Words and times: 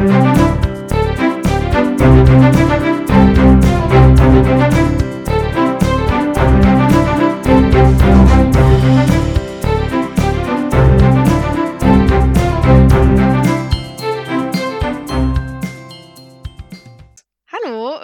Hallo 0.00 0.08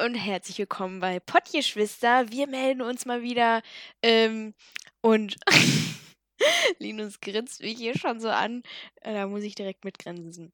und 0.05 0.15
herzlich 0.17 0.59
willkommen 0.59 1.01
bei 1.01 1.19
Pottgeschwister. 1.21 2.31
Wir 2.31 2.47
melden 2.47 2.83
uns 2.83 3.07
mal 3.07 3.23
wieder 3.23 3.63
ähm, 4.03 4.53
und 5.01 5.39
Linus 6.79 7.21
grinst 7.21 7.63
mich 7.63 7.79
hier 7.79 7.97
schon 7.97 8.21
so 8.21 8.29
an. 8.29 8.63
Äh, 9.01 9.15
Da 9.15 9.27
muss 9.27 9.45
ich 9.45 9.55
direkt 9.55 9.87
mitgrinsen. 9.87 10.53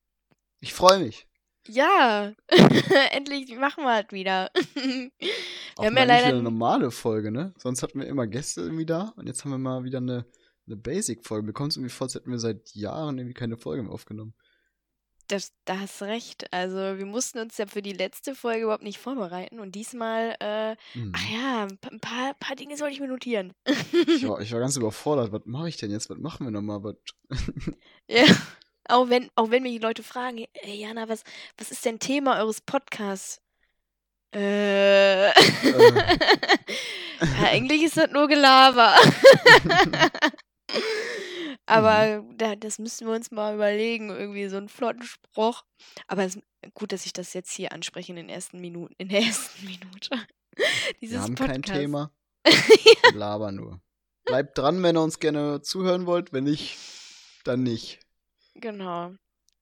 Ich 0.60 0.72
freue 0.72 1.00
mich. 1.00 1.26
Ja, 1.68 2.32
endlich 3.12 3.56
machen 3.56 3.84
wir 3.84 4.04
es 4.04 4.12
wieder. 4.12 4.50
Auch 4.54 4.54
Wir 5.82 5.86
haben 5.86 5.94
mal 5.94 6.00
ja 6.00 6.04
leider 6.04 6.26
eine 6.28 6.42
normale 6.42 6.90
Folge, 6.90 7.30
ne? 7.30 7.54
Sonst 7.56 7.82
hatten 7.82 8.00
wir 8.00 8.06
immer 8.06 8.26
Gäste 8.26 8.62
irgendwie 8.62 8.86
da 8.86 9.12
und 9.16 9.26
jetzt 9.26 9.44
haben 9.44 9.50
wir 9.52 9.58
mal 9.58 9.84
wieder 9.84 9.98
eine, 9.98 10.26
eine 10.66 10.76
Basic-Folge. 10.76 11.46
Mir 11.46 11.52
kommt 11.52 11.70
es 11.72 11.76
irgendwie 11.76 11.92
vor, 11.94 12.06
als 12.06 12.14
hätten 12.14 12.30
wir 12.30 12.38
seit 12.38 12.74
Jahren 12.74 13.18
irgendwie 13.18 13.34
keine 13.34 13.56
Folge 13.56 13.82
mehr 13.82 13.92
aufgenommen. 13.92 14.34
Das, 15.28 15.52
da 15.64 15.78
hast 15.78 16.00
du 16.00 16.04
recht. 16.06 16.52
Also 16.52 16.76
wir 16.98 17.06
mussten 17.06 17.38
uns 17.38 17.56
ja 17.56 17.66
für 17.66 17.80
die 17.80 17.92
letzte 17.92 18.34
Folge 18.34 18.64
überhaupt 18.64 18.82
nicht 18.82 18.98
vorbereiten 18.98 19.60
und 19.60 19.74
diesmal, 19.74 20.34
äh, 20.40 20.72
Mhm. 20.94 21.12
ach 21.14 21.30
ja, 21.32 21.62
ein 21.62 21.78
pa- 21.78 21.88
ein 21.90 22.00
paar, 22.00 22.34
paar 22.34 22.56
Dinge 22.56 22.76
sollte 22.76 22.94
ich 22.94 23.00
mir 23.00 23.08
notieren. 23.08 23.52
Ich, 23.64 24.26
war, 24.28 24.40
ich 24.40 24.52
war 24.52 24.60
ganz 24.60 24.76
überfordert. 24.76 25.30
Was 25.32 25.42
mache 25.46 25.68
ich 25.68 25.76
denn 25.76 25.90
jetzt? 25.92 26.10
Was 26.10 26.18
machen 26.18 26.44
wir 26.44 26.50
nochmal? 26.50 26.82
Was? 26.82 26.96
Ja, 28.08 28.24
auch 28.88 29.08
wenn, 29.08 29.30
auch 29.34 29.50
wenn 29.50 29.62
mich 29.62 29.72
die 29.72 29.78
Leute 29.78 30.02
fragen, 30.02 30.44
ey 30.52 30.80
Jana, 30.80 31.08
was, 31.08 31.24
was 31.56 31.70
ist 31.70 31.84
denn 31.84 31.98
Thema 31.98 32.38
eures 32.38 32.60
Podcasts? 32.60 33.40
Äh, 34.34 35.26
ja, 35.28 35.32
eigentlich 37.44 37.82
ist 37.82 37.96
das 37.98 38.10
nur 38.10 38.28
Gelaber. 38.28 38.96
Aber 41.66 42.24
da, 42.36 42.56
das 42.56 42.78
müssen 42.78 43.06
wir 43.06 43.14
uns 43.14 43.30
mal 43.30 43.54
überlegen, 43.54 44.10
irgendwie 44.10 44.48
so 44.48 44.56
einen 44.56 44.68
flotten 44.68 45.04
Spruch. 45.04 45.64
Aber 46.06 46.24
es, 46.24 46.38
gut, 46.74 46.92
dass 46.92 47.06
ich 47.06 47.12
das 47.12 47.34
jetzt 47.34 47.52
hier 47.52 47.72
anspreche 47.72 48.12
in 48.12 48.16
den 48.16 48.28
ersten 48.28 48.60
Minuten, 48.60 48.94
in 48.98 49.08
der 49.08 49.20
ersten 49.22 49.64
Minute. 49.64 50.10
Dieses 51.00 51.16
Wir 51.16 51.22
haben 51.22 51.34
Podcast. 51.34 51.64
kein 51.64 51.80
Thema. 51.80 52.10
Wir 52.44 53.12
labern 53.14 53.56
nur. 53.56 53.80
Bleibt 54.24 54.58
dran, 54.58 54.82
wenn 54.82 54.96
ihr 54.96 55.02
uns 55.02 55.18
gerne 55.18 55.62
zuhören 55.62 56.06
wollt. 56.06 56.32
Wenn 56.32 56.44
nicht, 56.44 56.78
dann 57.44 57.62
nicht. 57.62 58.01
Genau. 58.54 59.14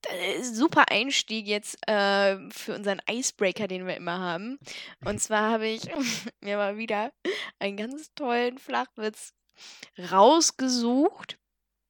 Ein 0.08 0.44
super 0.44 0.90
Einstieg 0.90 1.46
jetzt 1.46 1.76
äh, 1.86 2.38
für 2.50 2.74
unseren 2.74 3.02
Icebreaker, 3.08 3.68
den 3.68 3.86
wir 3.86 3.96
immer 3.96 4.18
haben. 4.18 4.58
Und 5.04 5.20
zwar 5.22 5.50
habe 5.50 5.68
ich 5.68 5.82
mir 6.40 6.56
mal 6.56 6.78
wieder 6.78 7.12
einen 7.58 7.76
ganz 7.76 8.12
tollen 8.14 8.58
Flachwitz 8.58 9.34
rausgesucht. 10.10 11.38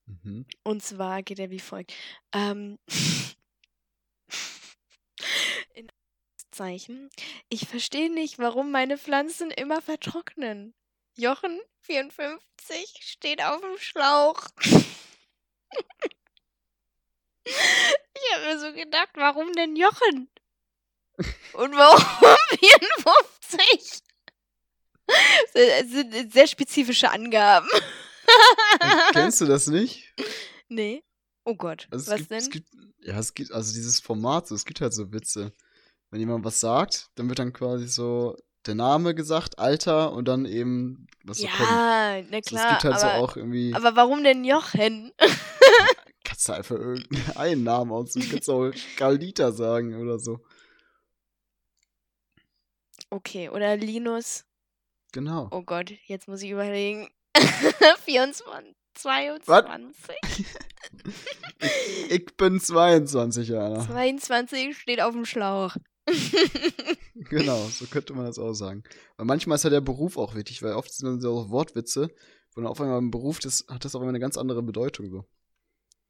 Mhm. 0.06 0.44
Und 0.64 0.82
zwar 0.82 1.22
geht 1.22 1.38
er 1.38 1.50
wie 1.50 1.60
folgt. 1.60 1.94
Ähm, 2.32 2.78
in 5.74 5.88
Zeichen. 6.50 7.10
Ich 7.48 7.68
verstehe 7.68 8.12
nicht, 8.12 8.38
warum 8.38 8.72
meine 8.72 8.98
Pflanzen 8.98 9.50
immer 9.50 9.80
vertrocknen. 9.80 10.74
Jochen, 11.16 11.60
54, 11.82 12.98
steht 13.00 13.42
auf 13.42 13.60
dem 13.60 13.78
Schlauch. 13.78 14.48
Ich 18.14 18.34
habe 18.36 18.46
mir 18.46 18.58
so 18.60 18.72
gedacht, 18.72 19.10
warum 19.14 19.52
denn 19.54 19.76
Jochen? 19.76 20.28
Und 21.54 21.72
warum 21.76 22.00
54? 22.58 24.00
Das 25.54 25.88
sind 25.90 26.32
sehr 26.32 26.46
spezifische 26.46 27.10
Angaben. 27.10 27.68
Kennst 29.12 29.40
du 29.40 29.46
das 29.46 29.66
nicht? 29.66 30.14
Nee. 30.68 31.02
Oh 31.44 31.54
Gott. 31.56 31.88
Also 31.90 32.12
was 32.12 32.18
gibt, 32.18 32.30
denn? 32.30 32.38
Es 32.38 32.50
gibt, 32.50 32.68
ja, 33.00 33.18
es 33.18 33.34
gibt, 33.34 33.52
also 33.52 33.72
dieses 33.72 34.00
Format, 34.00 34.46
so, 34.46 34.54
es 34.54 34.64
gibt 34.64 34.80
halt 34.80 34.94
so 34.94 35.12
Witze. 35.12 35.52
Wenn 36.10 36.20
jemand 36.20 36.44
was 36.44 36.60
sagt, 36.60 37.08
dann 37.16 37.28
wird 37.28 37.38
dann 37.38 37.52
quasi 37.52 37.88
so 37.88 38.36
der 38.66 38.74
Name 38.74 39.14
gesagt, 39.14 39.58
Alter 39.58 40.12
und 40.12 40.26
dann 40.28 40.44
eben, 40.44 41.06
was 41.24 41.38
so 41.38 41.46
kommt. 41.46 41.60
ja, 41.70 42.22
na 42.22 42.30
So, 42.30 42.36
es 42.38 42.44
klar. 42.46 42.70
gibt 42.72 42.84
halt 42.84 42.94
aber, 42.94 43.00
so 43.00 43.24
auch 43.24 43.36
irgendwie, 43.36 43.74
aber 43.74 43.96
warum 43.96 44.22
denn 44.22 44.44
Jochen? 44.44 45.12
Kannst 46.50 46.70
du 46.70 46.74
einfach 46.74 46.76
irgendeinen 46.76 47.64
Namen 47.64 48.08
kannst 48.30 48.48
du 48.48 48.52
auch 48.52 48.72
Carlita 48.96 49.52
sagen 49.52 50.00
oder 50.00 50.18
so. 50.18 50.40
Okay, 53.10 53.48
oder 53.48 53.76
Linus. 53.76 54.44
Genau. 55.12 55.48
Oh 55.50 55.62
Gott, 55.62 55.92
jetzt 56.06 56.28
muss 56.28 56.42
ich 56.42 56.50
überlegen. 56.50 57.08
24, 58.04 58.74
22. 58.94 60.16
Ich 62.08 62.26
bin 62.36 62.58
22 62.58 63.48
Jahre. 63.48 63.86
22 63.86 64.76
steht 64.76 65.00
auf 65.00 65.12
dem 65.12 65.24
Schlauch. 65.24 65.76
Genau, 67.28 67.62
so 67.66 67.84
könnte 67.84 68.14
man 68.14 68.24
das 68.24 68.38
auch 68.38 68.54
sagen. 68.54 68.82
Weil 69.16 69.26
manchmal 69.26 69.56
ist 69.56 69.64
ja 69.64 69.70
der 69.70 69.82
Beruf 69.82 70.16
auch 70.16 70.34
wichtig, 70.34 70.62
weil 70.62 70.72
oft 70.72 70.92
sind 70.92 71.06
dann 71.06 71.20
so 71.20 71.38
auch 71.38 71.50
Wortwitze, 71.50 72.08
wo 72.54 72.62
dann 72.62 72.70
auf 72.70 72.80
einmal 72.80 72.98
im 72.98 73.10
Beruf 73.10 73.40
das, 73.40 73.66
hat 73.68 73.84
das 73.84 73.94
auf 73.94 74.00
einmal 74.00 74.12
eine 74.12 74.20
ganz 74.20 74.38
andere 74.38 74.62
Bedeutung 74.62 75.10
so. 75.10 75.26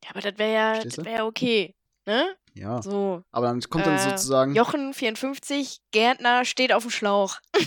Ja, 0.05 0.11
aber 0.11 0.21
das 0.21 0.39
wäre 0.39 0.53
ja, 0.53 0.83
das 0.85 0.97
wär 1.05 1.13
ja 1.13 1.25
okay. 1.27 1.75
Ne? 2.07 2.37
Ja. 2.55 2.83
So. 2.83 3.23
Aber 3.31 3.47
dann 3.47 3.61
kommt 3.63 3.87
dann 3.87 3.97
Äh, 3.97 4.11
sozusagen. 4.11 4.55
Jochen, 4.55 4.95
54, 4.95 5.81
Gärtner, 5.93 6.45
steht 6.45 6.73
auf 6.73 6.83
dem 6.83 6.91
Schlauch. 6.91 7.39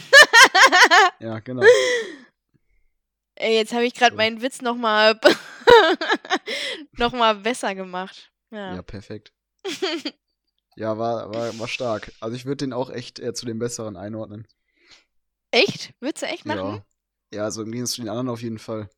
Ja, 1.19 1.39
genau. 1.39 1.63
Ey, 3.35 3.55
jetzt 3.55 3.73
habe 3.73 3.85
ich 3.85 3.93
gerade 3.93 4.11
So. 4.11 4.17
meinen 4.17 4.41
Witz 4.41 4.61
nochmal 4.61 5.19
noch 6.93 7.11
mal 7.13 7.35
besser 7.35 7.75
gemacht. 7.75 8.31
Ja. 8.51 8.75
Ja, 8.75 8.81
perfekt. 8.81 9.33
Ja, 10.75 10.97
war, 10.97 11.31
war, 11.31 11.59
war 11.59 11.67
stark. 11.67 12.11
Also 12.19 12.35
ich 12.35 12.45
würde 12.45 12.65
den 12.65 12.73
auch 12.73 12.89
echt 12.89 13.19
eher 13.19 13.35
zu 13.35 13.45
den 13.45 13.59
besseren 13.59 13.95
einordnen. 13.95 14.47
Echt? 15.51 15.93
Würdest 15.99 16.23
du 16.23 16.27
echt 16.27 16.47
machen? 16.47 16.83
Ja. 17.31 17.37
Ja, 17.37 17.43
also 17.43 17.61
im 17.61 17.71
Gegensatz 17.71 17.93
zu 17.97 18.01
den 18.01 18.09
anderen 18.09 18.29
auf 18.29 18.41
jeden 18.41 18.57
Fall. 18.57 18.89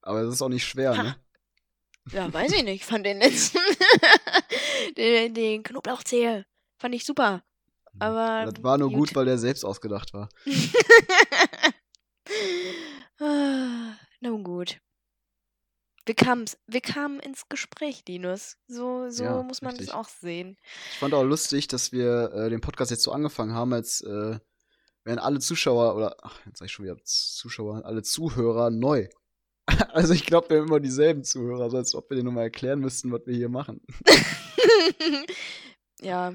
Aber 0.00 0.22
das 0.22 0.34
ist 0.34 0.42
auch 0.42 0.48
nicht 0.48 0.64
schwer, 0.64 0.96
Ha. 0.96 1.02
ne? 1.02 1.16
Ja, 2.12 2.32
weiß 2.32 2.52
ich 2.52 2.62
nicht. 2.62 2.82
Ich 2.82 2.84
fand 2.84 3.04
den 3.04 3.18
letzten. 3.18 3.58
den, 4.96 5.34
den 5.34 5.62
Knoblauchzehe. 5.62 6.46
Fand 6.78 6.94
ich 6.94 7.04
super. 7.04 7.42
Aber. 7.98 8.50
Das 8.50 8.62
war 8.62 8.78
nur 8.78 8.90
gut, 8.90 9.08
gut. 9.08 9.16
weil 9.16 9.24
der 9.24 9.38
selbst 9.38 9.64
ausgedacht 9.64 10.12
war. 10.14 10.28
Nun 14.20 14.44
gut. 14.44 14.80
Wir, 16.06 16.16
wir 16.66 16.80
kamen 16.80 17.20
ins 17.20 17.48
Gespräch, 17.48 18.02
Linus. 18.08 18.56
So, 18.66 19.10
so 19.10 19.24
Ja, 19.24 19.42
muss 19.42 19.60
man 19.60 19.72
richtig. 19.72 19.88
das 19.88 19.96
auch 19.96 20.08
sehen. 20.08 20.56
Ich 20.92 20.98
fand 20.98 21.12
auch 21.12 21.24
lustig, 21.24 21.68
dass 21.68 21.92
wir 21.92 22.32
äh, 22.32 22.48
den 22.48 22.62
Podcast 22.62 22.90
jetzt 22.90 23.02
so 23.02 23.12
angefangen 23.12 23.52
haben, 23.52 23.74
als 23.74 24.00
äh, 24.00 24.38
wären 25.04 25.18
alle 25.18 25.38
Zuschauer 25.40 25.96
oder, 25.96 26.16
ach, 26.22 26.40
jetzt 26.46 26.58
sag 26.60 26.66
ich 26.66 26.72
schon 26.72 26.86
wieder 26.86 26.96
Zuschauer, 27.04 27.84
alle 27.84 28.02
Zuhörer 28.02 28.70
neu. 28.70 29.08
Also 29.92 30.14
ich 30.14 30.24
glaube, 30.24 30.50
wir 30.50 30.58
haben 30.58 30.68
immer 30.68 30.80
dieselben 30.80 31.24
Zuhörer, 31.24 31.70
so 31.70 31.76
als 31.76 31.94
ob 31.94 32.08
wir 32.10 32.16
denen 32.16 32.26
nochmal 32.26 32.44
erklären 32.44 32.80
müssten, 32.80 33.12
was 33.12 33.26
wir 33.26 33.34
hier 33.34 33.48
machen. 33.48 33.80
ja. 36.00 36.34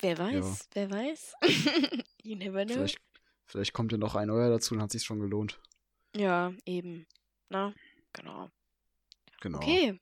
Wer 0.00 0.18
weiß, 0.18 0.68
wer 0.72 0.90
weiß. 0.90 1.34
you 2.22 2.36
never 2.36 2.64
know. 2.64 2.74
Vielleicht, 2.74 3.00
vielleicht 3.46 3.72
kommt 3.72 3.92
ja 3.92 3.98
noch 3.98 4.14
ein 4.14 4.28
neuer 4.28 4.50
dazu 4.50 4.74
und 4.74 4.82
hat 4.82 4.90
sich 4.92 5.02
schon 5.02 5.20
gelohnt. 5.20 5.60
Ja, 6.14 6.52
eben. 6.66 7.06
Na, 7.48 7.74
genau. 8.12 8.50
Genau. 9.40 9.58
Okay. 9.58 9.98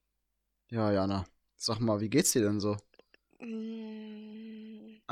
Ja, 0.71 0.93
Jana. 0.93 1.25
Sag 1.57 1.79
mal, 1.81 2.01
wie 2.01 2.11
geht's 2.11 2.33
dir 2.33 2.43
denn 2.43 2.61
so? 2.61 2.77
Mm, 3.39 4.63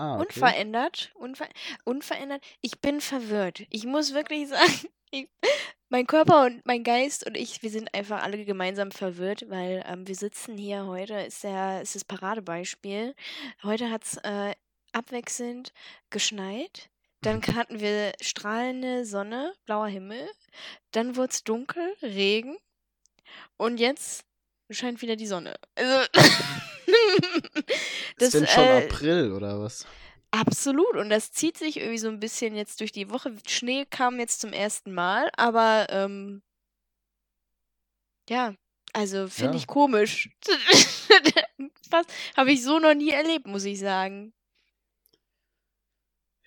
Ah, 0.00 0.14
okay. 0.14 0.40
Unverändert, 0.40 1.12
unver 1.14 1.48
unverändert. 1.84 2.42
Ich 2.62 2.80
bin 2.80 3.02
verwirrt. 3.02 3.66
Ich 3.68 3.84
muss 3.84 4.14
wirklich 4.14 4.48
sagen, 4.48 4.88
ich, 5.10 5.28
mein 5.90 6.06
Körper 6.06 6.46
und 6.46 6.64
mein 6.64 6.84
Geist 6.84 7.26
und 7.26 7.36
ich, 7.36 7.62
wir 7.62 7.70
sind 7.70 7.92
einfach 7.94 8.22
alle 8.22 8.44
gemeinsam 8.44 8.92
verwirrt, 8.92 9.44
weil 9.48 9.84
ähm, 9.86 10.06
wir 10.06 10.14
sitzen 10.14 10.56
hier 10.56 10.86
heute, 10.86 11.14
ist 11.14 11.42
der, 11.44 11.82
ist 11.82 11.96
das 11.96 12.04
Paradebeispiel. 12.04 13.14
Heute 13.64 13.90
hat 13.90 14.04
es 14.04 14.16
äh, 14.18 14.54
abwechselnd 14.92 15.72
geschneit. 16.08 16.88
Dann 17.22 17.42
hatten 17.42 17.80
wir 17.80 18.12
strahlende 18.20 19.04
Sonne, 19.04 19.52
blauer 19.66 19.88
Himmel. 19.88 20.30
Dann 20.92 21.16
wurde 21.16 21.32
es 21.32 21.44
dunkel, 21.44 21.92
Regen. 22.00 22.56
Und 23.56 23.78
jetzt 23.78 24.24
scheint 24.70 25.02
wieder 25.02 25.16
die 25.16 25.26
Sonne. 25.26 25.56
Also, 25.74 26.06
ist 28.18 28.34
denn 28.34 28.46
schon 28.46 28.64
äh, 28.64 28.84
April 28.84 29.32
oder 29.32 29.60
was? 29.60 29.86
Absolut. 30.32 30.96
Und 30.96 31.10
das 31.10 31.32
zieht 31.32 31.56
sich 31.58 31.78
irgendwie 31.78 31.98
so 31.98 32.08
ein 32.08 32.20
bisschen 32.20 32.54
jetzt 32.54 32.80
durch 32.80 32.92
die 32.92 33.10
Woche. 33.10 33.36
Schnee 33.46 33.84
kam 33.84 34.18
jetzt 34.20 34.40
zum 34.40 34.52
ersten 34.52 34.92
Mal, 34.92 35.28
aber 35.36 35.86
ähm, 35.90 36.42
ja, 38.28 38.54
also 38.92 39.28
finde 39.28 39.52
Ja. 39.52 39.58
ich 39.58 39.66
komisch. 39.66 40.30
Habe 42.36 42.52
ich 42.52 42.62
so 42.62 42.78
noch 42.78 42.94
nie 42.94 43.10
erlebt, 43.10 43.46
muss 43.46 43.64
ich 43.64 43.78
sagen. 43.80 44.32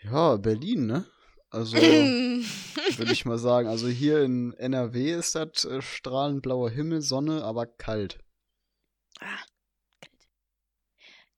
Ja, 0.02 0.38
Berlin, 0.38 0.86
ne? 0.86 1.06
Also, 1.50 1.78
würde 2.98 3.12
ich 3.14 3.26
mal 3.26 3.38
sagen. 3.38 3.68
Also 3.68 3.88
hier 3.88 4.22
in 4.24 4.54
NRW 4.54 5.12
ist 5.14 5.36
das 5.36 5.66
äh, 5.66 5.82
strahlend 5.82 6.42
blauer 6.42 6.70
Himmel, 6.70 7.02
Sonne, 7.02 7.44
aber 7.44 7.66
kalt. 7.68 8.20
ah, 9.20 9.26
kalt. 9.26 9.53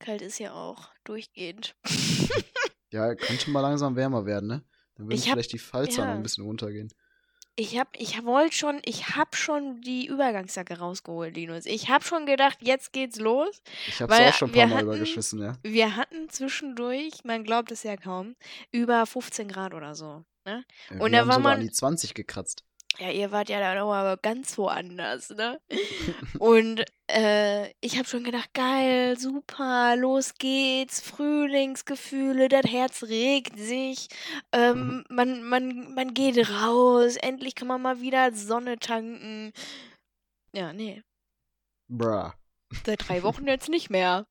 Kalt 0.06 0.22
ist 0.22 0.40
ja 0.40 0.54
auch 0.54 0.90
durchgehend. 1.04 1.76
Ja, 2.92 3.14
könnte 3.14 3.50
mal 3.50 3.60
langsam 3.62 3.96
wärmer 3.98 4.26
werden, 4.26 4.48
ne? 4.48 4.64
Dann 4.96 5.08
würden 5.08 5.20
hab- 5.20 5.32
vielleicht 5.34 5.52
die 5.52 5.60
Fallzahlen 5.60 6.10
ja. 6.12 6.16
ein 6.16 6.24
bisschen 6.24 6.46
runtergehen. 6.46 6.94
Ich 7.58 7.78
hab, 7.80 7.90
ich 8.00 8.24
wollte 8.24 8.56
schon, 8.56 8.82
ich 8.86 9.16
hab 9.16 9.36
schon 9.36 9.82
die 9.82 10.06
Übergangsjacke 10.08 10.78
rausgeholt, 10.78 11.36
Linus. 11.36 11.66
Ich 11.66 11.90
hab 11.90 12.04
schon 12.06 12.26
gedacht, 12.26 12.58
jetzt 12.62 12.92
geht's 12.94 13.18
los. 13.20 13.62
Ich 13.88 14.02
hab's 14.02 14.14
auch 14.18 14.34
schon 14.34 14.50
ein 14.50 14.54
paar 14.54 14.68
Mal 14.68 14.76
hatten- 14.78 14.86
übergeschissen, 14.88 15.42
ja. 15.42 15.58
Wir 15.64 15.96
hatten 15.96 16.30
zwischendurch, 16.30 17.24
man 17.24 17.44
glaubt 17.46 17.72
es 17.72 17.84
ja 17.84 17.96
kaum, 17.98 18.36
über 18.72 19.06
15 19.06 19.48
Grad 19.48 19.74
oder 19.74 19.96
so. 19.96 20.24
Ne? 20.46 20.66
Ja, 20.90 20.96
Und 21.00 21.00
wir 21.00 21.10
da 21.12 21.18
haben 21.20 21.28
war 21.30 21.40
man- 21.40 21.54
an 21.60 21.62
die 21.62 21.72
20 21.72 22.14
gekratzt. 22.14 22.65
Ja, 23.00 23.10
ihr 23.10 23.32
wart 23.32 23.50
ja 23.50 23.60
dann 23.60 23.78
auch 23.80 24.22
ganz 24.22 24.58
woanders, 24.58 25.30
ne? 25.32 25.60
Und 26.40 26.84
äh, 27.08 27.70
ich 27.82 27.98
habe 27.98 28.08
schon 28.08 28.24
gedacht, 28.24 28.54
geil, 28.54 29.20
super, 29.20 29.96
los 29.98 30.36
geht's, 30.38 31.02
Frühlingsgefühle, 31.02 32.48
das 32.48 32.66
Herz 32.72 33.04
regt 33.04 33.60
sich, 33.60 34.08
ähm, 34.54 35.04
man, 35.10 35.44
man, 35.44 35.94
man 35.94 36.14
geht 36.14 36.38
raus, 36.50 37.18
endlich 37.18 37.56
kann 37.56 37.68
man 37.68 37.82
mal 37.82 38.00
wieder 38.02 38.32
Sonne 38.34 38.78
tanken. 38.80 39.52
Ja, 40.54 40.72
nee, 40.72 41.04
Bruh. 41.90 42.32
seit 42.86 43.08
drei 43.10 43.24
Wochen 43.24 43.46
jetzt 43.48 43.68
nicht 43.70 43.90
mehr. 43.90 44.26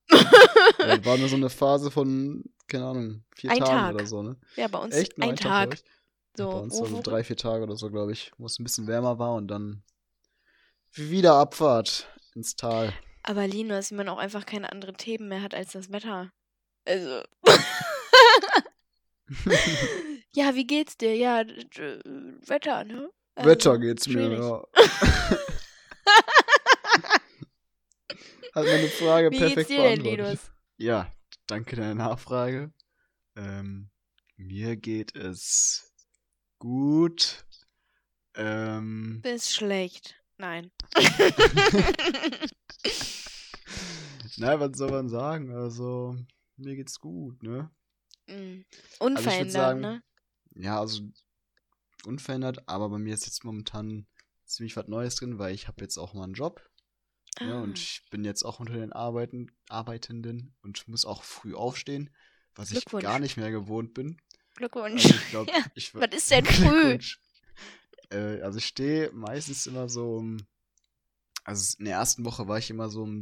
Ja, 0.79 1.05
war 1.05 1.17
nur 1.17 1.29
so 1.29 1.35
eine 1.35 1.49
Phase 1.51 1.91
von, 1.91 2.43
keine 2.67 2.85
Ahnung, 2.87 3.23
vier 3.35 3.51
Ein 3.51 3.59
Tagen 3.59 3.69
Tag. 3.71 3.93
oder 3.95 4.05
so, 4.07 4.23
ne? 4.23 4.37
Ja, 4.55 4.67
bei 4.67 4.79
uns 4.79 4.95
Echt? 4.95 5.17
Nur 5.19 5.29
ein 5.29 5.35
bei 5.35 5.41
Tag. 5.43 5.71
euch? 5.73 5.83
So, 6.35 6.49
Bei 6.49 6.55
uns 6.57 6.79
war 6.79 6.87
so 6.87 7.01
drei, 7.01 7.23
vier 7.23 7.37
Tage 7.37 7.63
oder 7.63 7.77
so, 7.77 7.89
glaube 7.89 8.11
ich, 8.11 8.31
wo 8.37 8.45
es 8.45 8.59
ein 8.59 8.63
bisschen 8.63 8.87
wärmer 8.87 9.19
war 9.19 9.35
und 9.35 9.47
dann 9.47 9.83
wieder 10.91 11.35
Abfahrt 11.35 12.07
ins 12.33 12.55
Tal. 12.55 12.93
Aber 13.23 13.47
Linus, 13.47 13.91
wie 13.91 13.95
man 13.95 14.09
auch 14.09 14.17
einfach 14.17 14.45
keine 14.45 14.71
anderen 14.71 14.97
Themen 14.97 15.29
mehr 15.29 15.41
hat 15.41 15.55
als 15.55 15.71
das 15.71 15.91
Wetter. 15.91 16.31
Also. 16.85 17.23
ja, 20.33 20.53
wie 20.55 20.67
geht's 20.67 20.97
dir? 20.97 21.15
Ja, 21.15 21.43
Wetter, 21.45 22.83
ne? 22.83 23.09
Also, 23.35 23.49
Wetter 23.49 23.79
geht's 23.79 24.07
mir, 24.07 24.13
schwierig. 24.13 24.39
ja. 24.39 24.63
Hat 28.53 28.65
meine 28.65 28.87
Frage 28.87 29.31
Wie 29.31 29.37
perfekt 29.37 29.67
geht's 29.67 29.69
dir 29.69 29.83
denn, 29.83 30.03
beantwortet. 30.03 30.25
Linus? 30.27 30.51
Ja, 30.77 31.11
danke 31.47 31.75
der 31.75 31.93
Nachfrage. 31.95 32.71
Ähm, 33.35 33.89
mir 34.37 34.77
geht 34.77 35.13
es 35.15 35.93
gut. 36.65 37.45
Ähm, 38.33 39.21
Bist 39.21 39.53
schlecht. 39.53 40.15
Nein. 40.37 40.71
na, 44.37 44.59
was 44.59 44.75
soll 44.77 44.89
man 44.89 45.07
sagen? 45.09 45.51
Also, 45.55 46.17
mir 46.57 46.75
geht's 46.75 46.99
gut, 46.99 47.41
ne? 47.43 47.69
Mm. 48.27 48.61
Also 48.99 49.05
Unverändert, 49.05 49.39
würde 49.39 49.51
sagen, 49.51 49.79
ne? 49.81 50.03
ja, 50.55 50.79
also 50.79 51.03
unverändert, 52.05 52.67
aber 52.67 52.89
bei 52.89 52.97
mir 52.97 53.13
ist 53.13 53.27
jetzt 53.27 53.43
momentan 53.43 54.07
ziemlich 54.43 54.75
was 54.75 54.87
Neues 54.87 55.15
drin, 55.17 55.37
weil 55.37 55.53
ich 55.53 55.67
habe 55.67 55.81
jetzt 55.81 55.97
auch 55.97 56.13
mal 56.15 56.23
einen 56.23 56.33
Job. 56.33 56.67
Ja, 57.39 57.59
Ah. 57.59 57.61
und 57.61 57.77
ich 57.77 58.01
bin 58.09 58.25
jetzt 58.25 58.43
auch 58.43 58.59
unter 58.59 58.73
den 58.73 58.91
Arbeiten, 58.91 59.51
Arbeitenden 59.69 60.55
und 60.63 60.87
muss 60.87 61.05
auch 61.05 61.23
früh 61.23 61.53
aufstehen, 61.53 62.09
was 62.55 62.71
ich 62.71 62.85
gar 62.85 63.19
nicht 63.19 63.37
mehr 63.37 63.51
gewohnt 63.51 63.93
bin. 63.93 64.19
Glückwunsch. 64.55 65.05
Also 65.05 65.17
ich 65.17 65.29
glaube, 65.29 65.51
Ja, 65.51 65.65
ich 65.75 65.93
Was 65.95 66.09
ist 66.13 66.31
denn 66.31 66.45
früh? 66.45 66.97
Äh, 68.09 68.41
also 68.41 68.57
ich 68.57 68.65
stehe 68.67 69.11
meistens 69.11 69.67
immer 69.67 69.89
so 69.89 70.17
um, 70.17 70.37
also 71.43 71.75
in 71.79 71.85
der 71.85 71.95
ersten 71.95 72.25
Woche 72.25 72.47
war 72.47 72.57
ich 72.57 72.69
immer 72.69 72.89
so 72.89 73.03
um 73.03 73.21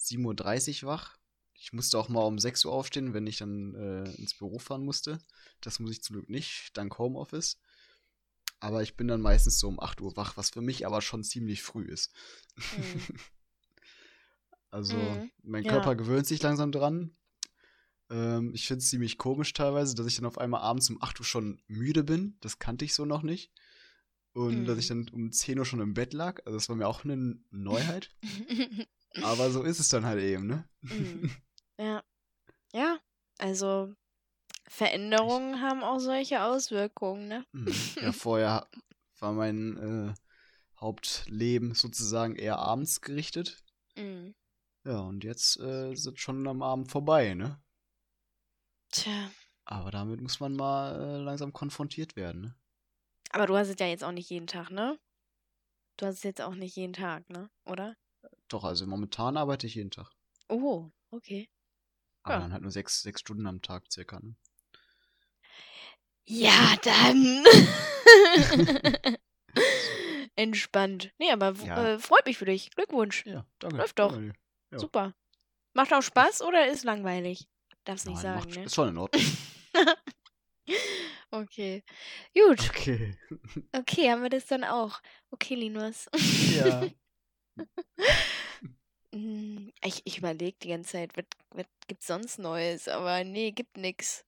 7.30 0.00 0.84
Uhr 0.84 0.90
wach. 0.90 1.16
Ich 1.54 1.72
musste 1.72 1.98
auch 1.98 2.08
mal 2.08 2.20
um 2.20 2.38
6 2.38 2.64
Uhr 2.64 2.72
aufstehen, 2.72 3.14
wenn 3.14 3.26
ich 3.26 3.38
dann 3.38 3.74
äh, 3.74 4.10
ins 4.16 4.34
Büro 4.34 4.58
fahren 4.58 4.84
musste. 4.84 5.18
Das 5.60 5.80
muss 5.80 5.90
ich 5.90 6.02
zum 6.02 6.14
Glück 6.16 6.28
nicht, 6.28 6.70
dank 6.76 6.98
Homeoffice. 6.98 7.58
Aber 8.60 8.82
ich 8.82 8.96
bin 8.96 9.08
dann 9.08 9.20
meistens 9.20 9.58
so 9.58 9.68
um 9.68 9.80
8 9.80 10.00
Uhr 10.00 10.16
wach, 10.16 10.36
was 10.36 10.50
für 10.50 10.62
mich 10.62 10.86
aber 10.86 11.02
schon 11.02 11.24
ziemlich 11.24 11.62
früh 11.62 11.84
ist. 11.84 12.12
Mm. 12.76 13.12
Also 14.70 14.96
Mhm, 14.96 15.30
mein 15.42 15.64
ja. 15.64 15.70
Körper 15.70 15.94
gewöhnt 15.94 16.26
sich 16.26 16.42
langsam 16.42 16.70
dran. 16.70 17.16
Ähm, 18.10 18.52
ich 18.54 18.66
finde 18.66 18.78
es 18.78 18.90
ziemlich 18.90 19.18
komisch 19.18 19.52
teilweise, 19.52 19.94
dass 19.94 20.06
ich 20.06 20.16
dann 20.16 20.26
auf 20.26 20.38
einmal 20.38 20.62
abends 20.62 20.90
um 20.90 21.02
8 21.02 21.20
Uhr 21.20 21.26
schon 21.26 21.60
müde 21.66 22.04
bin. 22.04 22.36
Das 22.40 22.58
kannte 22.58 22.84
ich 22.84 22.94
so 22.94 23.04
noch 23.04 23.22
nicht. 23.22 23.52
Und 24.32 24.66
dass 24.66 24.78
ich 24.78 24.88
dann 24.88 25.08
um 25.08 25.32
10 25.32 25.58
Uhr 25.58 25.64
schon 25.64 25.80
im 25.80 25.94
Bett 25.94 26.12
lag. 26.12 26.40
Also 26.44 26.58
das 26.58 26.68
war 26.68 26.76
mir 26.76 26.86
auch 26.86 27.04
eine 27.04 27.38
Neuheit. 27.50 28.14
Aber 29.22 29.50
so 29.50 29.62
ist 29.62 29.80
es 29.80 29.88
dann 29.88 30.04
halt 30.04 30.22
eben, 30.22 30.46
ne? 30.46 30.68
Mm. 30.82 31.30
Ja. 31.78 32.02
Ja, 32.72 32.98
also 33.36 33.94
Veränderungen 34.66 35.60
haben 35.60 35.82
auch 35.82 35.98
solche 35.98 36.42
Auswirkungen, 36.42 37.28
ne? 37.28 37.46
Mhm. 37.52 37.72
ja, 38.00 38.12
vorher 38.12 38.66
war 39.18 39.32
mein 39.32 39.76
äh, 39.76 40.14
Hauptleben 40.80 41.74
sozusagen 41.74 42.36
eher 42.36 42.58
abends 42.58 43.00
gerichtet. 43.00 43.62
Mm. 43.96 44.30
Ja, 44.84 45.00
und 45.00 45.24
jetzt 45.24 45.58
äh, 45.60 45.94
sind 45.94 46.18
schon 46.18 46.46
am 46.46 46.62
Abend 46.62 46.90
vorbei, 46.90 47.34
ne? 47.34 47.60
Tja. 48.96 49.30
Aber 49.64 49.90
damit 49.90 50.20
muss 50.20 50.40
man 50.40 50.54
mal 50.54 50.94
äh, 51.00 51.16
langsam 51.18 51.52
konfrontiert 51.52 52.16
werden, 52.16 52.40
ne? 52.40 52.54
Aber 53.30 53.46
du 53.46 53.56
hast 53.56 53.68
es 53.68 53.76
ja 53.78 53.86
jetzt 53.86 54.04
auch 54.04 54.12
nicht 54.12 54.30
jeden 54.30 54.46
Tag, 54.46 54.70
ne? 54.70 54.98
Du 55.96 56.06
hast 56.06 56.16
es 56.16 56.22
jetzt 56.22 56.40
auch 56.40 56.54
nicht 56.54 56.76
jeden 56.76 56.92
Tag, 56.92 57.28
ne? 57.28 57.50
Oder? 57.64 57.96
Doch, 58.48 58.64
also 58.64 58.86
momentan 58.86 59.36
arbeite 59.36 59.66
ich 59.66 59.74
jeden 59.74 59.90
Tag. 59.90 60.10
Oh, 60.48 60.90
okay. 61.10 61.48
Aber 62.22 62.36
Ja. 62.36 62.40
dann 62.40 62.52
halt 62.52 62.62
nur 62.62 62.70
sechs, 62.70 63.02
sechs 63.02 63.20
Stunden 63.20 63.46
am 63.46 63.60
Tag 63.62 63.84
circa, 63.92 64.20
ne? 64.20 64.36
Ja, 66.24 66.76
dann. 66.82 67.44
Entspannt. 70.36 71.12
Nee, 71.18 71.30
aber 71.30 71.54
Ja. 71.64 71.94
äh, 71.94 71.98
freut 71.98 72.26
mich 72.26 72.36
für 72.38 72.44
dich. 72.44 72.70
Glückwunsch. 72.70 73.24
Ja, 73.26 73.46
danke. 73.58 73.78
Läuft 73.78 73.98
doch. 73.98 74.12
Danke. 74.12 74.34
Ja. 74.70 74.78
Super. 74.78 75.14
Macht 75.74 75.92
auch 75.92 76.02
Spaß 76.02 76.42
oder 76.42 76.66
ist 76.68 76.84
langweilig? 76.84 77.48
Darf's 77.86 78.04
nicht 78.04 78.22
Nein, 78.22 78.22
sagen, 78.22 78.46
macht, 78.48 78.58
ne? 78.58 78.64
Ist 78.64 78.74
schon 78.74 78.88
in 78.90 78.98
Ordnung. 78.98 79.22
Okay. 81.30 81.82
Gut. 82.34 82.60
Okay. 82.70 83.16
Okay, 83.72 84.10
haben 84.10 84.22
wir 84.22 84.30
das 84.30 84.46
dann 84.46 84.64
auch. 84.64 85.00
Okay, 85.30 85.54
Linus. 85.54 86.08
ja. 86.56 86.88
Mm, 89.12 89.70
Ich, 89.84 90.02
ich 90.04 90.18
überlege 90.18 90.56
die 90.62 90.68
ganze 90.68 90.92
Zeit, 90.92 91.16
was, 91.16 91.24
was 91.50 91.66
gibt's 91.88 92.06
sonst 92.06 92.38
Neues? 92.38 92.88
Aber 92.88 93.22
nee, 93.24 93.50
gibt 93.52 93.76
nix. 93.76 94.24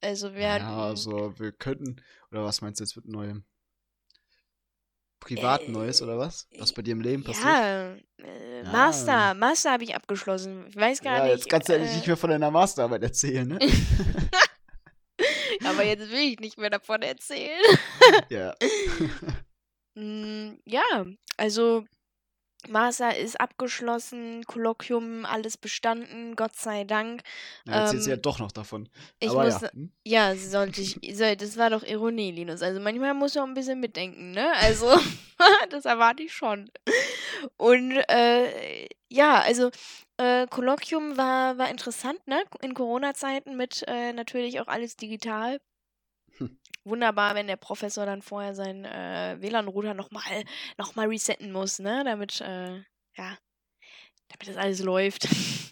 Also 0.00 0.34
wir 0.34 0.42
Ja, 0.42 0.52
hatten. 0.54 0.64
also 0.66 1.38
wir 1.38 1.52
könnten. 1.52 2.02
Oder 2.30 2.44
was 2.44 2.60
meinst 2.60 2.80
du 2.80 2.84
jetzt 2.84 2.96
mit 2.96 3.06
neuem? 3.06 3.44
Privat 5.22 5.62
Äh, 5.62 5.70
Neues 5.70 6.02
oder 6.02 6.18
was? 6.18 6.48
Was 6.58 6.72
bei 6.72 6.82
dir 6.82 6.92
im 6.92 7.00
Leben 7.00 7.24
passiert? 7.24 7.46
Ja, 7.46 7.92
äh, 7.94 8.62
Ja. 8.64 8.70
Master. 8.70 9.34
Master 9.34 9.72
habe 9.72 9.84
ich 9.84 9.94
abgeschlossen. 9.94 10.66
Ich 10.68 10.76
weiß 10.76 11.00
gar 11.00 11.18
Ja, 11.18 11.24
nicht. 11.24 11.32
jetzt 11.34 11.48
kannst 11.48 11.68
du 11.68 11.74
ja 11.74 11.78
äh, 11.78 11.94
nicht 11.94 12.06
mehr 12.06 12.16
von 12.16 12.30
deiner 12.30 12.50
Masterarbeit 12.50 13.02
erzählen, 13.02 13.46
ne? 13.48 13.58
Aber 15.64 15.84
jetzt 15.84 16.10
will 16.10 16.32
ich 16.32 16.40
nicht 16.40 16.58
mehr 16.58 16.70
davon 16.70 17.02
erzählen. 17.02 17.60
ja. 18.28 18.54
Mm, 19.94 20.54
ja, 20.64 21.04
also 21.36 21.84
Master 22.68 23.16
ist 23.16 23.40
abgeschlossen, 23.40 24.44
Kolloquium, 24.46 25.24
alles 25.24 25.56
bestanden, 25.56 26.36
Gott 26.36 26.56
sei 26.56 26.84
Dank. 26.84 27.22
Na, 27.64 27.80
erzählst 27.80 28.06
du 28.06 28.10
ja 28.10 28.16
Ähm, 28.16 28.22
doch 28.22 28.38
noch 28.38 28.52
davon. 28.52 28.88
Ich 29.20 29.30
Aber 29.30 29.44
muss, 29.44 29.60
ja. 29.60 29.72
hm? 29.72 29.92
ja, 30.04 30.34
sollte 30.36 30.80
ich, 30.80 30.98
soll, 31.16 31.36
das 31.36 31.56
war 31.56 31.70
doch 31.70 31.82
Ironie, 31.82 32.32
Linus. 32.32 32.62
Also 32.62 32.80
manchmal 32.80 33.14
muss 33.14 33.34
man 33.34 33.50
ein 33.50 33.54
bisschen 33.54 33.80
mitdenken, 33.80 34.32
ne? 34.32 34.52
Also, 34.56 34.86
das 35.70 35.84
erwarte 35.84 36.22
ich 36.22 36.32
schon. 36.32 36.70
Und 37.56 37.92
äh, 38.08 38.86
ja, 39.10 39.40
also 39.40 39.70
äh, 40.16 40.46
Kolloquium 40.46 41.16
war, 41.16 41.58
war 41.58 41.68
interessant, 41.70 42.26
ne? 42.26 42.42
In 42.62 42.74
Corona-Zeiten 42.74 43.56
mit 43.56 43.84
äh, 43.88 44.12
natürlich 44.12 44.60
auch 44.60 44.68
alles 44.68 44.96
digital. 44.96 45.60
Wunderbar, 46.84 47.34
wenn 47.34 47.46
der 47.46 47.56
Professor 47.56 48.06
dann 48.06 48.22
vorher 48.22 48.54
seinen 48.54 48.84
äh, 48.84 49.36
WLAN-Router 49.40 49.94
nochmal 49.94 50.44
noch 50.78 50.96
mal 50.96 51.06
resetten 51.08 51.52
muss, 51.52 51.78
ne? 51.78 52.02
Damit, 52.04 52.40
äh, 52.40 52.78
ja, 53.16 53.38
damit 54.28 54.48
das 54.48 54.56
alles 54.56 54.80
läuft. 54.80 55.28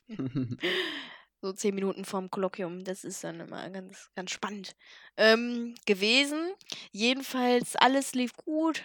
so 1.42 1.52
zehn 1.52 1.74
Minuten 1.74 2.04
vorm 2.04 2.30
Kolloquium. 2.30 2.84
Das 2.84 3.04
ist 3.04 3.24
dann 3.24 3.40
immer 3.40 3.68
ganz, 3.70 4.10
ganz 4.14 4.30
spannend 4.30 4.76
ähm, 5.16 5.74
gewesen. 5.86 6.52
Jedenfalls, 6.92 7.76
alles 7.76 8.14
lief 8.14 8.34
gut. 8.36 8.84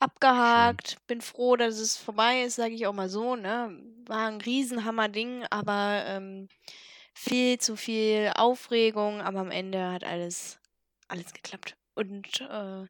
abgehakt. 0.00 0.98
Bin 1.06 1.20
froh, 1.20 1.56
dass 1.56 1.78
es 1.78 1.96
vorbei 1.96 2.42
ist, 2.42 2.56
sage 2.56 2.74
ich 2.74 2.86
auch 2.86 2.92
mal 2.92 3.08
so. 3.08 3.36
Ne? 3.36 3.76
War 4.06 4.28
ein 4.28 4.40
Riesenhammer-Ding, 4.40 5.44
aber 5.50 6.04
ähm, 6.06 6.48
viel 7.14 7.58
zu 7.58 7.76
viel 7.76 8.32
Aufregung, 8.36 9.20
aber 9.20 9.40
am 9.40 9.50
Ende 9.50 9.90
hat 9.90 10.04
alles, 10.04 10.57
alles 11.08 11.32
geklappt. 11.32 11.76
Und 11.94 12.40
äh, 12.42 12.86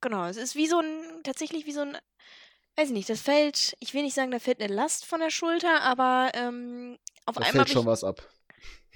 genau, 0.00 0.26
es 0.26 0.36
ist 0.36 0.54
wie 0.54 0.66
so 0.66 0.78
ein, 0.80 1.22
tatsächlich 1.22 1.66
wie 1.66 1.72
so 1.72 1.80
ein, 1.80 1.96
weiß 2.76 2.88
ich 2.88 2.94
nicht, 2.94 3.08
das 3.08 3.20
fällt, 3.22 3.74
ich 3.80 3.94
will 3.94 4.02
nicht 4.02 4.14
sagen, 4.14 4.30
da 4.30 4.38
fällt 4.38 4.60
eine 4.62 4.72
Last 4.74 5.06
von 5.06 5.20
der 5.20 5.30
Schulter, 5.30 5.82
aber 5.82 6.30
ähm, 6.34 6.98
auf 7.26 7.36
Da 7.36 7.40
einmal. 7.42 7.52
fällt 7.52 7.60
hab 7.60 7.66
ich- 7.68 7.72
schon 7.72 7.86
was 7.86 8.04
ab. 8.04 8.28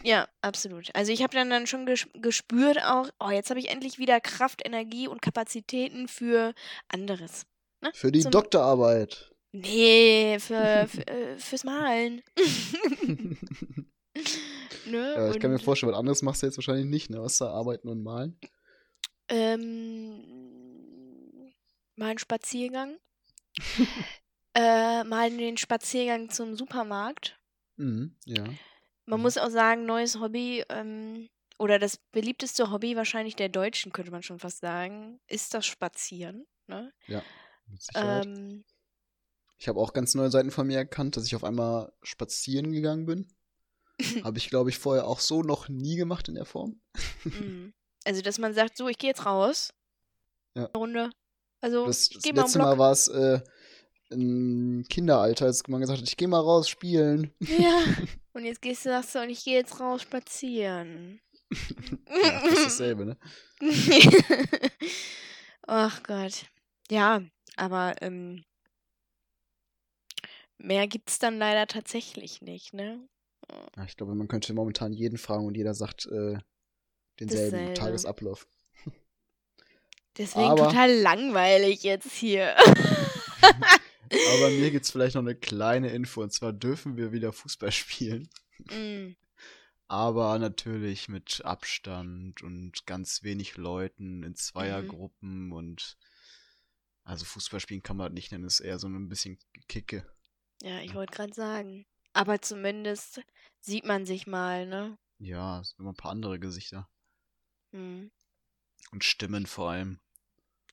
ja, 0.02 0.28
absolut. 0.42 0.94
Also 0.94 1.12
ich 1.12 1.22
habe 1.22 1.34
dann, 1.34 1.48
dann 1.50 1.66
schon 1.66 1.86
ges 1.86 2.06
gespürt 2.14 2.82
auch, 2.84 3.08
oh, 3.20 3.30
jetzt 3.30 3.50
habe 3.50 3.60
ich 3.60 3.68
endlich 3.70 3.98
wieder 3.98 4.20
Kraft, 4.20 4.60
Energie 4.66 5.08
und 5.08 5.22
Kapazitäten 5.22 6.08
für 6.08 6.52
anderes. 6.88 7.46
Ne? 7.80 7.90
Für 7.94 8.10
die 8.12 8.20
Zum- 8.20 8.32
Doktorarbeit. 8.32 9.30
Nee, 9.52 10.38
für, 10.40 10.86
für, 10.92 11.06
äh, 11.06 11.38
fürs 11.38 11.64
Malen. 11.64 12.22
ne? 14.84 15.14
Ja, 15.16 15.30
ich 15.30 15.38
kann 15.38 15.50
mir 15.50 15.58
Und, 15.58 15.64
vorstellen, 15.64 15.92
was 15.92 15.98
anderes 15.98 16.22
machst 16.22 16.42
du 16.42 16.46
jetzt 16.46 16.56
wahrscheinlich 16.56 16.86
nicht, 16.86 17.10
ne? 17.10 17.20
Außer 17.20 17.50
arbeiten 17.50 17.88
und 17.88 18.02
malen. 18.02 18.38
Ähm, 19.28 20.22
mal 21.96 22.10
einen 22.10 22.18
Spaziergang. 22.18 22.98
äh, 24.54 25.04
mal 25.04 25.30
den 25.30 25.56
Spaziergang 25.56 26.30
zum 26.30 26.54
Supermarkt. 26.56 27.38
Mhm, 27.76 28.16
ja. 28.26 28.44
Man 29.06 29.18
Mhm. 29.18 29.22
muss 29.22 29.38
auch 29.38 29.50
sagen, 29.50 29.86
neues 29.86 30.20
Hobby, 30.20 30.64
ähm, 30.68 31.28
oder 31.58 31.78
das 31.78 31.96
beliebteste 32.12 32.70
Hobby 32.70 32.94
wahrscheinlich 32.96 33.36
der 33.36 33.48
Deutschen, 33.48 33.92
könnte 33.92 34.10
man 34.12 34.22
schon 34.22 34.38
fast 34.38 34.58
sagen, 34.60 35.20
ist 35.26 35.54
das 35.54 35.66
Spazieren. 35.66 36.46
Ne? 36.66 36.92
Mit 37.70 37.82
Sicherheit. 37.82 38.24
Ähm, 38.26 38.64
Ich 39.58 39.68
habe 39.68 39.80
auch 39.80 39.92
ganz 39.92 40.14
neue 40.14 40.30
Seiten 40.30 40.50
von 40.50 40.66
mir 40.66 40.78
erkannt, 40.78 41.16
dass 41.16 41.26
ich 41.26 41.34
auf 41.34 41.44
einmal 41.44 41.92
spazieren 42.02 42.72
gegangen 42.72 43.06
bin. 43.06 43.28
habe 44.24 44.38
ich, 44.38 44.50
glaube 44.50 44.70
ich, 44.70 44.78
vorher 44.78 45.06
auch 45.06 45.20
so 45.20 45.42
noch 45.42 45.68
nie 45.68 45.96
gemacht 45.96 46.28
in 46.28 46.34
der 46.34 46.44
Form. 46.44 46.80
mm. 47.24 47.72
also, 48.04 48.22
dass 48.22 48.38
man 48.38 48.54
sagt, 48.54 48.76
so, 48.76 48.88
ich 48.88 48.98
gehe 48.98 49.10
jetzt 49.10 49.26
raus. 49.26 49.72
Ja. 50.54 50.66
Eine 50.66 50.78
Runde. 50.78 51.10
Also, 51.60 51.86
Das, 51.86 52.08
ich 52.08 52.14
das 52.14 52.22
gehe 52.22 52.32
mal 52.34 52.42
letzte. 52.42 52.58
Mal 52.58 52.78
war 52.78 52.92
es 52.92 53.08
äh, 53.08 53.40
im 54.10 54.84
Kinderalter, 54.88 55.46
als 55.46 55.66
man 55.68 55.80
gesagt 55.80 56.00
hat, 56.00 56.08
ich 56.08 56.16
gehe 56.16 56.28
mal 56.28 56.40
raus 56.40 56.68
spielen. 56.68 57.32
Ja. 57.40 57.82
Und 58.32 58.44
jetzt 58.44 58.62
gehst 58.62 58.84
du, 58.84 58.90
sagst 58.90 59.14
du, 59.16 59.20
und 59.20 59.30
ich 59.30 59.42
gehe 59.42 59.56
jetzt 59.56 59.80
raus 59.80 60.02
spazieren. 60.02 61.20
Ja, 61.50 62.40
fast 62.40 62.66
dasselbe, 62.66 63.04
ne? 63.04 63.16
Ach 65.66 66.02
Gott. 66.04 66.46
Ja, 66.88 67.22
aber 67.56 67.96
ähm, 68.00 68.44
mehr 70.56 70.86
gibt's 70.86 71.18
dann 71.18 71.38
leider 71.38 71.66
tatsächlich 71.66 72.42
nicht, 72.42 72.74
ne? 72.74 73.08
Ja, 73.76 73.84
ich 73.84 73.96
glaube, 73.96 74.14
man 74.14 74.28
könnte 74.28 74.52
momentan 74.54 74.92
jeden 74.92 75.18
fragen 75.18 75.46
und 75.46 75.56
jeder 75.56 75.74
sagt 75.74 76.06
äh, 76.06 76.38
denselben 77.20 77.50
Dasselbe. 77.52 77.74
Tagesablauf. 77.74 78.46
Deswegen 80.18 80.46
Aber- 80.46 80.64
total 80.68 80.92
langweilig 80.94 81.82
jetzt 81.82 82.12
hier. 82.12 82.56
Aber 83.40 84.50
mir 84.50 84.70
gibt's 84.70 84.90
vielleicht 84.90 85.14
noch 85.14 85.22
eine 85.22 85.34
kleine 85.34 85.90
Info, 85.90 86.22
und 86.22 86.32
zwar 86.32 86.52
dürfen 86.52 86.96
wir 86.96 87.12
wieder 87.12 87.32
Fußball 87.32 87.70
spielen. 87.72 88.28
Mm, 88.70 89.12
Aber 89.86 90.38
natürlich 90.38 91.08
mit 91.08 91.42
Abstand 91.44 92.42
und 92.42 92.86
ganz 92.86 93.22
wenig 93.22 93.56
Leuten 93.56 94.22
in 94.22 94.34
Zweiergruppen 94.34 95.52
und 95.52 95.96
also 97.04 97.24
Fußball 97.24 97.60
spielen 97.60 97.82
kann 97.82 97.96
man 97.96 98.06
das 98.08 98.14
nicht 98.14 98.32
nennen, 98.32 98.44
ist 98.44 98.60
eher 98.60 98.78
so 98.78 98.86
ein 98.88 99.08
bisschen 99.08 99.38
Kicke. 99.68 100.06
ja, 100.62 100.80
ich 100.80 100.94
wollte 100.94 101.12
gerade 101.14 101.32
sagen. 101.34 101.86
Aber 102.18 102.42
zumindest 102.42 103.22
sieht 103.60 103.84
man 103.84 104.04
sich 104.04 104.26
mal, 104.26 104.66
ne? 104.66 104.98
Ja, 105.20 105.60
es 105.60 105.68
sind 105.68 105.78
immer 105.78 105.92
ein 105.92 105.96
paar 105.96 106.10
andere 106.10 106.40
Gesichter. 106.40 106.88
Hm. 107.70 108.10
Und 108.90 109.04
Stimmen 109.04 109.46
vor 109.46 109.70
allem. 109.70 110.00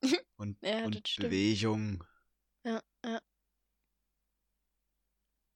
Und, 0.38 0.58
Ja, 0.64 0.86
und 0.86 0.96
das 0.96 1.08
stimmt. 1.08 1.30
Bewegung. 1.30 2.04
Ja, 2.64 2.82
ja. 3.06 3.22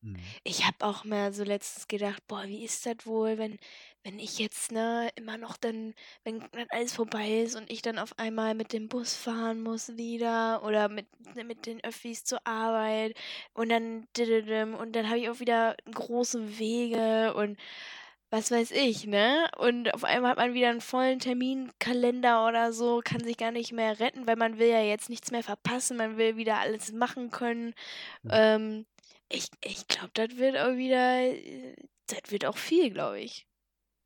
Hm. 0.04 0.40
Ich 0.44 0.66
habe 0.66 0.86
auch 0.86 1.04
mal 1.04 1.34
so 1.34 1.44
letztens 1.44 1.88
gedacht, 1.88 2.24
boah, 2.28 2.44
wie 2.48 2.64
ist 2.64 2.86
das 2.86 3.06
wohl, 3.06 3.38
wenn, 3.38 3.58
wenn 4.04 4.18
ich 4.20 4.40
jetzt, 4.40 4.72
ne, 4.72 5.10
immer 5.16 5.38
noch 5.38 5.58
dann, 5.58 5.94
wenn 6.24 6.40
das 6.52 6.68
alles 6.70 6.94
vorbei 6.94 7.42
ist 7.42 7.56
und 7.56 7.70
ich 7.70 7.82
dann 7.82 8.00
auf 8.00 8.18
einmal 8.18 8.56
mit 8.56 8.72
dem 8.74 8.88
Bus 8.88 9.16
fahren 9.16 9.62
muss 9.62 9.98
wieder 9.98 10.64
oder 10.64 10.88
mit, 10.90 11.08
ne, 11.36 11.44
mit 11.44 11.66
den 11.66 11.84
Öffis 11.84 12.24
zur 12.24 12.40
Arbeit 12.48 13.18
und 13.54 13.70
dann 13.70 14.08
und 14.76 14.96
dann 14.96 15.10
habe 15.10 15.20
ich 15.20 15.30
auch 15.30 15.40
wieder 15.40 15.76
große 15.94 16.58
Wege 16.60 17.34
und 17.34 17.58
was 18.32 18.52
weiß 18.52 18.72
ich, 18.72 19.08
ne? 19.08 19.50
Und 19.58 19.92
auf 19.94 20.04
einmal 20.04 20.32
hat 20.32 20.38
man 20.38 20.54
wieder 20.54 20.70
einen 20.70 20.82
vollen 20.82 21.18
Terminkalender 21.20 22.48
oder 22.48 22.74
so, 22.74 23.02
kann 23.04 23.24
sich 23.24 23.38
gar 23.38 23.52
nicht 23.52 23.72
mehr 23.74 24.00
retten, 24.00 24.28
weil 24.28 24.36
man 24.36 24.60
will 24.60 24.68
ja 24.70 24.82
jetzt 24.84 25.10
nichts 25.10 25.32
mehr 25.32 25.42
verpassen, 25.44 25.98
man 25.98 26.18
will 26.18 26.38
wieder 26.38 26.60
alles 26.60 26.92
machen 26.92 27.32
können. 27.32 27.74
Ja. 28.24 28.56
Ähm, 28.56 28.86
ich 29.30 29.48
ich 29.64 29.88
glaube, 29.88 30.12
das 30.14 30.38
wird 30.38 30.58
auch 30.58 30.76
wieder, 30.76 31.34
das 32.08 32.32
wird 32.32 32.46
auch 32.46 32.58
viel, 32.58 32.92
glaube 32.92 33.20
ich. 33.22 33.46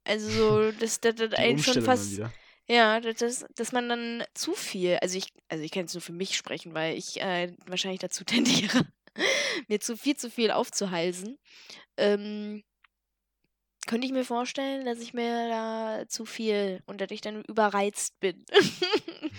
Also 0.06 0.30
so, 0.30 0.72
dass 0.80 1.00
das 1.00 1.16
einen 1.34 1.60
schon 1.64 1.76
fast, 1.86 2.20
ja, 2.68 3.00
dass, 3.00 3.16
das- 3.18 3.46
dass 3.56 3.72
man 3.72 3.90
dann 3.90 4.24
zu 4.34 4.54
viel, 4.54 4.98
also 5.02 5.18
ich, 5.18 5.34
also 5.50 5.64
ich 5.64 5.72
kann 5.72 5.84
jetzt 5.84 5.94
nur 5.94 6.02
für 6.02 6.12
mich 6.14 6.36
sprechen, 6.38 6.74
weil 6.74 6.98
ich 6.98 7.22
äh, 7.22 7.54
wahrscheinlich 7.68 8.02
dazu 8.02 8.24
tendiere, 8.26 8.86
mir 9.68 9.80
zu 9.80 9.96
viel 9.98 10.16
zu 10.18 10.30
viel 10.30 10.52
aufzuhalsen. 10.52 11.38
Ähm, 11.98 12.64
könnte 13.86 14.08
ich 14.08 14.14
mir 14.14 14.24
vorstellen, 14.26 14.86
dass 14.86 15.00
ich 15.00 15.14
mir 15.14 15.50
da 15.50 16.06
zu 16.08 16.26
viel 16.26 16.82
und 16.86 17.02
dass 17.02 17.12
ich 17.12 17.22
dann 17.22 17.44
überreizt 17.44 18.20
bin. 18.20 18.46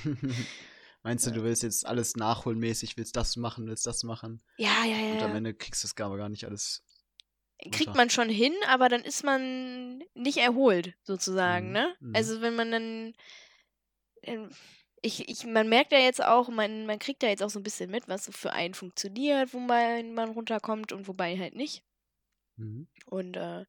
Meinst 1.05 1.27
du, 1.27 1.31
du 1.31 1.45
willst 1.45 1.63
jetzt 1.63 1.87
alles 1.87 2.17
nachholen 2.17 2.59
mäßig, 2.59 2.97
willst 2.97 3.15
das 3.15 3.37
machen, 3.37 3.67
willst 3.69 3.87
das 3.87 4.03
machen 4.03 4.43
ja, 4.57 4.85
ja, 4.85 5.13
und 5.13 5.21
ja. 5.21 5.27
am 5.27 5.37
Ende 5.37 5.55
kriegst 5.55 5.85
du 5.85 5.87
es 5.87 5.97
aber 6.01 6.17
gar 6.17 6.29
nicht 6.29 6.45
alles. 6.47 6.83
kriegt 7.61 7.89
runter. 7.89 7.97
man 7.97 8.11
schon 8.11 8.29
hin, 8.29 8.55
aber 8.69 8.89
dann 8.89 9.03
ist 9.03 9.23
man 9.23 10.03
nicht 10.15 10.39
erholt, 10.39 10.95
sozusagen, 11.05 11.69
Mhm, 11.69 11.73
ne? 11.73 11.95
mhm. 12.01 12.17
Also 12.17 12.41
wenn 12.41 12.57
man 12.57 12.71
dann. 12.73 13.15
ähm, 14.23 14.51
Ich, 15.03 15.29
ich, 15.29 15.45
man 15.45 15.69
merkt 15.69 15.93
ja 15.93 15.99
jetzt 15.99 16.25
auch, 16.25 16.49
man, 16.49 16.87
man 16.87 16.99
kriegt 16.99 17.23
ja 17.23 17.29
jetzt 17.29 17.43
auch 17.43 17.51
so 17.51 17.61
ein 17.61 17.63
bisschen 17.63 17.91
mit, 17.91 18.09
was 18.09 18.25
so 18.25 18.33
für 18.33 18.53
einen 18.55 18.73
funktioniert, 18.73 19.53
wobei 19.53 20.03
man 20.03 20.31
runterkommt 20.31 20.93
und 20.93 21.07
wobei 21.09 21.39
halt 21.39 21.55
nicht. 21.55 21.85
Mhm. 22.57 22.89
Und 23.05 23.37
äh, 23.37 23.67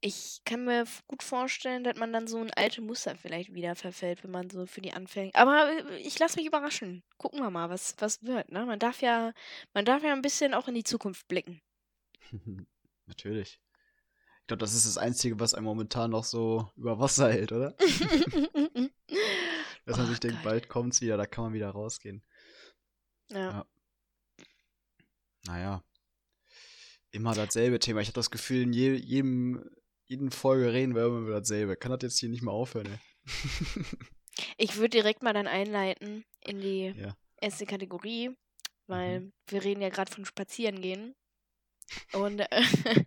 ich 0.00 0.40
kann 0.44 0.64
mir 0.64 0.84
gut 1.06 1.22
vorstellen, 1.22 1.84
dass 1.84 1.96
man 1.96 2.12
dann 2.12 2.26
so 2.26 2.38
ein 2.38 2.50
alte 2.52 2.80
Muster 2.80 3.16
vielleicht 3.16 3.54
wieder 3.54 3.76
verfällt, 3.76 4.24
wenn 4.24 4.30
man 4.30 4.48
so 4.50 4.66
für 4.66 4.80
die 4.80 4.92
Anfänge. 4.92 5.30
Aber 5.34 5.70
äh, 5.70 5.98
ich 5.98 6.18
lasse 6.18 6.36
mich 6.38 6.46
überraschen. 6.46 7.02
Gucken 7.18 7.40
wir 7.40 7.50
mal, 7.50 7.68
was, 7.68 7.94
was 7.98 8.22
wird, 8.22 8.50
ne? 8.50 8.64
Man 8.64 8.78
darf 8.78 9.02
ja, 9.02 9.32
man 9.74 9.84
darf 9.84 10.02
ja 10.02 10.12
ein 10.12 10.22
bisschen 10.22 10.54
auch 10.54 10.68
in 10.68 10.74
die 10.74 10.84
Zukunft 10.84 11.28
blicken. 11.28 11.60
Natürlich. 13.06 13.60
Ich 14.40 14.46
glaube, 14.46 14.60
das 14.60 14.74
ist 14.74 14.86
das 14.86 14.98
Einzige, 14.98 15.38
was 15.38 15.54
einem 15.54 15.66
momentan 15.66 16.10
noch 16.10 16.24
so 16.24 16.70
über 16.76 16.98
Wasser 16.98 17.30
hält, 17.30 17.52
oder? 17.52 17.76
Dass 19.86 19.96
man 19.96 20.06
Oh 20.06 20.10
sich 20.10 20.20
denkt, 20.20 20.42
bald 20.42 20.68
kommt's 20.68 21.00
wieder, 21.00 21.16
da 21.16 21.26
kann 21.26 21.44
man 21.44 21.52
wieder 21.52 21.70
rausgehen. 21.70 22.22
Ja. 23.30 23.38
Ja. 23.38 23.66
Naja. 25.46 25.84
Immer 27.12 27.34
dasselbe 27.34 27.78
Thema. 27.80 28.00
Ich 28.00 28.08
habe 28.08 28.14
das 28.14 28.30
Gefühl, 28.30 28.62
in 28.62 28.72
je, 28.72 28.94
jedem, 28.94 29.68
jeden 30.10 30.32
Folge 30.32 30.72
reden 30.72 30.96
wir 30.96 31.06
immer 31.06 31.20
über 31.20 31.40
dasselbe. 31.40 31.76
Kann 31.76 31.92
das 31.92 32.02
jetzt 32.02 32.18
hier 32.18 32.28
nicht 32.28 32.42
mal 32.42 32.50
aufhören, 32.50 32.86
ey? 32.86 32.98
Ich 34.56 34.76
würde 34.76 34.90
direkt 34.90 35.22
mal 35.22 35.34
dann 35.34 35.46
einleiten 35.46 36.24
in 36.42 36.60
die 36.60 36.94
Ja. 36.96 37.14
erste 37.40 37.66
Kategorie, 37.66 38.30
weil 38.86 39.30
wir 39.48 39.62
reden 39.62 39.82
ja 39.82 39.90
gerade 39.90 40.10
von 40.10 40.24
Spazierengehen. 40.24 41.14
Und 42.12 42.40
äh, 42.40 42.46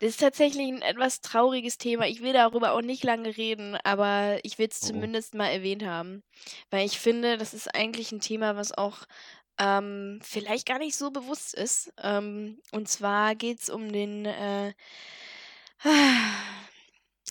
das 0.00 0.10
ist 0.10 0.20
tatsächlich 0.20 0.66
ein 0.66 0.82
etwas 0.82 1.20
trauriges 1.20 1.78
Thema. 1.78 2.06
Ich 2.08 2.20
will 2.20 2.32
darüber 2.32 2.72
auch 2.72 2.82
nicht 2.82 3.04
lange 3.04 3.36
reden, 3.36 3.76
aber 3.84 4.40
ich 4.42 4.58
will 4.58 4.68
es 4.70 4.82
oh. 4.82 4.86
zumindest 4.86 5.34
mal 5.34 5.48
erwähnt 5.48 5.84
haben. 5.84 6.24
Weil 6.70 6.84
ich 6.84 6.98
finde, 6.98 7.38
das 7.38 7.54
ist 7.54 7.72
eigentlich 7.72 8.10
ein 8.10 8.20
Thema, 8.20 8.56
was 8.56 8.76
auch 8.76 9.04
ähm, 9.58 10.18
vielleicht 10.22 10.66
gar 10.66 10.78
nicht 10.78 10.96
so 10.96 11.10
bewusst 11.10 11.54
ist. 11.54 11.92
Ähm, 12.02 12.60
und 12.72 12.88
zwar 12.88 13.36
geht 13.36 13.60
es 13.60 13.70
um 13.70 13.92
den 13.92 14.24
äh, 14.24 14.72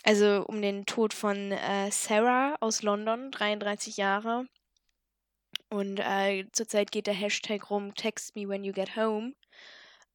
also 0.04 0.46
um 0.48 0.62
den 0.62 0.86
Tod 0.86 1.14
von 1.14 1.52
äh, 1.52 1.92
Sarah 1.92 2.56
aus 2.60 2.82
London, 2.82 3.32
33 3.32 3.98
Jahre. 3.98 4.48
Und 5.70 6.00
äh, 6.00 6.46
zurzeit 6.54 6.92
geht 6.92 7.08
der 7.08 7.14
Hashtag 7.14 7.70
rum, 7.70 7.94
Text 7.96 8.36
me 8.36 8.48
when 8.48 8.64
you 8.64 8.74
get 8.74 8.96
home. 8.96 9.34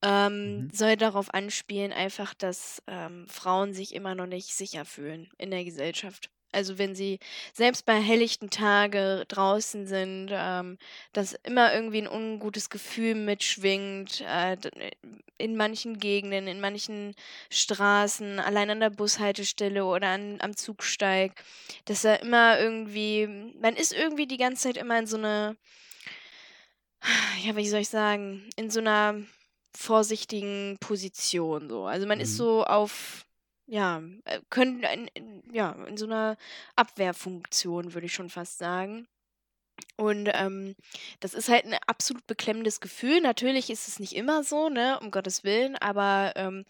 Ähm, 0.03 0.63
Mhm. 0.63 0.71
Soll 0.73 0.97
darauf 0.97 1.33
anspielen, 1.33 1.93
einfach, 1.93 2.35
dass 2.35 2.83
ähm, 2.87 3.27
Frauen 3.29 3.73
sich 3.73 3.95
immer 3.95 4.15
noch 4.15 4.27
nicht 4.27 4.55
sicher 4.55 4.85
fühlen 4.85 5.31
in 5.39 5.51
der 5.51 5.65
Gesellschaft. 5.65 6.31
Also 6.53 6.79
wenn 6.79 6.95
sie 6.95 7.19
selbst 7.55 7.87
bei 7.87 8.01
helllichten 8.01 8.51
Tage 8.51 9.25
draußen 9.29 9.87
sind, 9.87 10.29
ähm, 10.31 10.79
dass 11.13 11.33
immer 11.45 11.75
irgendwie 11.75 12.03
ein 12.03 12.09
ungutes 12.09 12.71
Gefühl 12.71 13.15
mitschwingt, 13.15 14.21
äh, 14.23 14.57
in 15.39 15.57
manchen 15.57 15.99
Gegenden, 15.99 16.47
in 16.47 16.61
manchen 16.61 17.15
Straßen, 17.51 18.39
allein 18.39 18.71
an 18.71 18.81
der 18.81 18.91
Bushaltestelle 18.91 19.85
oder 19.85 20.09
an, 20.09 20.39
am 20.41 20.57
Zugsteig, 20.57 21.33
dass 21.87 22.05
er 22.05 22.23
immer 22.23 22.61
irgendwie, 22.61 23.27
man 23.61 23.75
ist 23.75 23.93
irgendwie 23.93 24.27
die 24.27 24.37
ganze 24.37 24.65
Zeit 24.65 24.77
immer 24.77 24.99
in 24.99 25.07
so 25.07 25.17
einer, 25.17 25.57
ja, 27.45 27.57
wie 27.57 27.69
soll 27.69 27.81
ich 27.81 27.89
sagen, 27.89 28.49
in 28.57 28.71
so 28.71 28.81
einer 28.81 29.17
vorsichtigen 29.75 30.77
Position 30.81 31.69
so. 31.69 31.87
Also 31.87 32.07
man 32.07 32.21
ist 32.21 32.35
Mhm. 32.35 32.37
so 32.37 32.65
auf 32.65 33.25
ja, 33.73 34.03
äh, 34.27 34.41
können 34.51 34.83
in 34.85 35.09
in 35.15 35.43
ja, 35.55 35.73
in 35.89 35.97
so 35.97 36.07
'ner 36.07 36.37
Abwehrfunktion, 36.77 37.95
würde 37.95 38.07
ich 38.07 38.15
schon 38.15 38.31
fast 38.31 38.59
sagen. 38.59 39.09
Und, 39.97 40.31
ähm, 40.35 40.75
das 41.21 41.35
ist 41.35 41.49
halt 41.51 41.65
'n 41.67 41.77
absolut 41.87 42.27
beklemmendes 42.27 42.81
Gefühl. 42.81 43.21
Natürlich 43.23 43.71
ist 43.71 43.89
es 43.89 44.01
nicht 44.01 44.15
immer 44.15 44.45
so, 44.45 44.69
ne, 44.71 44.99
um 45.01 45.11
Gottes 45.13 45.45
Willen, 45.45 45.77
aber, 45.77 46.33
ähm, 46.37 46.65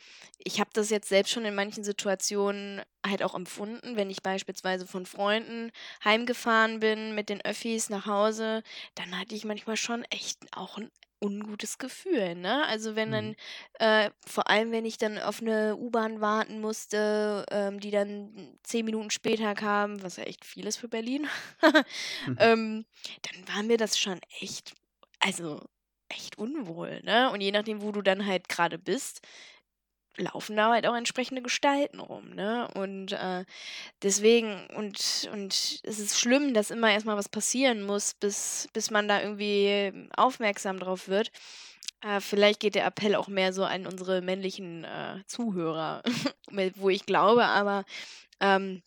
ich 0.44 0.60
habe 0.60 0.70
das 0.74 0.90
jetzt 0.90 1.08
selbst 1.10 1.32
schon 1.32 1.44
in 1.46 1.54
manchen 1.56 1.84
Situationen 1.84 2.82
halt 3.06 3.22
auch 3.24 3.34
empfunden, 3.36 3.96
wenn 3.96 4.10
ich 4.10 4.22
beispielsweise 4.22 4.86
von 4.86 5.06
Freunden 5.06 5.72
heimgefahren 6.04 6.80
bin 6.80 7.14
mit 7.16 7.28
den 7.30 7.42
Öffis 7.44 7.90
nach 7.90 8.06
Hause, 8.06 8.62
dann 8.96 9.18
hatte 9.18 9.34
ich 9.36 9.44
manchmal 9.46 9.76
schon 9.78 10.04
echt 10.10 10.38
auch 10.56 10.78
'n 10.78 10.90
ungutes 11.22 11.78
Gefühl, 11.78 12.34
ne? 12.34 12.66
Also, 12.66 12.96
wenn 12.96 13.10
Mhm. 13.10 13.12
dann 13.12 13.34
äh, 13.78 14.10
vor 14.26 14.48
allem, 14.50 14.72
wenn 14.72 14.84
ich 14.84 14.98
dann 14.98 15.18
auf 15.18 15.40
'ne 15.42 15.76
U-Bahn 15.76 16.20
warten 16.20 16.60
musste, 16.60 17.46
ähm, 17.50 17.80
die 17.80 17.90
dann 17.90 18.58
10 18.64 18.84
Minuten 18.84 19.10
später 19.10 19.54
kam, 19.54 20.02
was 20.02 20.16
ja 20.16 20.24
echt 20.24 20.44
viel 20.44 20.66
ist 20.66 20.78
für 20.78 20.88
Berlin, 20.88 21.28
Mhm. 22.26 22.38
ähm, 22.38 22.84
dann 23.22 23.48
war 23.56 23.62
mir 23.62 23.76
das 23.78 23.98
schon 23.98 24.20
echt 24.40 24.74
also, 25.20 25.60
echt 26.08 26.36
unwohl, 26.38 27.00
ne? 27.04 27.30
Und 27.30 27.40
je 27.40 27.52
nachdem, 27.52 27.82
wo 27.82 27.92
du 27.92 28.02
dann 28.02 28.26
halt 28.26 28.48
grade 28.48 28.78
bist, 28.78 29.20
laufen 30.18 30.56
da 30.56 30.70
halt 30.72 30.86
auch 30.86 30.94
entsprechende 30.96 31.42
Gestalten 31.42 32.00
rum, 32.00 32.30
ne? 32.34 32.68
Und, 32.74 33.12
äh, 33.12 33.44
deswegen 34.02 34.66
und 34.76 35.28
und 35.32 35.54
es 35.84 35.98
ist 36.00 36.20
schlimm, 36.20 36.54
dass 36.54 36.70
immer 36.72 36.92
erst 36.92 37.06
mal 37.06 37.16
was 37.16 37.28
passieren 37.30 37.82
muss, 37.84 38.14
bis 38.14 38.68
bis 38.74 38.90
man 38.90 39.08
da 39.08 39.22
irgendwie 39.22 39.92
aufmerksam 40.16 40.80
drauf 40.80 41.08
wird. 41.08 41.30
Äh, 42.02 42.20
vielleicht 42.20 42.60
geht 42.60 42.74
der 42.76 42.86
Appell 42.86 43.14
auch 43.16 43.28
mehr 43.28 43.52
so 43.52 43.64
an 43.64 43.86
unsere 43.86 44.22
männlichen, 44.22 44.84
äh, 44.84 45.22
Zuhörer, 45.26 46.02
wo 46.76 46.90
ich 46.90 47.06
glaube 47.06 47.44
aber, 47.46 47.84
ähm, 48.40 48.82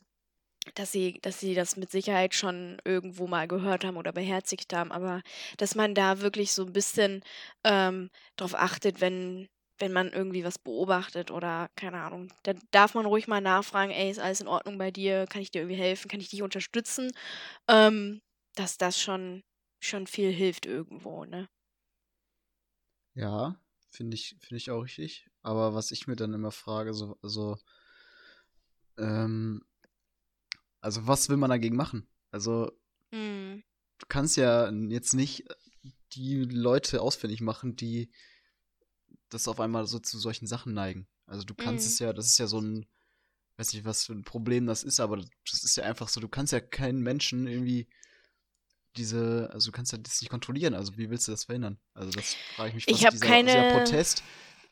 dass 0.75 0.91
sie 0.91 1.19
dass 1.21 1.39
sie 1.39 1.53
das 1.55 1.77
mit 1.77 1.91
Sicherheit 1.91 2.33
schon 2.35 2.77
irgendwo 2.85 3.27
mal 3.27 3.47
gehört 3.47 3.85
haben 3.85 3.97
oder 3.97 4.11
beherzigt 4.13 4.73
haben, 4.73 4.91
aber 4.91 5.21
dass 5.57 5.75
man 5.75 5.95
da 5.95 6.21
wirklich 6.21 6.53
so 6.53 6.63
'n 6.65 6.73
bisschen, 6.73 7.23
ähm, 7.65 8.09
drauf 8.37 8.55
achtet, 8.55 9.01
wenn 9.01 9.47
wenn 9.79 9.93
man 9.93 10.11
irgendwie 10.11 10.43
was 10.43 10.59
beobachtet 10.59 11.31
oder 11.31 11.69
keine 11.75 12.01
Ahnung. 12.01 12.29
Da 12.43 12.53
darf 12.71 12.93
man 12.95 13.05
ruhig 13.05 13.27
mal 13.27 13.41
nachfragen: 13.41 13.91
„Ey, 13.91 14.09
ist 14.11 14.19
alles 14.19 14.41
in 14.41 14.47
Ordnung 14.47 14.77
bei 14.77 14.91
dir? 14.91 15.25
Kann 15.27 15.41
ich 15.41 15.51
dir 15.51 15.61
irgendwie 15.61 15.79
helfen? 15.81 16.09
Kann 16.09 16.19
ich 16.21 16.29
dich 16.29 16.41
unterstützen?“ 16.43 17.11
Ähm, 17.69 18.21
dass 18.55 18.77
das 18.77 19.01
schon 19.01 19.43
schon 19.81 20.07
viel 20.07 20.31
hilft 20.31 20.65
irgendwo, 20.67 21.25
ne? 21.25 21.47
Ja, 23.13 23.59
finde 23.91 24.15
ich 24.15 24.35
finde 24.39 24.57
ich 24.57 24.69
auch 24.71 24.81
richtig. 24.83 25.27
Aber 25.41 25.73
was 25.73 25.91
ich 25.91 26.07
mir 26.07 26.15
dann 26.15 26.33
immer 26.33 26.51
frage, 26.51 26.93
so 26.93 27.17
so 27.21 27.57
ähm 28.97 29.61
also, 30.81 31.07
was 31.07 31.29
will 31.29 31.37
man 31.37 31.49
dagegen 31.49 31.75
machen? 31.75 32.07
Also 32.31 32.71
Mhm. 33.11 33.63
du 33.99 34.05
kannst 34.07 34.37
ja 34.37 34.69
jetzt 34.71 35.13
nicht 35.13 35.45
die 36.13 36.43
Leute 36.43 37.01
ausfindig 37.01 37.41
machen, 37.41 37.75
die 37.75 38.11
das 39.29 39.47
auf 39.47 39.59
einmal 39.59 39.87
so 39.87 39.99
zu 39.99 40.19
solchen 40.19 40.47
Sachen 40.47 40.73
neigen. 40.73 41.07
Also, 41.27 41.45
du 41.45 41.55
kannst 41.55 41.85
Mhm. 41.85 41.95
es 41.95 41.99
ja 41.99 42.13
das 42.13 42.27
ist 42.27 42.37
ja 42.39 42.47
so 42.47 42.59
'n 42.59 42.87
weiß 43.57 43.73
nicht, 43.73 43.85
was 43.85 44.05
für 44.05 44.13
'n 44.13 44.25
Problem 44.25 44.67
das 44.67 44.83
ist, 44.83 44.99
aber 45.01 45.17
das 45.19 45.63
ist 45.65 45.77
ja 45.77 45.85
einfach 45.85 46.09
so, 46.09 46.21
du 46.21 46.29
kannst 46.29 46.53
ja 46.53 46.61
keinen 46.61 47.01
Menschen 47.03 47.47
irgendwie 47.47 47.87
diese 48.97 49.49
also, 49.51 49.71
du 49.71 49.75
kannst 49.75 49.91
ja 49.91 49.97
das 49.97 50.21
nicht 50.21 50.29
kontrollieren. 50.29 50.73
Also, 50.73 50.97
wie 50.97 51.09
willst 51.09 51.27
du 51.27 51.31
das 51.31 51.43
verhindern? 51.45 51.79
Also, 51.93 52.11
das 52.13 52.39
frage 52.55 52.69
ich 52.69 52.75
mich, 52.75 52.87
Ich 52.87 53.03
was 53.03 53.05
habe 53.05 53.17
dieser 53.17 53.37
dieser 53.37 53.63
keine 53.63 53.65
Protest, 53.65 54.23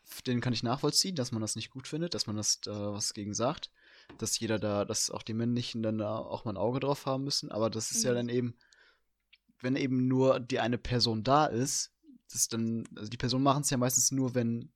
f 0.05 0.21
den 0.21 0.39
kann 0.41 0.53
ich 0.53 0.63
nachvollziehen, 0.63 1.15
dass 1.15 1.31
man 1.33 1.41
das 1.41 1.55
nicht 1.57 1.69
gut 1.71 1.87
findet, 1.87 2.13
dass 2.13 2.25
man 2.27 2.37
das 2.37 2.61
da 2.61 2.93
was 2.93 3.13
gegen 3.13 3.33
sagt, 3.33 3.71
dass 4.17 4.39
jeder 4.39 4.59
da 4.59 4.85
dass 4.85 5.09
auch 5.09 5.23
die 5.23 5.33
Männlichen 5.33 5.83
dann 5.83 5.97
da 5.97 6.17
auch 6.17 6.45
mal 6.45 6.51
'n 6.53 6.57
Auge 6.57 6.79
drauf 6.79 7.05
haben 7.05 7.23
müssen. 7.25 7.51
Aber 7.51 7.69
das 7.69 7.91
ist 7.91 8.03
ja 8.03 8.13
Mhm. 8.13 8.23
dann 8.23 8.29
eben 8.29 8.55
wenn 9.61 9.75
eben 9.75 10.07
nur 10.07 10.39
die 10.39 10.59
eine 10.59 10.77
Person 10.77 11.23
da 11.23 11.45
ist, 11.45 11.92
das 12.31 12.47
dann 12.47 12.83
also, 12.95 13.09
die 13.09 13.17
Personen 13.17 13.43
machen's 13.43 13.69
ja 13.69 13.77
meistens 13.77 14.11
nur, 14.11 14.35
wenn 14.35 14.71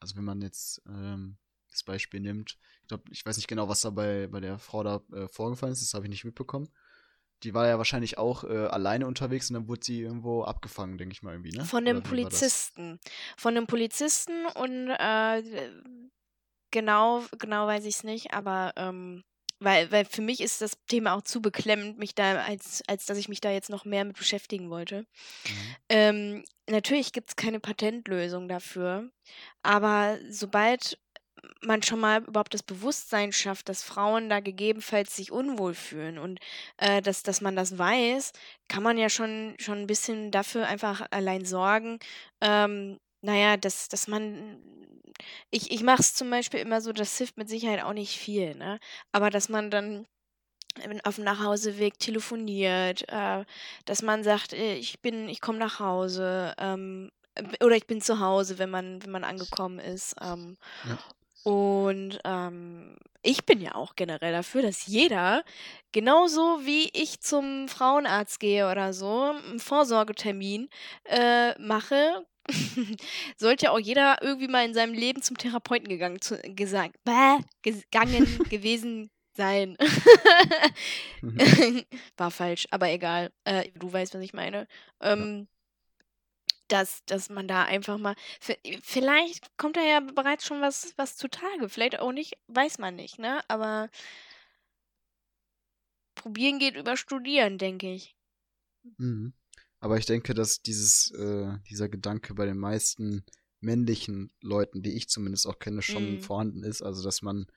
also, 0.00 0.16
wenn 0.16 0.24
man 0.24 0.42
jetzt, 0.42 0.82
ähm, 0.88 1.38
das 1.70 1.82
Beispiel 1.84 2.20
nimmt 2.20 2.58
ich 2.82 2.88
glaube 2.88 3.04
ich 3.10 3.24
weiß 3.26 3.36
nicht 3.38 3.48
genau, 3.48 3.68
was 3.68 3.80
da 3.82 3.90
bei 3.90 4.26
bei 4.28 4.40
der 4.40 4.58
Frau 4.58 4.82
da, 4.84 5.02
äh, 5.12 5.28
vorgefallen 5.28 5.72
ist, 5.72 5.82
das 5.82 5.94
habe 5.94 6.04
ich 6.06 6.10
nicht 6.10 6.24
mitbekommen. 6.24 6.68
Die 7.42 7.54
war 7.54 7.66
ja 7.68 7.78
wahrscheinlich 7.78 8.18
auch, 8.18 8.44
äh, 8.44 8.66
alleine 8.68 9.06
unterwegs 9.06 9.50
und 9.50 9.54
dann 9.54 9.68
wurde 9.68 9.84
sie 9.84 10.00
irgendwo 10.02 10.44
abgefangen, 10.44 10.98
denke 10.98 11.12
ich 11.14 11.22
mal 11.22 11.32
irgendwie, 11.32 11.52
ne? 11.52 11.64
Von 11.64 11.84
Oder 11.84 11.94
das? 12.00 12.02
Polizisten. 12.02 13.00
Von 13.36 13.54
'nem 13.54 13.66
Polizisten 13.66 14.46
und, 14.54 14.90
äh, 14.90 15.42
genau 16.72 17.24
genau 17.38 17.66
weiß 17.66 17.84
ich's 17.86 18.04
nicht, 18.04 18.32
aber, 18.34 18.72
ähm 18.76 19.24
weil 19.60 19.90
weil 19.92 20.04
für 20.04 20.22
mich 20.22 20.40
ist 20.40 20.60
das 20.60 20.72
Thema 20.88 21.14
auch 21.14 21.22
zu 21.22 21.42
beklemmend, 21.42 21.98
mich 21.98 22.14
da 22.14 22.42
als 22.44 22.82
als 22.88 23.06
dass 23.06 23.18
ich 23.18 23.28
mich 23.28 23.40
da 23.40 23.50
jetzt 23.50 23.70
noch 23.70 23.84
mehr 23.84 24.04
mit 24.04 24.16
beschäftigen 24.18 24.70
wollte. 24.70 25.06
Mhm. 25.46 25.76
Ähm, 25.90 26.44
natürlich 26.70 27.12
gibt's 27.12 27.36
keine 27.36 27.60
Patentlösung 27.60 28.48
dafür, 28.48 29.10
aber 29.62 30.18
sobald 30.30 30.98
man 31.62 31.82
schon 31.82 32.00
mal 32.00 32.22
überhaupt 32.24 32.54
das 32.54 32.62
Bewusstsein 32.64 33.32
schafft, 33.32 33.68
dass 33.68 33.82
Frauen 33.84 34.28
da 34.30 34.40
gegebenenfalls 34.40 35.16
sich 35.16 35.32
unwohl 35.32 35.74
fühlen 35.74 36.18
und, 36.18 36.40
äh, 36.78 37.02
dass 37.02 37.22
dass 37.24 37.40
man 37.42 37.56
das 37.56 37.78
weiß, 37.78 38.32
kann 38.68 38.82
man 38.84 38.98
ja 38.98 39.10
schon 39.10 39.56
schon 39.60 39.78
'n 39.80 39.86
bisschen 39.88 40.30
dafür 40.32 40.66
einfach 40.68 41.06
allein 41.12 41.44
sorgen, 41.46 41.98
ähm, 42.42 42.98
na 43.24 43.36
ja, 43.36 43.56
dass 43.58 43.88
dass 43.88 44.08
man 44.08 44.60
ich 45.50 45.70
ich 45.72 45.82
mache 45.82 46.02
es 46.02 46.14
zum 46.14 46.30
Beispiel 46.30 46.60
immer 46.60 46.80
so, 46.82 46.92
das 46.92 47.18
hilft 47.18 47.38
mit 47.38 47.48
Sicherheit 47.48 47.82
auch 47.84 47.94
nicht 47.94 48.18
viel, 48.18 48.54
ne? 48.56 48.80
Aber 49.12 49.30
dass 49.30 49.48
man 49.50 49.70
dann 49.70 50.06
wenn 50.84 51.00
aufm 51.04 51.24
Nachhauseweg 51.24 51.98
telefoniert, 52.00 53.04
äh, 53.10 53.44
dass 53.86 54.02
man 54.02 54.24
sagt: 54.24 54.52
„Äh, 54.54 54.76
ich 54.76 55.00
bin 55.02 55.28
ich 55.30 55.40
komme 55.42 55.58
nach 55.58 55.80
Hause“, 55.80 56.54
ähm, 56.58 57.10
oder 57.62 57.76
„Ich 57.76 57.86
bin 57.88 58.00
zu 58.02 58.20
Hause“, 58.20 58.58
wenn 58.58 58.70
man 58.70 59.02
wenn 59.04 59.10
man 59.12 59.24
angekommen 59.24 59.78
ist, 59.80 60.16
ähm. 60.22 60.56
Ja. 60.82 60.98
Und, 61.44 62.20
ähm, 62.24 62.96
ich 63.22 63.46
bin 63.46 63.60
ja 63.62 63.74
auch 63.76 63.96
generell 63.96 64.32
dafür, 64.32 64.62
dass 64.62 64.86
jeder 64.86 65.44
genauso 65.92 66.60
wie 66.66 66.90
ich 66.94 67.20
zum 67.20 67.68
Frauenarzt 67.68 68.40
gehe 68.40 68.70
oder 68.70 68.92
so, 68.94 69.32
'n 69.52 69.60
Vorsorgetermin, 69.60 70.68
äh, 71.06 71.58
mache, 71.60 72.26
sollte 73.36 73.66
ja 73.66 73.70
auch 73.72 73.78
jeder 73.78 74.22
irgendwie 74.22 74.48
mal 74.48 74.64
in 74.64 74.74
seinem 74.74 74.94
Leben 74.94 75.22
zum 75.22 75.38
Therapeuten 75.38 75.88
gegangen 75.88 76.20
zu 76.20 76.38
gesagt 76.42 76.96
bäh, 77.04 77.38
gegangen 77.62 78.38
gewesen 78.50 79.10
sein. 79.36 79.76
Mhm. 81.22 81.38
War 82.16 82.30
falsch, 82.30 82.66
aber 82.70 82.90
egal. 82.90 83.32
Äh, 83.44 83.70
du 83.74 83.92
weißt, 83.92 84.14
was 84.14 84.22
ich 84.22 84.34
meine. 84.34 84.66
Ähm 85.00 85.48
dass 86.68 87.04
dass 87.04 87.28
man 87.28 87.46
da 87.46 87.64
einfach 87.64 87.98
mal 87.98 88.14
vi 88.40 88.56
vielleicht 88.82 89.56
kommt 89.58 89.76
da 89.76 89.82
ja 89.82 90.00
bereits 90.00 90.46
schon 90.46 90.62
was 90.62 90.94
was 90.96 91.16
zutage, 91.16 91.68
vielleicht 91.68 91.98
auch 92.00 92.12
nicht, 92.12 92.38
weiß 92.48 92.78
man 92.78 92.96
nicht, 92.96 93.18
ne? 93.18 93.42
Aber 93.48 93.90
probieren 96.14 96.58
geht 96.58 96.76
über 96.76 96.96
studieren, 96.96 97.58
denke 97.58 97.92
ich. 97.92 98.16
Mhm. 98.96 99.34
Aber 99.84 99.98
ich 99.98 100.06
denke, 100.06 100.32
dass 100.32 100.62
dieses 100.62 101.10
äh, 101.10 101.58
dieser 101.68 101.90
Gedanke 101.90 102.32
bei 102.32 102.46
den 102.46 102.56
meisten 102.56 103.22
männlichen 103.60 104.30
Leuten, 104.40 104.80
die 104.82 104.94
ich 104.96 105.10
zumindest 105.10 105.46
auch 105.46 105.58
kenne, 105.58 105.82
schon 105.82 106.12
Mhm. 106.12 106.20
vorhanden 106.20 106.62
ist. 106.64 106.80
Also, 106.80 107.02
dass 107.02 107.20
man 107.20 107.48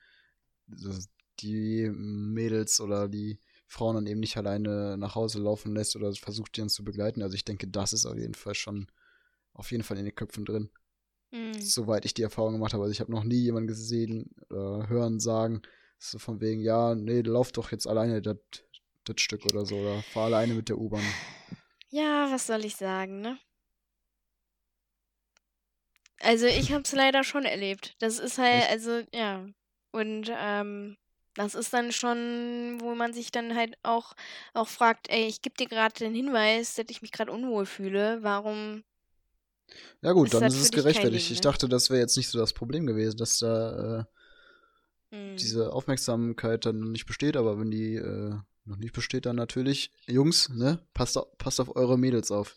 s 0.70 1.08
die 1.40 1.88
Mädels 1.90 2.80
oder 2.82 3.08
die 3.08 3.40
Frauen 3.66 3.94
dann 3.94 4.06
eben 4.06 4.20
nicht 4.20 4.36
alleine 4.36 4.98
nach 4.98 5.14
Hause 5.14 5.38
laufen 5.40 5.74
lässt 5.74 5.96
oder 5.96 6.12
versucht, 6.14 6.54
die 6.56 6.60
dann 6.60 6.68
zu 6.68 6.84
begleiten. 6.84 7.22
Also, 7.22 7.34
ich 7.34 7.46
denke, 7.46 7.66
das 7.66 7.94
ist 7.94 8.04
auf 8.04 8.18
jeden 8.18 8.34
Fall 8.34 8.54
schon 8.54 8.88
auf 9.54 9.70
jeden 9.70 9.82
Fall 9.84 9.96
in 9.96 10.04
den 10.04 10.14
Köpfen 10.14 10.44
drin. 10.44 10.68
Mhm. 11.32 11.62
Soweit 11.62 12.04
ich 12.04 12.14
die 12.14 12.22
Erfahrung 12.22 12.54
gemacht 12.54 12.74
habe. 12.74 12.84
Also, 12.84 12.92
ich 12.92 13.00
habe 13.00 13.12
noch 13.12 13.24
nie 13.24 13.40
jemanden 13.42 13.68
gesehen 13.68 14.30
oder 14.50 14.88
hören 14.90 15.20
sagen, 15.20 15.62
so 15.98 16.18
von 16.18 16.42
wegen: 16.42 16.60
„Ja, 16.60 16.94
ne, 16.94 17.22
lauf 17.22 17.52
doch 17.52 17.72
jetzt 17.72 17.86
alleine 17.88 18.22
das 18.22 18.38
das 19.04 19.20
Stück 19.22 19.46
oder 19.46 19.64
so 19.66 19.78
oder 19.78 20.04
fahr 20.04 20.26
alleine 20.26 20.54
mit 20.54 20.68
der 20.68 20.78
U-Bahn.“ 20.78 21.18
Ja, 21.90 22.30
was 22.30 22.46
soll 22.46 22.64
ich 22.64 22.76
sagen, 22.76 23.20
ne? 23.20 23.38
Also, 26.20 26.46
ich 26.46 26.72
habe 26.72 26.82
es 26.82 26.92
leider 26.92 27.22
schon 27.24 27.44
erlebt. 27.44 27.94
Das 28.00 28.18
ist 28.18 28.38
halt 28.38 28.64
Echt? 28.64 28.70
also, 28.70 29.02
ja. 29.14 29.46
Und, 29.92 30.30
ähm, 30.34 30.96
Das 31.34 31.54
ist 31.54 31.72
dann 31.72 31.92
schon, 31.92 32.78
wo 32.80 32.94
man 32.96 33.12
sich 33.12 33.30
dann 33.30 33.54
halt 33.54 33.76
auch, 33.84 34.14
auch 34.54 34.66
fragt, 34.68 35.08
ey, 35.10 35.26
ich 35.28 35.40
gebe 35.40 35.54
dir 35.56 35.68
gerade 35.68 35.94
den 35.94 36.12
Hinweis, 36.14 36.74
dass 36.74 36.86
ich 36.90 37.00
mich 37.02 37.12
gerade 37.12 37.30
unwohl 37.32 37.64
fühle. 37.66 38.22
Warum 38.24 38.82
Ja 40.02 40.12
gut, 40.12 40.26
ist 40.28 40.34
dann 40.34 40.46
ist 40.46 40.60
es 40.60 40.70
gerechtfertigt. 40.72 41.30
Ding, 41.30 41.34
Ich 41.34 41.40
ne? 41.40 41.40
dachte, 41.40 41.68
das 41.68 41.90
wäre 41.90 42.00
jetzt 42.00 42.16
nicht 42.16 42.28
so 42.30 42.38
das 42.38 42.52
Problem 42.52 42.86
gewesen, 42.86 43.16
dass 43.16 43.38
da 43.38 44.00
äh, 44.00 44.04
Hm. 45.12 45.38
diese 45.40 45.72
Aufmerksamkeit 45.72 46.66
dann 46.66 46.92
nicht 46.92 47.06
besteht, 47.06 47.36
aber 47.36 47.58
wenn 47.58 47.70
die 47.70 47.94
äh, 47.96 48.36
noch 48.68 48.76
nicht 48.76 48.92
besteht, 48.92 49.26
dann 49.26 49.36
natürlich, 49.36 49.90
Jungs, 50.06 50.48
ne, 50.48 50.80
passt, 50.94 51.18
passt 51.38 51.60
auf 51.60 51.74
eure 51.76 51.98
Mädels 51.98 52.30
auf. 52.30 52.56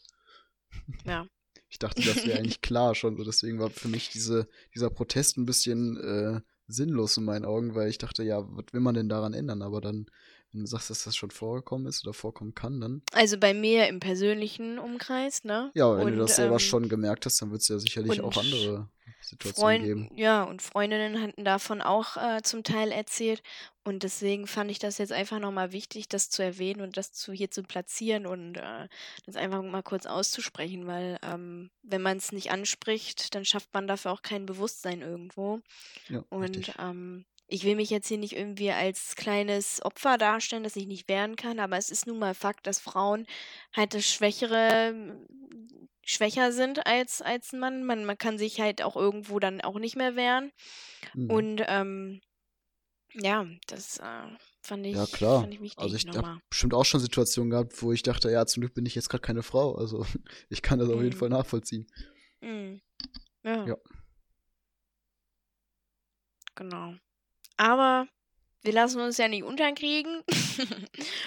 Ja. 1.06 1.28
Ich 1.68 1.80
dachte, 1.80 2.02
das 2.02 2.26
wäre 2.26 2.38
eigentlich 2.38 2.60
klar 2.60 2.96
schon, 2.96 3.16
so 3.16 3.24
deswegen 3.24 3.58
war 3.58 3.70
für 3.70 3.88
mich 3.88 4.10
diese, 4.10 4.50
dieser 4.76 4.90
Protest 4.90 5.38
ein 5.38 5.46
bisschen 5.46 5.98
äh, 5.98 6.42
sinnlos 6.68 7.16
in 7.16 7.24
meinen 7.24 7.46
Augen, 7.46 7.76
weil 7.76 7.90
ich 7.90 7.98
dachte, 7.98 8.24
ja, 8.24 8.44
was 8.46 8.66
will 8.72 8.82
man 8.82 8.94
denn 8.94 9.08
daran 9.08 9.34
ändern? 9.34 9.62
Aber 9.62 9.80
dann, 9.80 10.06
wenn 10.52 10.62
du 10.62 10.68
sagst, 10.68 10.90
dass 10.90 11.06
das 11.06 11.16
schon 11.16 11.32
vorgekommen 11.32 11.88
ist 11.88 12.04
oder 12.06 12.14
vorkommen 12.14 12.54
kann, 12.56 12.82
dann, 12.82 13.02
Also 13.14 13.38
bei 13.38 13.54
mir 13.54 13.88
im 13.88 14.02
persönlichen 14.02 14.80
Umkreis, 14.80 15.46
ne? 15.46 15.72
ja, 15.74 15.96
wenn 15.98 16.08
Und, 16.08 16.12
du 16.14 16.18
das 16.20 16.36
selber 16.36 16.56
ähm, 16.56 16.60
schon 16.60 16.90
gemerkt 16.90 17.26
hast, 17.26 17.42
dann 17.42 17.52
wird 17.52 17.62
es 17.62 17.70
ja 17.70 17.80
sicherlich 17.80 18.20
auch 18.20 18.36
andere 18.36 18.90
Situationen 19.22 19.56
Freund, 19.56 19.84
geben. 19.84 20.10
ja, 20.16 20.44
und 20.44 20.62
Freundinnen 20.62 21.22
hatten 21.22 21.46
davon 21.46 21.82
auch 21.82 22.18
äh, 22.18 22.42
zum 22.42 22.64
Teil 22.64 22.92
erzählt. 22.92 23.42
Und 23.84 24.04
deswegen 24.04 24.46
fand 24.46 24.70
ich 24.70 24.80
das 24.80 24.98
jetzt 24.98 25.12
einfach 25.12 25.40
nochmal 25.40 25.72
wichtig, 25.72 26.08
das 26.08 26.30
zu 26.30 26.44
erwähnen 26.44 26.82
und 26.82 26.98
das 26.98 27.14
zu 27.14 27.34
hier 27.34 27.50
zu 27.50 27.64
platzieren 27.64 28.28
und 28.28 28.58
äh, 28.58 28.88
das 29.26 29.36
einfach 29.36 29.64
mal 29.64 29.82
kurz 29.82 30.06
auszusprechen, 30.06 30.86
weil 30.86 31.18
ähm, 31.24 31.72
wenn 31.82 32.02
man 32.02 32.18
es 32.18 32.32
nicht 32.32 32.52
anspricht, 32.52 33.34
dann 33.34 33.46
schafft 33.46 33.74
man 33.74 33.88
dafür 33.88 34.12
auch 34.12 34.22
kein 34.22 34.46
Bewusstsein 34.46 35.02
irgendwo. 35.02 35.62
Ja, 36.10 36.24
Und 36.30 36.74
ähm, 36.80 37.26
ich 37.52 37.66
will 37.66 37.76
mich 37.76 37.90
jetzt 37.90 38.08
hier 38.08 38.18
nicht 38.18 38.36
irgendwie 38.36 38.72
als 38.72 39.16
kleines 39.18 39.84
Opfer 39.84 40.18
darstellen, 40.18 40.64
das 40.64 40.78
ich 40.78 40.88
nicht 40.88 41.10
wehren 41.10 41.36
kann, 41.36 41.60
aber 41.60 41.78
es 41.78 41.90
ist 41.90 42.08
nun 42.08 42.18
mal 42.18 42.34
Fakt, 42.34 42.66
dass 42.66 42.80
Frauen 42.80 43.28
halt 43.76 43.94
das 43.94 44.06
Schwächere, 44.06 45.18
schwächer 46.06 46.52
sind 46.52 46.86
als, 46.86 47.22
als 47.22 47.54
ein 47.54 47.60
Mann. 47.60 47.84
Man, 47.84 48.06
man 48.06 48.18
kann 48.18 48.38
sich 48.38 48.60
halt 48.60 48.82
auch 48.82 48.96
irgendwo 48.96 49.40
dann 49.40 49.62
auch 49.62 49.80
nicht 49.80 49.96
mehr 49.96 50.16
wehren. 50.16 50.52
Mhm. 51.14 51.28
Und 51.30 51.64
ähm, 51.68 52.22
ja, 53.14 53.46
das 53.68 53.98
äh, 54.00 54.24
fand 54.64 54.86
Ja, 54.86 55.04
ich, 55.04 55.12
klar. 55.12 55.42
fand 55.42 55.54
ich 55.54 55.62
wichtig 55.62 55.84
Also 55.84 55.96
ich 55.96 56.08
habe 56.08 56.40
bestimmt 56.50 56.74
auch 56.74 56.86
schon 56.86 57.00
Situationen 57.00 57.50
gehabt, 57.50 57.82
wo 57.82 57.92
ich 57.92 58.04
dachte, 58.04 58.30
ja, 58.32 58.46
zum 58.46 58.62
Glück 58.62 58.74
bin 58.74 58.86
ich 58.86 58.96
jetzt 58.96 59.10
gerade 59.10 59.22
keine 59.22 59.44
Frau. 59.44 59.76
Also 59.76 60.06
ich 60.50 60.62
kann 60.62 60.80
das 60.80 60.90
auf 60.90 61.02
jeden 61.02 61.14
Mhm. 61.14 61.20
Fall 61.20 61.30
nachvollziehen. 61.30 61.88
Mhm. 62.42 62.82
Ja, 63.44 63.66
Ja. 63.68 63.78
genau. 66.56 66.96
Aber 67.58 68.08
wir 68.64 68.74
lassen 68.74 69.02
uns 69.02 69.18
ja 69.18 69.28
nicht 69.28 69.44
unterkriegen. 69.44 70.22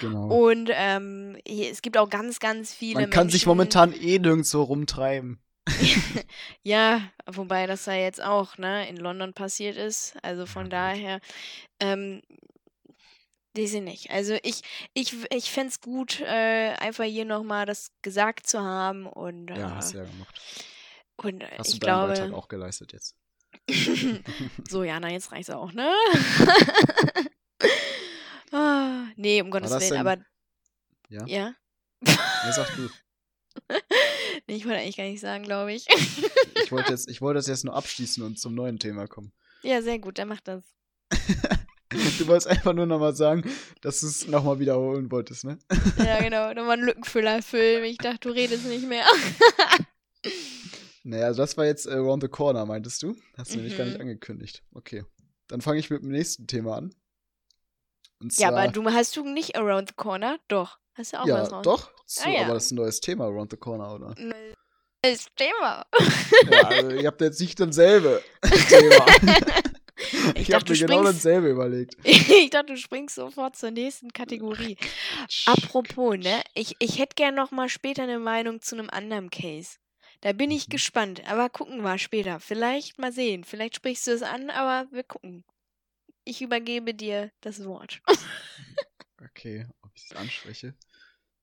Genau. 0.01 0.27
Und 0.27 0.69
ähm, 0.73 1.37
hier- 1.47 1.71
es 1.71 1.81
gibt 1.81 1.97
auch 1.97 2.09
ganz, 2.09 2.39
ganz 2.39 2.73
viele 2.73 3.01
Man 3.01 3.09
kann 3.09 3.27
sich 3.29 3.45
Menschen. 3.45 3.49
momentan 3.49 3.93
eh 3.93 4.19
nirgendwo 4.19 4.63
rumtreiben. 4.63 5.39
Ja, 6.63 7.01
wobei 7.25 7.65
das 7.67 7.85
ja 7.85 7.93
jetzt 7.93 8.21
auch, 8.21 8.57
ne, 8.57 8.87
in 8.89 8.97
London 8.97 9.33
passiert 9.33 9.77
ist. 9.77 10.15
Also 10.23 10.45
von 10.45 10.69
daher, 10.69 11.19
ähm, 11.79 12.21
weiß 13.55 13.73
ich 13.75 13.81
nicht. 13.81 14.11
Also 14.11 14.37
ich, 14.43 14.61
ich, 14.93 15.13
ich 15.31 15.51
fände 15.51 15.69
es 15.69 15.81
gut, 15.81 16.19
äh, 16.21 16.73
einfach 16.79 17.05
hier 17.05 17.25
nochmal 17.25 17.65
das 17.65 17.91
gesagt 18.01 18.47
zu 18.47 18.59
haben. 18.61 19.05
Und, 19.07 19.49
Ja, 19.49 19.55
äh, 19.55 19.75
hast 19.75 19.93
du 19.93 19.97
ja 19.99 20.03
gemacht. 20.05 20.41
und 21.17 21.43
Hast 21.57 21.69
du 21.69 21.73
ich 21.75 21.79
deinen 21.79 22.07
Beitrag 22.09 22.27
glaube. 22.27 22.35
auch 22.37 22.47
geleistet 22.47 22.93
jetzt. 22.93 23.15
so, 24.69 24.83
Jana, 24.83 25.09
jetzt 25.11 25.31
reicht's 25.31 25.49
auch, 25.49 25.71
ne? 25.73 25.91
ah, 28.51 29.05
nee, 29.15 29.41
um 29.41 29.51
Gottes 29.51 29.71
Willen, 29.71 29.89
denn- 29.89 29.97
aber 29.97 30.17
Ja? 31.09 31.25
ja. 31.25 31.53
Ja, 32.05 32.51
sag 32.51 32.75
du. 32.75 32.89
nee, 34.47 34.55
ich 34.55 34.65
wollte 34.65 34.79
eigentlich 34.79 34.97
gar 34.97 35.05
nicht 35.05 35.21
sagen, 35.21 35.43
glaube 35.43 35.73
ich. 35.73 35.87
Ich 36.63 36.71
wollte 36.71 36.91
jetzt, 36.91 37.09
ich 37.09 37.21
wollte 37.21 37.37
das 37.39 37.47
jetzt 37.47 37.63
nur 37.65 37.75
abschließen 37.75 38.21
und 38.23 38.39
zum 38.39 38.53
neuen 38.53 38.77
Thema 38.79 39.07
kommen. 39.07 39.31
ja, 39.63 39.81
sehr 39.81 39.97
gut, 39.99 40.19
dann 40.19 40.27
mach 40.27 40.41
das. 40.41 40.63
Du 42.19 42.27
wolltest 42.27 42.47
einfach 42.47 42.73
nur 42.73 42.85
nochmal 42.85 43.15
sagen, 43.15 43.49
dass 43.81 44.01
du 44.01 44.07
es 44.07 44.27
nochmal 44.27 44.59
wiederholen 44.59 45.09
wolltest, 45.11 45.45
ne? 45.45 45.57
Ja, 45.97 46.19
genau, 46.21 46.49
nochmal 46.53 46.73
einen 46.77 46.85
Lückenfüller 46.85 47.41
füllen. 47.41 47.83
Ich 47.85 47.97
dachte, 47.97 48.19
du 48.21 48.29
redest 48.29 48.65
nicht 48.65 48.85
mehr. 48.87 49.05
Naja, 51.07 51.25
also 51.27 51.43
das 51.43 51.55
war 51.55 51.65
jetzt 51.65 51.85
äh, 51.85 51.91
Around 51.91 52.23
the 52.23 52.29
Corner, 52.29 52.65
meintest 52.65 53.03
du? 53.03 53.15
Hast 53.37 53.51
du 53.53 53.57
nämlich 53.57 53.77
gar 53.77 53.85
nicht 53.85 53.95
Mhm. 53.95 54.01
angekündigt. 54.01 54.63
Okay. 54.73 55.03
Dann 55.47 55.61
fange 55.61 55.79
ich 55.79 55.89
mit 55.91 56.01
dem 56.01 56.09
nächsten 56.09 56.47
Thema 56.47 56.77
an. 56.77 56.95
Und 58.19 58.35
Ja, 58.37 58.49
zwar, 58.49 58.63
aber 58.63 58.71
du 58.71 58.83
hast 58.91 59.15
du 59.15 59.23
nicht 59.23 59.55
Around 59.55 59.89
the 59.89 59.95
Corner? 59.95 60.39
Doch. 60.47 60.79
Hast 60.95 61.13
du 61.13 61.21
auch 61.21 61.27
ja, 61.27 61.41
was 61.41 61.51
raus? 61.51 61.63
doch. 61.63 61.91
Zu, 62.07 62.25
Ah, 62.27 62.31
ja. 62.31 62.41
Aber 62.45 62.53
das 62.55 62.65
ist 62.65 62.71
ein 62.71 62.75
neues 62.75 62.99
Thema, 63.01 63.25
Around 63.25 63.51
the 63.51 63.57
Corner, 63.57 63.93
oder? 63.93 64.15
Neues 64.17 65.27
Thema. 65.35 65.85
Ja, 66.49 66.67
also 66.67 66.89
ihr 66.91 67.05
habt 67.07 67.21
jetzt 67.21 67.39
nicht 67.39 67.59
dasselbe 67.59 68.23
Thema. 68.69 69.05
Ich 70.35 70.49
ich 70.49 70.53
habe 70.53 70.65
mir 70.71 70.77
genau 70.79 71.03
dasselbe 71.03 71.49
überlegt. 71.49 71.97
ich 72.03 72.49
dachte, 72.49 72.73
du 72.73 72.77
springst 72.77 73.15
sofort 73.15 73.55
zur 73.55 73.71
nächsten 73.71 74.11
Kategorie. 74.11 74.77
Apropos, 75.45 76.17
ne? 76.17 76.41
Ich, 76.55 76.75
ich 76.79 76.97
hätte 76.99 77.13
gern 77.15 77.35
noch 77.35 77.51
mal 77.51 77.69
später 77.69 78.03
eine 78.03 78.17
Meinung 78.19 78.61
zu 78.61 78.75
einem 78.75 78.89
anderen 78.89 79.29
Case. 79.29 79.77
Da 80.21 80.31
bin 80.33 80.51
ich 80.51 80.67
Mhm. 80.67 80.71
gespannt. 80.71 81.27
Aber 81.29 81.49
gucken 81.49 81.81
wir 81.83 81.97
später. 81.97 82.39
Vielleicht 82.39 82.97
mal 82.99 83.11
sehen. 83.11 83.43
Vielleicht 83.43 83.75
sprichst 83.75 84.07
du 84.07 84.11
es 84.11 84.21
an, 84.23 84.49
aber 84.49 84.87
wir 84.91 85.03
gucken. 85.03 85.43
Ich 86.23 86.41
übergebe 86.41 86.93
dir 86.93 87.31
das 87.41 87.63
Wort. 87.65 88.01
Okay, 89.23 89.67
ob 89.81 89.91
ich 89.95 90.05
es 90.09 90.15
anspreche. 90.17 90.67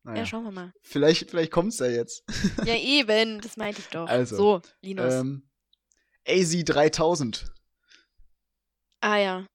Ja, 0.05 0.11
Naja, 0.11 0.27
schauen 0.27 0.45
wir 0.45 0.51
mal. 0.51 0.73
vielleicht, 0.83 1.31
vielleicht 1.31 1.53
kommt's 1.53 1.79
ja 1.79 1.87
jetzt. 1.87 2.25
Ja, 2.65 2.75
eben. 2.77 3.41
Das 3.41 3.57
meinte 3.57 3.81
ich 3.81 3.87
doch. 3.89 4.09
Also, 4.09 4.37
so, 4.37 4.63
Linus. 4.81 5.15
Ähm, 5.15 5.49
AZ3000. 6.27 7.51
Ah 9.01 9.17
ja. 9.19 9.47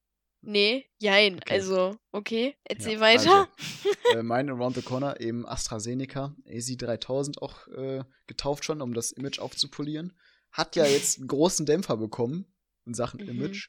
Nee, 0.50 0.86
jein. 0.98 1.36
Okay. 1.36 1.54
Also, 1.56 1.98
okay. 2.14 2.56
Erzähl 2.64 2.94
Ja, 2.94 3.00
weiter. 3.02 3.50
Also, 3.50 3.90
äh, 4.18 4.24
mein 4.24 4.50
Around 4.50 4.78
the 4.78 4.82
Corner 4.82 5.20
eben 5.20 5.46
AstraZeneca, 5.46 6.34
AZ3000 6.48 7.40
auch 7.40 7.68
äh, 7.68 8.06
getauft 8.28 8.64
schon, 8.64 8.82
um 8.82 8.94
das 8.94 9.12
Image 9.12 9.40
aufzupolieren. 9.40 10.18
Hat 10.54 10.78
ja 10.78 10.86
jetzt 10.86 11.18
einen 11.20 11.28
großen 11.28 11.66
Dämpfer 11.66 11.98
bekommen 11.98 12.46
in 12.86 12.94
Sachen 12.94 13.20
Mhm. 13.22 13.30
Image. 13.30 13.68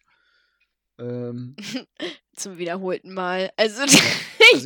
Ähm, 1.01 1.57
Zum 2.37 2.59
wiederholten 2.59 3.13
Mal. 3.13 3.51
Also, 3.57 3.83
also 3.83 3.99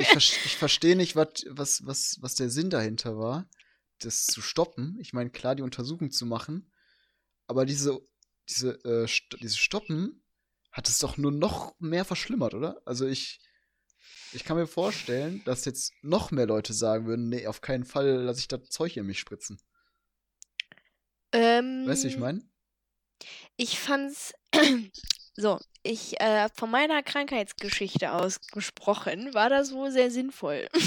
ich, 0.02 0.06
vers- 0.08 0.38
ich 0.44 0.56
verstehe 0.58 0.96
nicht, 0.96 1.16
wat, 1.16 1.46
was, 1.48 1.86
was, 1.86 2.18
was 2.20 2.34
der 2.34 2.50
Sinn 2.50 2.68
dahinter 2.68 3.16
war, 3.18 3.48
das 4.00 4.26
zu 4.26 4.42
stoppen. 4.42 4.98
Ich 5.00 5.14
meine, 5.14 5.30
klar, 5.30 5.54
die 5.54 5.62
Untersuchung 5.62 6.10
zu 6.10 6.26
machen, 6.26 6.70
aber 7.46 7.64
diese, 7.64 7.98
diese, 8.50 8.72
äh, 8.84 9.08
st 9.08 9.38
diese 9.40 9.56
Stoppen 9.56 10.21
hat 10.72 10.88
es 10.88 10.98
doch 10.98 11.16
nur 11.16 11.32
noch 11.32 11.74
mehr 11.78 12.04
verschlimmert, 12.04 12.54
oder? 12.54 12.80
Also 12.84 13.06
ich, 13.06 13.40
ich 14.32 14.44
kann 14.44 14.56
mir 14.56 14.66
vorstellen, 14.66 15.42
dass 15.44 15.64
jetzt 15.64 15.92
noch 16.02 16.30
mehr 16.30 16.46
Leute 16.46 16.72
sagen 16.72 17.06
würden, 17.06 17.28
nee, 17.28 17.46
auf 17.46 17.60
keinen 17.60 17.84
Fall 17.84 18.22
lasse 18.22 18.40
ich 18.40 18.48
das 18.48 18.68
Zeug 18.70 18.96
in 18.96 19.06
mich 19.06 19.20
spritzen. 19.20 19.60
ähm, 21.32 21.84
Weißt 21.86 22.04
du, 22.04 22.08
ich 22.08 22.18
meine? 22.18 22.42
Ich 23.56 23.78
fand's 23.78 24.34
so, 25.36 25.58
ich 25.82 26.20
äh, 26.20 26.48
von 26.54 26.70
meiner 26.70 27.02
Krankheitsgeschichte 27.02 28.12
aus 28.12 28.40
gesprochen, 28.40 29.34
war 29.34 29.50
das 29.50 29.72
wohl 29.72 29.90
sehr 29.90 30.10
sinnvoll. 30.10 30.68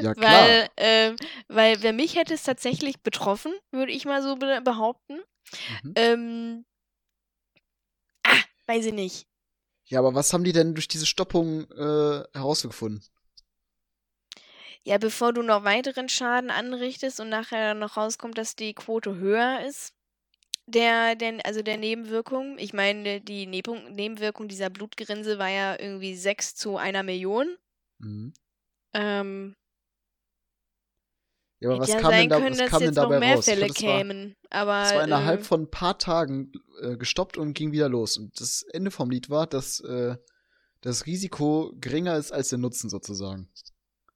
Ja, 0.00 0.12
weil, 0.16 0.68
ähm, 0.76 1.16
weil 1.48 1.82
wer 1.82 1.92
mich 1.92 2.16
hätte 2.16 2.34
es 2.34 2.42
tatsächlich 2.42 3.00
betroffen, 3.00 3.54
würde 3.70 3.92
ich 3.92 4.04
mal 4.04 4.22
so 4.22 4.36
be 4.36 4.60
behaupten. 4.62 5.20
Mhm. 5.82 5.92
Ähm, 5.94 6.64
weiß 8.66 8.86
ich 8.86 8.92
nicht. 8.94 9.26
Ja, 9.86 9.98
aber 9.98 10.14
was 10.14 10.32
haben 10.32 10.44
die 10.44 10.52
denn 10.52 10.74
durch 10.74 10.88
diese 10.88 11.06
Stoppung 11.06 11.70
äh, 11.72 12.22
herausgefunden? 12.32 13.04
Ja, 14.82 14.98
bevor 14.98 15.32
du 15.32 15.42
noch 15.42 15.64
weiteren 15.64 16.08
Schaden 16.08 16.50
anrichtest 16.50 17.20
und 17.20 17.28
nachher 17.30 17.68
dann 17.68 17.78
noch 17.78 17.96
rauskommt, 17.96 18.36
dass 18.38 18.54
die 18.56 18.74
Quote 18.74 19.16
höher 19.16 19.64
ist, 19.66 19.92
der, 20.66 21.14
der, 21.16 21.44
also 21.44 21.62
der 21.62 21.76
Nebenwirkung. 21.78 22.58
Ich 22.58 22.72
meine, 22.72 23.20
die 23.20 23.46
Nebenwirkung 23.46 24.48
dieser 24.48 24.70
Blutgerinse 24.70 25.38
war 25.38 25.48
ja 25.48 25.78
irgendwie 25.78 26.14
6 26.16 26.54
zu 26.54 26.76
einer 26.78 27.02
Million. 27.02 27.56
Mhm. 27.98 28.32
Ähm, 28.94 29.54
Ja, 31.60 31.70
aber 31.70 31.80
was 31.80 31.88
ja 31.88 32.00
kam 32.00 32.10
sein 32.10 32.20
denn, 32.22 32.28
da, 32.30 32.38
können, 32.38 32.50
was 32.52 32.58
dass 32.58 32.70
kam 32.70 32.78
denn 32.80 32.88
jetzt 32.88 32.96
noch 32.96 33.02
dabei 33.04 33.18
mehr 33.20 33.34
raus? 33.36 33.44
Fälle 33.44 33.66
glaub, 33.66 33.74
das 33.76 33.82
war- 33.86 33.98
kämen. 33.98 34.36
Aber 34.50 34.82
Es 34.82 34.94
war 34.94 35.04
innerhalb 35.04 35.40
äh, 35.40 35.44
von 35.44 35.62
ein 35.62 35.70
paar 35.70 35.98
Tagen 35.98 36.52
äh, 36.80 36.96
gestoppt 36.96 37.36
und 37.38 37.54
ging 37.54 37.72
wieder 37.72 37.88
los. 37.88 38.16
Und 38.16 38.40
das 38.40 38.62
Ende 38.72 38.90
vom 38.90 39.10
Lied 39.10 39.30
war, 39.30 39.46
dass 39.46 39.80
äh, 39.80 40.16
das 40.80 41.06
Risiko 41.06 41.72
geringer 41.80 42.16
ist 42.16 42.32
als 42.32 42.48
der 42.50 42.58
Nutzen 42.58 42.90
sozusagen. 42.90 43.48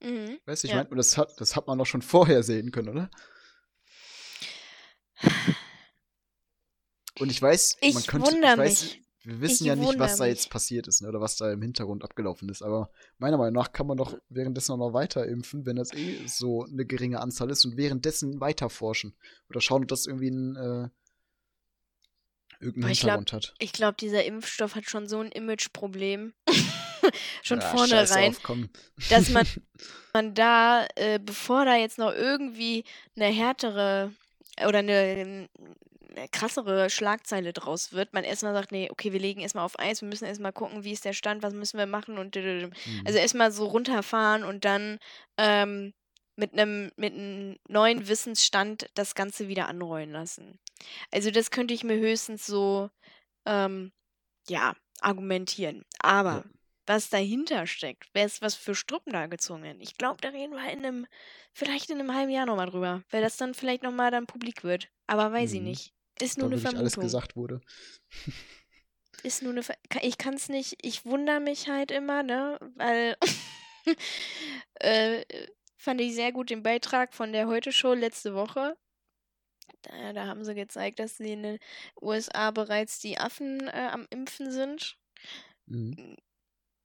mhm. 0.02 0.38
Weißt 0.46 0.62
du, 0.64 0.68
ich 0.68 0.72
Ja. 0.74 0.82
meine, 0.84 0.96
das 0.96 1.16
hat, 1.16 1.40
das 1.40 1.56
hat 1.56 1.66
man 1.66 1.78
doch 1.78 1.86
schon 1.86 2.02
vorher 2.02 2.42
sehen 2.42 2.70
können, 2.72 2.88
oder? 2.90 3.10
Und 7.18 7.30
ich 7.30 7.42
weiß, 7.42 7.76
Ich 7.80 7.94
man 7.94 8.02
könnte, 8.04 8.36
ich 8.36 8.42
weiß, 8.42 8.82
mich. 8.82 9.02
wir 9.24 9.40
wissen 9.40 9.64
Ich 9.64 9.68
ja 9.68 9.76
nicht, 9.76 9.98
was 9.98 10.16
da 10.18 10.26
jetzt 10.26 10.44
mich. 10.44 10.50
passiert 10.50 10.86
ist 10.86 11.02
ne, 11.02 11.08
oder 11.08 11.20
was 11.20 11.36
da 11.36 11.50
im 11.52 11.62
Hintergrund 11.62 12.04
abgelaufen 12.04 12.48
ist. 12.48 12.62
Aber 12.62 12.90
meiner 13.18 13.36
Meinung 13.38 13.54
nach 13.54 13.72
kann 13.72 13.86
man 13.88 13.96
doch 13.96 14.16
währenddessen 14.28 14.72
auch 14.72 14.76
noch 14.78 14.92
weiter 14.92 15.26
impfen, 15.26 15.66
wenn 15.66 15.76
das 15.76 15.92
eh 15.92 16.26
so 16.26 16.64
eine 16.64 16.86
geringe 16.86 17.20
Anzahl 17.20 17.50
ist 17.50 17.64
und 17.64 17.76
währenddessen 17.76 18.40
weiter 18.40 18.70
forschen. 18.70 19.16
Oder 19.50 19.60
schauen, 19.60 19.82
ob 19.82 19.88
das 19.88 20.06
irgendwie 20.06 20.30
ein, 20.30 20.56
äh, 20.56 20.88
irgendeinen 22.60 22.94
glaub, 22.94 23.18
Hintergrund 23.18 23.32
hat. 23.32 23.54
Ich 23.58 23.72
glaube, 23.72 23.96
dieser 24.00 24.24
Impfstoff 24.24 24.74
hat 24.74 24.88
schon 24.88 25.08
so 25.08 25.20
ein 25.20 25.30
Imageproblem. 25.32 26.32
schon 27.42 27.60
Ja, 27.60 27.66
vorne 27.66 27.88
scheiß 27.88 28.12
rein, 28.12 28.30
auf, 28.30 28.42
komm. 28.42 28.68
dass 29.10 29.30
man, 29.30 29.46
man 30.12 30.34
da, 30.34 30.86
äh, 30.96 31.18
bevor 31.22 31.64
da 31.64 31.76
jetzt 31.76 31.98
noch 31.98 32.12
irgendwie 32.12 32.84
eine 33.16 33.26
härtere 33.26 34.12
oder 34.66 34.78
eine, 34.80 35.48
eine 36.16 36.28
krassere 36.32 36.90
Schlagzeile 36.90 37.52
draus 37.52 37.92
wird, 37.92 38.12
man 38.12 38.24
erstmal 38.24 38.54
sagt, 38.54 38.72
nee, 38.72 38.88
okay, 38.90 39.12
wir 39.12 39.20
legen 39.20 39.40
erstmal 39.40 39.64
auf 39.64 39.78
Eis, 39.78 40.00
wir 40.00 40.08
müssen 40.08 40.24
erstmal 40.24 40.52
gucken, 40.52 40.82
wie 40.82 40.92
ist 40.92 41.04
der 41.04 41.12
Stand, 41.12 41.42
was 41.42 41.54
müssen 41.54 41.78
wir 41.78 41.86
machen 41.86 42.18
und 42.18 42.34
Mhm. 42.34 42.72
also 43.04 43.18
erstmal 43.18 43.52
so 43.52 43.66
runterfahren 43.66 44.42
und 44.44 44.64
dann 44.64 44.98
ähm, 45.36 45.92
mit 46.36 46.52
einem 46.52 46.90
mit 46.96 47.14
einem 47.14 47.56
neuen 47.68 48.08
Wissensstand 48.08 48.88
das 48.94 49.14
Ganze 49.14 49.48
wieder 49.48 49.68
anrollen 49.68 50.12
lassen. 50.12 50.58
Also 51.10 51.30
das 51.30 51.50
könnte 51.50 51.74
ich 51.74 51.84
mir 51.84 51.98
höchstens 51.98 52.46
so 52.46 52.90
ähm, 53.46 53.92
ja 54.48 54.74
argumentieren. 55.00 55.84
Aber 56.00 56.44
Ja. 56.44 56.44
was 56.86 57.10
dahinter 57.10 57.66
steckt, 57.66 58.08
wer 58.14 58.24
ist 58.24 58.40
was 58.42 58.54
für 58.54 58.74
Struppen 58.74 59.12
da 59.12 59.26
gezogen? 59.26 59.80
Ich 59.80 59.96
glaube, 59.96 60.20
da 60.20 60.28
reden 60.30 60.54
wir 60.54 60.70
in 60.72 60.84
einem 60.84 61.06
vielleicht 61.52 61.90
in 61.90 62.00
einem 62.00 62.14
halben 62.14 62.30
Jahr 62.30 62.46
nochmal 62.46 62.70
drüber, 62.70 63.02
weil 63.10 63.22
das 63.22 63.36
dann 63.36 63.54
vielleicht 63.54 63.82
nochmal 63.82 64.10
dann 64.10 64.26
publik 64.26 64.64
wird. 64.64 64.88
Aber 65.06 65.32
weiß 65.32 65.52
ich 65.52 65.60
Mhm. 65.60 65.66
nicht. 65.66 65.92
Ist 66.20 66.38
Da 66.38 66.42
nur 66.42 66.50
eine 66.52 66.56
wirklich 66.62 66.76
alles 66.78 66.92
Vermutung. 66.94 67.20
gesagt 67.20 67.36
wurde. 67.36 67.60
Ist 69.22 69.42
nur 69.42 69.52
eine 69.52 69.62
Ver 69.62 69.76
ich 70.02 70.16
kann 70.16 70.34
es 70.34 70.48
nicht, 70.48 70.78
ich 70.82 71.04
wundere 71.04 71.40
mich 71.40 71.68
halt 71.68 71.90
immer, 71.90 72.22
ne, 72.22 72.58
weil 72.76 73.16
äh, 74.74 75.24
fand 75.76 76.00
ich 76.00 76.14
sehr 76.14 76.32
gut 76.32 76.50
den 76.50 76.62
Beitrag 76.62 77.14
von 77.14 77.32
der 77.32 77.48
Heute-Show 77.48 77.94
letzte 77.94 78.34
Woche. 78.34 78.76
Da, 79.82 80.12
da 80.12 80.26
haben 80.26 80.44
sie 80.44 80.54
gezeigt, 80.54 80.98
dass 80.98 81.16
sie 81.16 81.32
in 81.32 81.42
den 81.42 81.58
USA 82.00 82.50
bereits 82.50 83.00
die 83.00 83.18
Affen 83.18 83.68
äh, 83.68 83.88
am 83.92 84.06
Impfen 84.10 84.50
sind. 84.50 84.96
Mhm. 85.66 86.16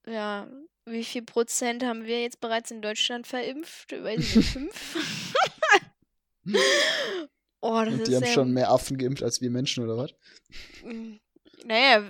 Ja, 0.05 0.47
wie 0.85 1.03
viel 1.03 1.23
Prozent 1.23 1.83
haben 1.83 2.05
wir 2.05 2.21
jetzt 2.21 2.41
bereits 2.41 2.71
in 2.71 2.81
Deutschland 2.81 3.25
verimpft? 3.25 3.91
Weiß 3.91 4.19
ich 4.19 4.35
nicht, 4.35 4.49
fünf? 4.49 5.33
oh, 7.61 7.81
das 7.85 7.93
Und 7.93 7.99
ist 8.01 8.07
die 8.09 8.15
haben 8.15 8.23
ja, 8.23 8.33
schon 8.33 8.51
mehr 8.51 8.69
Affen 8.69 8.97
geimpft 8.97 9.23
als 9.23 9.39
wir 9.41 9.49
Menschen, 9.49 9.83
oder 9.83 9.97
was? 9.97 10.13
Mm, 10.83 11.15
Naja, 11.65 12.03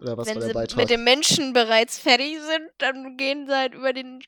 Oder 0.00 0.16
was 0.16 0.28
wenn 0.28 0.40
sie 0.40 0.76
mit 0.76 0.90
den 0.90 1.02
Menschen 1.02 1.52
bereits 1.52 1.98
fertig 1.98 2.38
sind, 2.40 2.70
dann 2.78 3.16
gehen 3.16 3.46
sie 3.46 3.56
halt 3.56 3.74
über 3.74 3.92
den, 3.92 4.22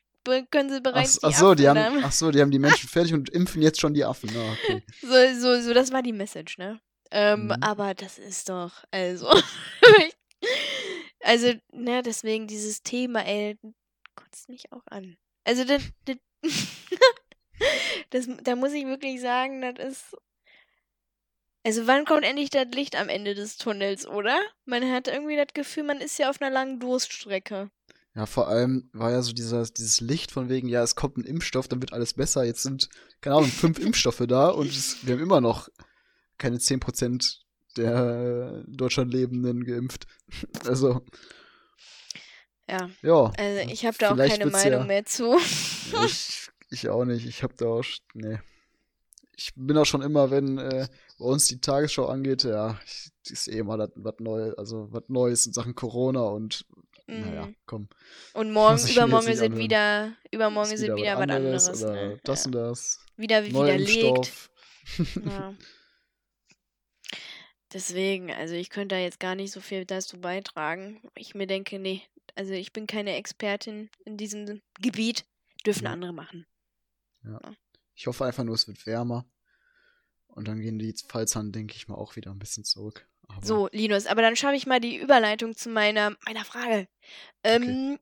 können 0.51 0.69
sie 0.69 0.77
Ach, 0.77 0.81
bereits 0.83 1.23
ach 1.23 1.29
die 1.29 1.35
so, 1.35 1.55
die 1.55 1.67
haben, 1.67 1.75
dann- 1.75 2.03
ach 2.03 2.11
so, 2.11 2.31
die 2.31 2.41
haben 2.41 2.51
die 2.51 2.59
Menschen 2.59 2.87
fertig 2.89 3.13
und 3.13 3.29
impfen 3.29 3.61
jetzt 3.61 3.79
schon 3.79 3.93
die 3.93 4.03
Affen. 4.05 4.29
Ah, 4.35 4.53
okay. 4.53 4.81
So, 5.01 5.39
so, 5.39 5.61
so, 5.61 5.73
das 5.73 5.91
war 5.91 6.01
die 6.01 6.13
Message, 6.13 6.57
ne? 6.57 6.79
Ähm, 7.11 7.47
Mhm. 7.47 7.51
aber 7.61 7.93
das 7.95 8.17
ist 8.19 8.49
doch, 8.49 8.71
also, 8.91 9.29
also, 11.21 11.53
ne, 11.71 12.01
deswegen 12.03 12.47
dieses 12.47 12.81
Thema, 12.83 13.25
ey, 13.25 13.57
kotzt 14.15 14.49
mich 14.49 14.71
auch 14.71 14.85
an. 14.89 15.17
Also, 15.45 15.63
das, 15.63 15.81
das, 16.05 16.17
das, 18.11 18.27
da 18.43 18.55
muss 18.55 18.73
ich 18.73 18.85
wirklich 18.85 19.21
sagen, 19.21 19.61
das 19.61 19.85
ist, 19.85 20.17
also, 21.65 21.87
wann 21.87 22.05
kommt 22.05 22.23
endlich 22.23 22.49
das 22.51 22.67
Licht 22.73 22.95
am 22.95 23.09
Ende 23.09 23.35
des 23.35 23.57
Tunnels, 23.57 24.07
oder? 24.07 24.39
Man 24.65 24.89
hat 24.91 25.07
irgendwie 25.07 25.35
das 25.35 25.53
Gefühl, 25.53 25.83
man 25.83 25.99
ist 26.01 26.17
ja 26.17 26.29
auf 26.29 26.41
einer 26.41 26.51
langen 26.51 26.79
Durststrecke. 26.79 27.69
Ja, 28.15 28.25
vor 28.25 28.47
allem 28.47 28.89
war 28.91 29.11
ja 29.11 29.21
so 29.21 29.33
dieser, 29.33 29.63
dieses 29.65 30.01
Licht 30.01 30.31
von 30.31 30.49
wegen, 30.49 30.67
ja, 30.67 30.81
es 30.83 30.95
kommt 30.95 31.17
ein 31.17 31.23
Impfstoff, 31.23 31.67
dann 31.67 31.81
wird 31.81 31.93
alles 31.93 32.13
besser. 32.13 32.43
Jetzt 32.43 32.63
sind, 32.63 32.89
keine 33.21 33.35
Ahnung, 33.37 33.49
fünf 33.49 33.79
Impfstoffe 33.85 34.23
da 34.27 34.49
und 34.49 34.69
es, 34.69 35.05
wir 35.05 35.13
haben 35.15 35.21
immer 35.21 35.41
noch 35.41 35.69
keine 36.37 36.57
10% 36.57 37.39
der 37.77 38.63
in 38.65 38.73
Deutschland 38.77 39.13
Lebenden 39.13 39.63
geimpft. 39.63 40.07
Also, 40.65 41.01
Ja, 42.67 42.89
ja. 43.01 43.31
also, 43.37 43.71
ich 43.71 43.85
habe 43.85 43.97
da 43.97 44.11
auch 44.11 44.17
keine 44.17 44.45
Meinung 44.47 44.81
ja- 44.81 44.85
mehr 44.85 45.05
zu. 45.05 45.37
Ich, 46.05 46.49
ich 46.71 46.89
auch 46.89 47.05
nicht. 47.05 47.25
Ich 47.25 47.43
hab 47.43 47.55
da 47.57 47.65
auch, 47.67 47.83
nee. 48.13 48.39
Ich 49.35 49.53
bin 49.55 49.77
auch 49.77 49.85
schon 49.85 50.01
immer, 50.01 50.31
wenn 50.31 50.57
äh, 50.57 50.87
bei 51.17 51.25
uns 51.25 51.47
die 51.47 51.61
Tagesschau 51.61 52.07
angeht, 52.07 52.43
ja, 52.43 52.77
ich, 52.85 53.11
ist 53.31 53.47
eh 53.47 53.59
immer 53.59 53.77
was 53.95 54.15
Neues, 54.19 54.57
also 54.57 54.87
was 54.91 55.03
Neues 55.07 55.45
in 55.45 55.53
Sachen 55.53 55.75
Corona 55.75 56.21
und 56.23 56.65
naja, 57.09 57.45
Mhm. 57.47 57.55
komm. 57.65 57.89
Und 58.33 58.51
morgen, 58.51 58.77
übermorgen 58.87 59.27
anhören. 59.27 59.57
wieder, 59.57 60.13
übermorgen 60.31 60.71
ist 60.71 60.81
es 60.81 60.95
wieder 60.95 61.17
was 61.17 61.29
anderes. 61.29 61.83
oder 61.83 61.93
ne? 61.93 62.19
das 62.23 62.39
ja. 62.39 62.45
und 62.47 62.51
das. 62.55 63.05
Wieder 63.17 63.45
widerlegt. 63.45 64.31
Ja. 65.25 65.53
Deswegen, 67.73 68.31
also 68.31 68.55
ich 68.55 68.69
könnte 68.69 68.95
da 68.95 68.99
jetzt 69.01 69.19
gar 69.19 69.35
nicht 69.35 69.51
so 69.51 69.61
viel 69.61 69.85
dazu 69.85 70.19
beitragen. 70.19 71.01
Ich 71.15 71.35
mir 71.35 71.45
denke, 71.45 71.77
nee, 71.77 72.01
also 72.35 72.53
ich 72.53 72.73
bin 72.73 72.87
keine 72.87 73.15
Expertin 73.15 73.89
in 74.05 74.17
diesem 74.17 74.61
Gebiet, 74.81 75.25
dürfen 75.65 75.83
Ja. 75.85 75.91
andere 75.91 76.13
machen. 76.13 76.45
Ich 77.95 78.07
hoffe 78.07 78.25
einfach 78.25 78.43
nur, 78.43 78.55
es 78.55 78.67
wird 78.67 78.85
wärmer. 78.85 79.25
Und 80.27 80.47
dann 80.47 80.61
gehen 80.61 80.79
die 80.79 80.95
Fallzahlen, 81.07 81.51
denke 81.51 81.75
ich 81.75 81.87
mal, 81.87 81.95
auch 81.95 82.15
wieder 82.15 82.31
ein 82.31 82.39
bisschen 82.39 82.63
zurück. 82.63 83.07
Aber 83.29 83.45
So, 83.45 83.69
Linus, 83.71 84.05
aber 84.05 84.21
dann 84.21 84.35
schaffe 84.35 84.55
ich 84.55 84.65
mal 84.67 84.79
die 84.79 84.97
Überleitung 84.97 85.55
zu 85.55 85.69
meiner, 85.69 86.15
meiner 86.25 86.45
Frage. 86.45 86.87
Ähm, 87.43 87.97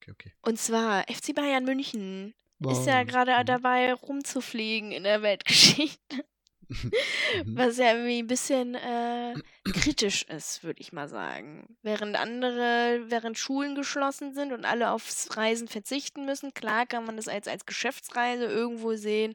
Okay, 0.00 0.10
okay. 0.12 0.32
Und 0.42 0.58
zwar, 0.58 1.04
FC 1.08 1.32
Bayern 1.34 1.64
München 1.64 2.34
ist 2.68 2.86
ja 2.86 3.02
gerade 3.04 3.32
Mhm. 3.40 3.46
dabei, 3.46 3.92
rumzufliegen 3.92 4.90
in 4.92 5.04
der 5.04 5.22
Weltgeschichte. 5.22 5.98
Mhm. 7.44 7.56
Was 7.56 7.76
ja 7.76 7.92
irgendwie 7.92 8.20
ein 8.22 8.26
bisschen 8.26 8.74
äh, 8.74 9.34
kritisch 9.64 10.22
ist, 10.22 10.64
würde 10.64 10.80
ich 10.80 10.90
mal 10.92 11.06
sagen. 11.06 11.76
Während 11.82 12.16
andere, 12.16 13.02
während 13.08 13.36
Schulen 13.36 13.74
geschlossen 13.74 14.32
sind 14.32 14.52
und 14.52 14.64
alle 14.64 14.90
aufs 14.90 15.36
Reisen 15.36 15.68
verzichten 15.68 16.24
müssen, 16.24 16.54
klar 16.54 16.86
kann 16.86 17.04
man 17.04 17.16
das 17.16 17.28
als, 17.28 17.46
als 17.46 17.66
Geschäftsreise 17.66 18.44
irgendwo 18.46 18.94
sehen. 18.94 19.34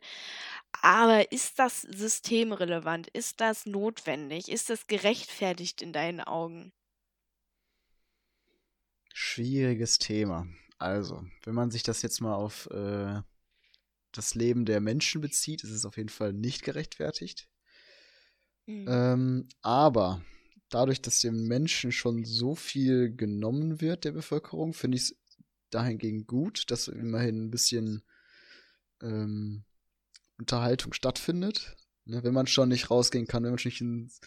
Aber 0.81 1.31
ist 1.31 1.59
das 1.59 1.81
systemrelevant? 1.81 3.07
Ist 3.07 3.41
das 3.41 3.65
notwendig? 3.65 4.49
Ist 4.49 4.69
das 4.69 4.87
gerechtfertigt 4.87 5.81
in 5.81 5.93
deinen 5.93 6.21
Augen? 6.21 6.71
Schwieriges 9.13 9.97
Thema. 9.97 10.47
Also, 10.77 11.25
wenn 11.43 11.55
man 11.55 11.71
sich 11.71 11.83
das 11.83 12.01
jetzt 12.03 12.21
mal 12.21 12.35
auf 12.35 12.69
äh, 12.69 13.21
das 14.11 14.35
Leben 14.35 14.65
der 14.65 14.79
Menschen 14.79 15.21
bezieht, 15.21 15.63
ist 15.63 15.71
es 15.71 15.85
auf 15.85 15.97
jeden 15.97 16.09
Fall 16.09 16.33
nicht 16.33 16.63
gerechtfertigt. 16.63 17.49
Mhm. 18.67 18.85
Ähm, 18.87 19.49
aber 19.61 20.21
dadurch, 20.69 21.01
dass 21.01 21.21
dem 21.21 21.47
Menschen 21.47 21.91
schon 21.91 22.25
so 22.25 22.55
viel 22.55 23.15
genommen 23.15 23.81
wird, 23.81 24.05
der 24.05 24.11
Bevölkerung, 24.11 24.73
finde 24.73 24.97
ich 24.97 25.03
es 25.03 25.17
dahingegen 25.69 26.27
gut, 26.27 26.69
dass 26.71 26.87
immerhin 26.87 27.45
ein 27.45 27.51
bisschen 27.51 28.03
ähm, 29.01 29.63
Unterhaltung 30.37 30.93
stattfindet. 30.93 31.75
Ne, 32.05 32.23
wenn 32.23 32.33
man 32.33 32.47
schon 32.47 32.69
nicht 32.69 32.89
rausgehen 32.89 33.27
kann, 33.27 33.43
wenn 33.43 33.51
man 33.51 33.59
schon 33.59 33.69
nicht 33.69 33.81
ins, 33.81 34.21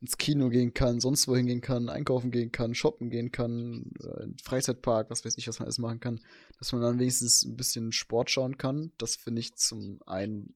ins 0.00 0.18
Kino 0.18 0.48
gehen 0.48 0.74
kann, 0.74 0.98
sonst 0.98 1.28
wohin 1.28 1.46
gehen 1.46 1.60
kann, 1.60 1.88
einkaufen 1.88 2.30
gehen 2.32 2.50
kann, 2.50 2.74
shoppen 2.74 3.08
gehen 3.08 3.30
kann, 3.30 3.92
äh, 4.02 4.26
Freizeitpark, 4.42 5.10
was 5.10 5.24
weiß 5.24 5.38
ich, 5.38 5.46
was 5.46 5.60
man 5.60 5.66
alles 5.66 5.78
machen 5.78 6.00
kann, 6.00 6.20
dass 6.58 6.72
man 6.72 6.82
dann 6.82 6.98
wenigstens 6.98 7.44
ein 7.44 7.56
bisschen 7.56 7.92
Sport 7.92 8.30
schauen 8.30 8.58
kann. 8.58 8.92
Das 8.98 9.14
finde 9.16 9.40
ich 9.40 9.54
zum 9.54 10.00
einen 10.06 10.54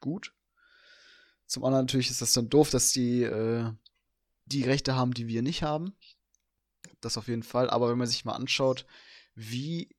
gut. 0.00 0.32
Zum 1.46 1.64
anderen 1.64 1.84
natürlich 1.84 2.10
ist 2.10 2.22
das 2.22 2.32
dann 2.32 2.48
doof, 2.48 2.70
dass 2.70 2.92
die 2.92 3.22
äh, 3.22 3.70
die 4.46 4.62
Rechte 4.62 4.94
haben, 4.94 5.12
die 5.12 5.26
wir 5.26 5.42
nicht 5.42 5.62
haben. 5.62 5.94
Das 7.00 7.18
auf 7.18 7.28
jeden 7.28 7.42
Fall. 7.42 7.70
Aber 7.70 7.90
wenn 7.90 7.98
man 7.98 8.06
sich 8.06 8.24
mal 8.24 8.32
anschaut, 8.32 8.86
wie 9.34 9.94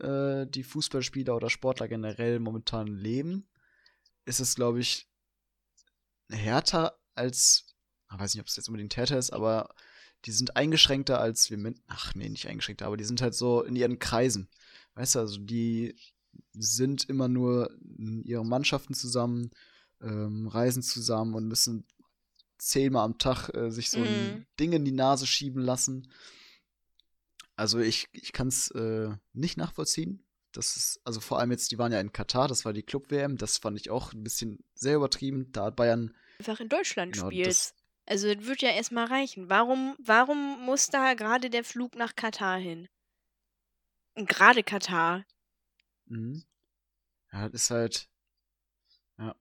äh, 0.00 0.46
die 0.46 0.62
Fußballspieler 0.62 1.36
oder 1.36 1.50
Sportler 1.50 1.88
generell 1.88 2.40
momentan 2.40 2.86
leben, 2.86 3.48
ist 4.24 4.40
es, 4.40 4.54
glaube 4.54 4.80
ich, 4.80 5.08
härter 6.30 6.98
als, 7.14 7.74
ich 8.12 8.18
weiß 8.18 8.34
nicht, 8.34 8.40
ob 8.40 8.46
es 8.48 8.56
jetzt 8.56 8.68
unbedingt 8.68 8.96
härter 8.96 9.18
ist, 9.18 9.32
aber 9.32 9.74
die 10.24 10.32
sind 10.32 10.56
eingeschränkter 10.56 11.20
als 11.20 11.50
wir 11.50 11.56
Menschen. 11.56 11.82
Ach 11.86 12.14
nee, 12.14 12.28
nicht 12.28 12.46
eingeschränkter, 12.46 12.86
aber 12.86 12.96
die 12.96 13.04
sind 13.04 13.22
halt 13.22 13.34
so 13.34 13.62
in 13.62 13.76
ihren 13.76 13.98
Kreisen. 13.98 14.48
Weißt 14.94 15.14
du, 15.14 15.20
also 15.20 15.38
die 15.38 15.96
sind 16.52 17.08
immer 17.08 17.28
nur 17.28 17.70
in 17.98 18.22
ihren 18.24 18.48
Mannschaften 18.48 18.94
zusammen, 18.94 19.50
ähm, 20.00 20.46
reisen 20.46 20.82
zusammen 20.82 21.34
und 21.34 21.48
müssen 21.48 21.86
zehnmal 22.58 23.04
am 23.04 23.18
Tag 23.18 23.48
äh, 23.54 23.70
sich 23.70 23.90
so 23.90 24.02
ein 24.02 24.34
Mhm. 24.34 24.46
Ding 24.58 24.72
in 24.72 24.84
die 24.84 24.92
Nase 24.92 25.26
schieben 25.26 25.62
lassen. 25.62 26.12
Also 27.56 27.78
ich, 27.78 28.08
ich 28.12 28.32
kann 28.32 28.48
es 28.48 28.70
äh, 28.72 29.10
nicht 29.32 29.56
nachvollziehen. 29.56 30.22
Das 30.52 30.76
ist, 30.76 31.00
also 31.04 31.20
vor 31.20 31.38
allem 31.38 31.50
jetzt, 31.52 31.70
die 31.70 31.78
waren 31.78 31.92
ja 31.92 32.00
in 32.00 32.12
Katar, 32.12 32.48
das 32.48 32.64
war 32.64 32.72
die 32.72 32.82
Club-WM, 32.82 33.36
das 33.36 33.58
fand 33.58 33.78
ich 33.78 33.90
auch 33.90 34.12
ein 34.12 34.24
bisschen 34.24 34.64
sehr 34.74 34.96
übertrieben. 34.96 35.50
Da 35.52 35.66
hat 35.66 35.76
Bayern, 35.76 36.14
Einfach 36.38 36.58
in 36.60 36.68
Deutschland 36.68 37.12
Genau, 37.14 37.26
spielst. 37.30 37.70
das- 37.70 37.74
Also 38.06 38.26
es 38.28 38.44
wird 38.46 38.62
ja 38.62 38.70
erstmal 38.70 39.04
reichen. 39.06 39.48
Warum, 39.50 39.94
warum 40.00 40.64
muss 40.64 40.88
da 40.88 41.14
gerade 41.14 41.50
der 41.50 41.62
Flug 41.64 41.94
nach 41.94 42.16
Katar 42.16 42.58
hin? 42.58 42.88
Und 44.14 44.28
gerade 44.28 44.64
Katar. 44.64 45.24
Mhm. 46.06 46.42
Ja, 47.32 47.48
das 47.48 47.62
ist 47.62 47.70
halt. 47.70 48.08
Ja. 49.18 49.36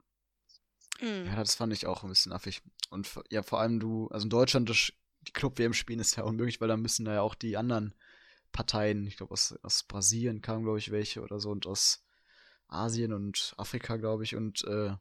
Mhm. 1.01 1.25
Ja, 1.25 1.35
das 1.37 1.55
fand 1.55 1.73
ich 1.73 1.87
auch 1.87 2.03
ein 2.03 2.09
bisschen 2.09 2.31
affig. 2.31 2.61
Und 2.91 3.09
ja, 3.31 3.41
vor 3.41 3.59
allem 3.59 3.79
du, 3.79 4.07
also 4.09 4.25
in 4.25 4.29
Deutschland, 4.29 4.69
das, 4.69 4.91
die 5.21 5.31
Club-WM 5.31 5.73
spielen 5.73 5.99
ist 5.99 6.15
ja 6.17 6.23
unmöglich, 6.23 6.61
weil 6.61 6.67
da 6.67 6.77
müssen 6.77 7.05
da 7.05 7.13
ja 7.13 7.21
auch 7.21 7.33
die 7.35 7.57
anderen 7.57 7.95
Parteien, 8.51 9.05
ich 9.07 9.17
glaube 9.17 9.33
aus, 9.33 9.57
aus 9.63 9.83
Brasilien 9.83 10.41
kamen, 10.41 10.63
glaube 10.63 10.79
ich, 10.79 10.91
welche 10.91 11.21
oder 11.21 11.39
so 11.39 11.51
und 11.51 11.67
aus 11.67 12.03
Asien 12.67 13.13
und 13.13 13.53
Afrika, 13.57 13.97
glaube 13.97 14.23
ich, 14.23 14.35
und 14.35 14.63
äh, 14.65 14.95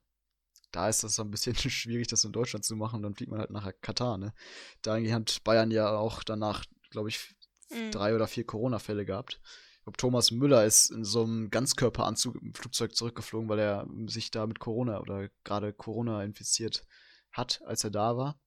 da 0.70 0.88
ist 0.88 1.04
das 1.04 1.14
so 1.14 1.22
ein 1.22 1.30
bisschen 1.30 1.54
schwierig, 1.56 2.08
das 2.08 2.24
in 2.24 2.32
Deutschland 2.32 2.64
zu 2.64 2.76
machen, 2.76 3.02
dann 3.02 3.14
fliegt 3.14 3.30
man 3.30 3.40
halt 3.40 3.50
nach 3.50 3.70
Katar, 3.80 4.18
ne? 4.18 4.34
Da 4.82 4.98
hat 4.98 5.44
Bayern 5.44 5.70
ja 5.70 5.90
auch 5.96 6.22
danach, 6.22 6.64
glaube 6.90 7.08
ich, 7.08 7.34
Mhm. 7.70 7.90
drei 7.90 8.14
oder 8.14 8.26
vier 8.26 8.44
Corona-Fälle 8.46 9.04
gehabt. 9.04 9.40
Ich 9.76 9.82
glaube, 9.82 9.96
Thomas 9.96 10.30
Müller 10.30 10.64
ist 10.64 10.90
in 10.90 11.04
so 11.04 11.24
einem 11.24 11.50
Ganzkörperanzug 11.50 12.36
im 12.36 12.54
Flugzeug 12.54 12.94
zurückgeflogen, 12.94 13.48
weil 13.48 13.58
er 13.58 13.86
sich 14.06 14.30
da 14.30 14.46
mit 14.46 14.58
Corona 14.58 15.00
oder 15.00 15.28
gerade 15.44 15.72
Corona 15.72 16.22
infiziert 16.24 16.86
hat, 17.32 17.62
als 17.64 17.84
er 17.84 17.90
da 17.90 18.16
war. 18.16 18.40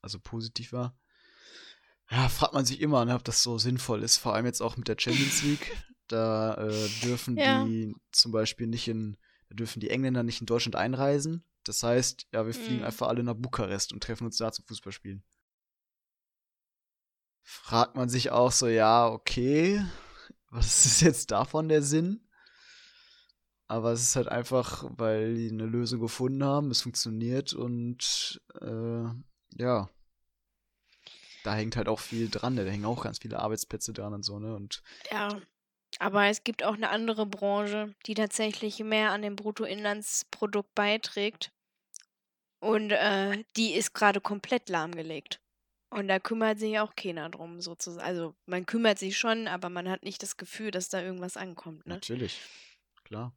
Also 0.00 0.18
positiv 0.20 0.72
war. 0.72 0.96
Ja, 2.10 2.28
fragt 2.28 2.54
man 2.54 2.64
sich 2.64 2.80
immer, 2.80 3.04
ne, 3.04 3.14
ob 3.14 3.24
das 3.24 3.42
so 3.42 3.58
sinnvoll 3.58 4.02
ist, 4.02 4.16
vor 4.18 4.34
allem 4.34 4.46
jetzt 4.46 4.62
auch 4.62 4.76
mit 4.76 4.88
der 4.88 4.96
Champions 4.98 5.42
League. 5.42 5.76
Da 6.10 6.54
äh, 6.54 6.88
dürfen 7.02 7.36
Ja. 7.36 7.44
die 7.44 7.94
zum 8.12 8.32
Beispiel 8.32 8.66
nicht 8.66 8.88
in, 8.88 9.18
da 9.50 9.56
dürfen 9.56 9.80
die 9.80 9.90
Engländer 9.90 10.22
nicht 10.22 10.40
in 10.40 10.46
Deutschland 10.46 10.74
einreisen. 10.74 11.44
Das 11.64 11.82
heißt, 11.82 12.28
ja, 12.32 12.46
wir 12.46 12.54
fliegen 12.54 12.78
Mhm. 12.78 12.84
einfach 12.84 13.08
alle 13.08 13.22
nach 13.22 13.34
Bukarest 13.34 13.92
und 13.92 14.02
treffen 14.02 14.24
uns 14.24 14.38
da 14.38 14.50
zum 14.50 14.64
Fußballspielen. 14.64 15.22
Fragt 17.42 17.94
man 17.94 18.08
sich 18.08 18.30
auch 18.30 18.52
so, 18.52 18.68
ja, 18.68 19.06
okay, 19.06 19.84
was 20.50 20.86
ist 20.86 21.02
jetzt 21.02 21.30
davon 21.30 21.68
der 21.68 21.82
Sinn? 21.82 22.22
Aber 23.66 23.92
es 23.92 24.00
ist 24.00 24.16
halt 24.16 24.28
einfach, 24.28 24.84
weil 24.96 25.34
die 25.34 25.50
eine 25.50 25.66
Lösung 25.66 26.00
gefunden 26.00 26.42
haben, 26.42 26.70
es 26.70 26.80
funktioniert 26.80 27.52
und 27.52 28.40
äh, 28.62 29.04
ja, 29.58 29.90
da 31.44 31.54
hängt 31.54 31.76
halt 31.76 31.88
auch 31.88 32.00
viel 32.00 32.28
dran, 32.28 32.54
ne? 32.54 32.64
da 32.64 32.70
hängen 32.70 32.84
auch 32.84 33.04
ganz 33.04 33.18
viele 33.18 33.38
Arbeitsplätze 33.38 33.92
dran 33.92 34.14
und 34.14 34.22
so, 34.22 34.38
ne? 34.38 34.54
Und 34.54 34.82
Ja. 35.10 35.40
Aber 35.98 36.26
es 36.26 36.44
gibt 36.44 36.64
auch 36.64 36.74
eine 36.74 36.90
andere 36.90 37.24
Branche, 37.24 37.94
die 38.06 38.14
tatsächlich 38.14 38.78
mehr 38.80 39.10
an 39.10 39.22
dem 39.22 39.36
Bruttoinlandsprodukt 39.36 40.74
beiträgt. 40.74 41.50
Und 42.60 42.90
äh, 42.90 43.44
die 43.56 43.72
ist 43.72 43.94
gerade 43.94 44.20
komplett 44.20 44.68
lahmgelegt. 44.68 45.40
Und 45.90 46.08
da 46.08 46.18
kümmert 46.18 46.58
sich 46.58 46.78
auch 46.78 46.94
keiner 46.94 47.30
drum, 47.30 47.60
sozusagen. 47.60 48.06
Also 48.06 48.34
man 48.46 48.66
kümmert 48.66 48.98
sich 48.98 49.16
schon, 49.16 49.48
aber 49.48 49.70
man 49.70 49.88
hat 49.88 50.02
nicht 50.02 50.22
das 50.22 50.36
Gefühl, 50.36 50.70
dass 50.70 50.90
da 50.90 51.00
irgendwas 51.00 51.36
ankommt, 51.36 51.86
ne? 51.86 51.94
natürlich, 51.94 52.40
klar. 53.04 53.32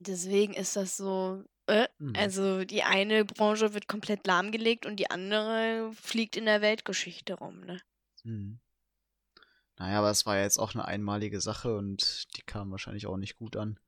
Deswegen 0.00 0.54
ist 0.54 0.76
das 0.76 0.96
so. 0.96 1.44
Also 2.14 2.64
die 2.64 2.82
eine 2.82 3.24
Branche 3.24 3.74
wird 3.74 3.88
komplett 3.88 4.26
lahmgelegt 4.26 4.86
und 4.86 4.96
die 4.96 5.10
andere 5.10 5.92
fliegt 5.94 6.36
in 6.36 6.46
der 6.46 6.60
Weltgeschichte 6.62 7.34
rum, 7.34 7.60
ne? 7.60 7.80
Mhm. 8.24 8.60
Naja, 9.76 9.98
aber 9.98 10.10
es 10.10 10.26
war 10.26 10.36
ja 10.36 10.42
jetzt 10.42 10.58
auch 10.58 10.74
eine 10.74 10.86
einmalige 10.86 11.40
Sache 11.40 11.76
und 11.76 12.36
die 12.36 12.42
kam 12.42 12.70
wahrscheinlich 12.70 13.06
auch 13.06 13.16
nicht 13.16 13.36
gut 13.36 13.56
an. 13.56 13.78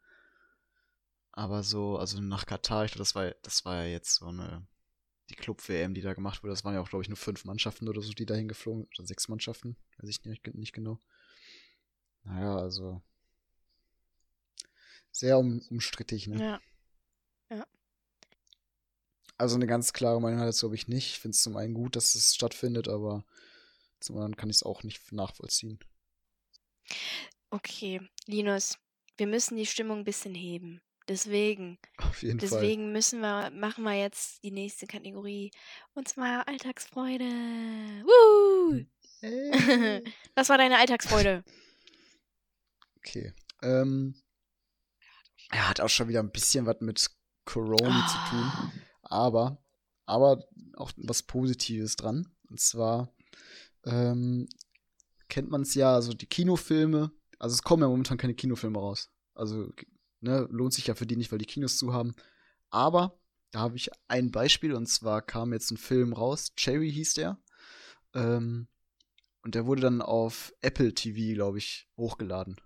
Aber 1.33 1.62
so, 1.62 1.97
also 1.97 2.21
nach 2.21 2.47
Katar, 2.47 2.85
ich 2.85 2.93
glaube, 2.93 3.03
das 3.03 3.14
war, 3.14 3.31
das 3.43 3.64
war 3.64 3.77
ja 3.77 3.90
jetzt 3.90 4.16
so 4.16 4.27
eine, 4.27 4.66
die 5.31 5.35
Club-WM, 5.35 5.95
die 5.95 6.01
da 6.01 6.12
gemacht 6.12 6.43
wurde. 6.43 6.53
Das 6.53 6.64
waren 6.64 6.75
ja 6.75 6.81
auch, 6.81 6.88
glaube 6.88 7.03
ich, 7.03 7.09
nur 7.09 7.16
fünf 7.16 7.45
Mannschaften 7.45 7.88
oder 7.88 8.03
so, 8.03 8.12
die 8.12 8.27
da 8.27 8.35
hingeflogen, 8.35 8.87
oder 8.97 9.07
sechs 9.07 9.29
Mannschaften, 9.29 9.77
weiß 9.99 10.11
ich 10.11 10.25
nicht, 10.25 10.47
nicht 10.55 10.73
genau. 10.73 11.01
Naja, 12.25 12.57
also 12.57 13.03
sehr 15.11 15.38
um, 15.38 15.61
umstrittig, 15.71 16.27
ne? 16.29 16.40
Ja. 16.40 16.61
Also 19.40 19.55
eine 19.55 19.66
ganz 19.66 19.94
klare 19.94 20.20
Meinung 20.20 20.40
dazu 20.40 20.66
habe 20.66 20.74
ich 20.74 20.87
nicht. 20.87 21.14
Ich 21.14 21.18
finde 21.18 21.35
es 21.35 21.42
zum 21.42 21.57
einen 21.57 21.72
gut, 21.72 21.96
dass 21.96 22.14
es 22.14 22.35
stattfindet, 22.35 22.88
aber 22.88 23.24
zum 23.98 24.16
anderen 24.16 24.37
kann 24.37 24.50
ich 24.50 24.57
es 24.57 24.62
auch 24.62 24.83
nicht 24.83 25.12
nachvollziehen. 25.12 25.79
Okay, 27.48 28.03
Linus, 28.26 28.76
wir 29.16 29.26
müssen 29.26 29.57
die 29.57 29.64
Stimmung 29.64 30.00
ein 30.00 30.05
bisschen 30.05 30.35
heben. 30.35 30.83
Deswegen, 31.09 31.79
Auf 31.96 32.22
jeden 32.22 32.38
Fall. 32.38 32.50
deswegen 32.50 32.92
müssen 32.92 33.20
wir, 33.20 33.50
machen 33.53 33.83
wir 33.83 33.94
jetzt 33.94 34.44
die 34.44 34.50
nächste 34.50 34.87
Kategorie. 34.87 35.50
Und 35.94 36.07
zwar 36.07 36.46
Alltagsfreude. 36.46 37.24
Woo! 38.05 38.85
Äh. 39.22 40.03
Was 40.35 40.50
war 40.50 40.59
deine 40.59 40.76
Alltagsfreude? 40.76 41.44
Okay. 42.98 43.33
Ähm, 43.62 44.14
er 45.50 45.66
hat 45.66 45.81
auch 45.81 45.88
schon 45.88 46.09
wieder 46.09 46.20
ein 46.20 46.31
bisschen 46.31 46.66
was 46.66 46.76
mit 46.81 47.11
Corona 47.46 48.07
zu 48.07 48.31
tun. 48.31 48.80
Aber, 49.11 49.62
aber 50.07 50.46
auch 50.77 50.92
was 50.96 51.23
Positives 51.23 51.96
dran. 51.96 52.27
Und 52.49 52.61
zwar 52.61 53.12
ähm, 53.85 54.49
kennt 55.29 55.51
man 55.51 55.62
es 55.62 55.75
ja, 55.75 55.94
also 55.94 56.14
die 56.14 56.27
Kinofilme, 56.27 57.12
also 57.38 57.55
es 57.55 57.62
kommen 57.62 57.83
ja 57.83 57.88
momentan 57.88 58.18
keine 58.18 58.35
Kinofilme 58.35 58.79
raus. 58.79 59.11
Also, 59.35 59.70
ne, 60.20 60.46
lohnt 60.51 60.73
sich 60.73 60.87
ja 60.87 60.94
für 60.94 61.07
die 61.07 61.16
nicht, 61.16 61.33
weil 61.33 61.38
die 61.38 61.46
Kinos 61.46 61.77
zu 61.77 61.92
haben. 61.92 62.14
Aber 62.70 63.18
da 63.51 63.61
habe 63.61 63.77
ich 63.77 63.90
ein 64.09 64.31
Beispiel 64.31 64.75
und 64.75 64.87
zwar 64.87 65.23
kam 65.23 65.53
jetzt 65.53 65.70
ein 65.70 65.77
Film 65.77 66.12
raus, 66.12 66.53
Cherry 66.57 66.92
hieß 66.92 67.14
der. 67.14 67.38
Ähm, 68.14 68.68
und 69.42 69.55
der 69.55 69.66
wurde 69.66 69.83
dann 69.83 70.03
auf 70.03 70.53
Apple 70.61 70.94
TV, 70.94 71.35
glaube 71.35 71.59
ich, 71.59 71.88
hochgeladen. 71.96 72.61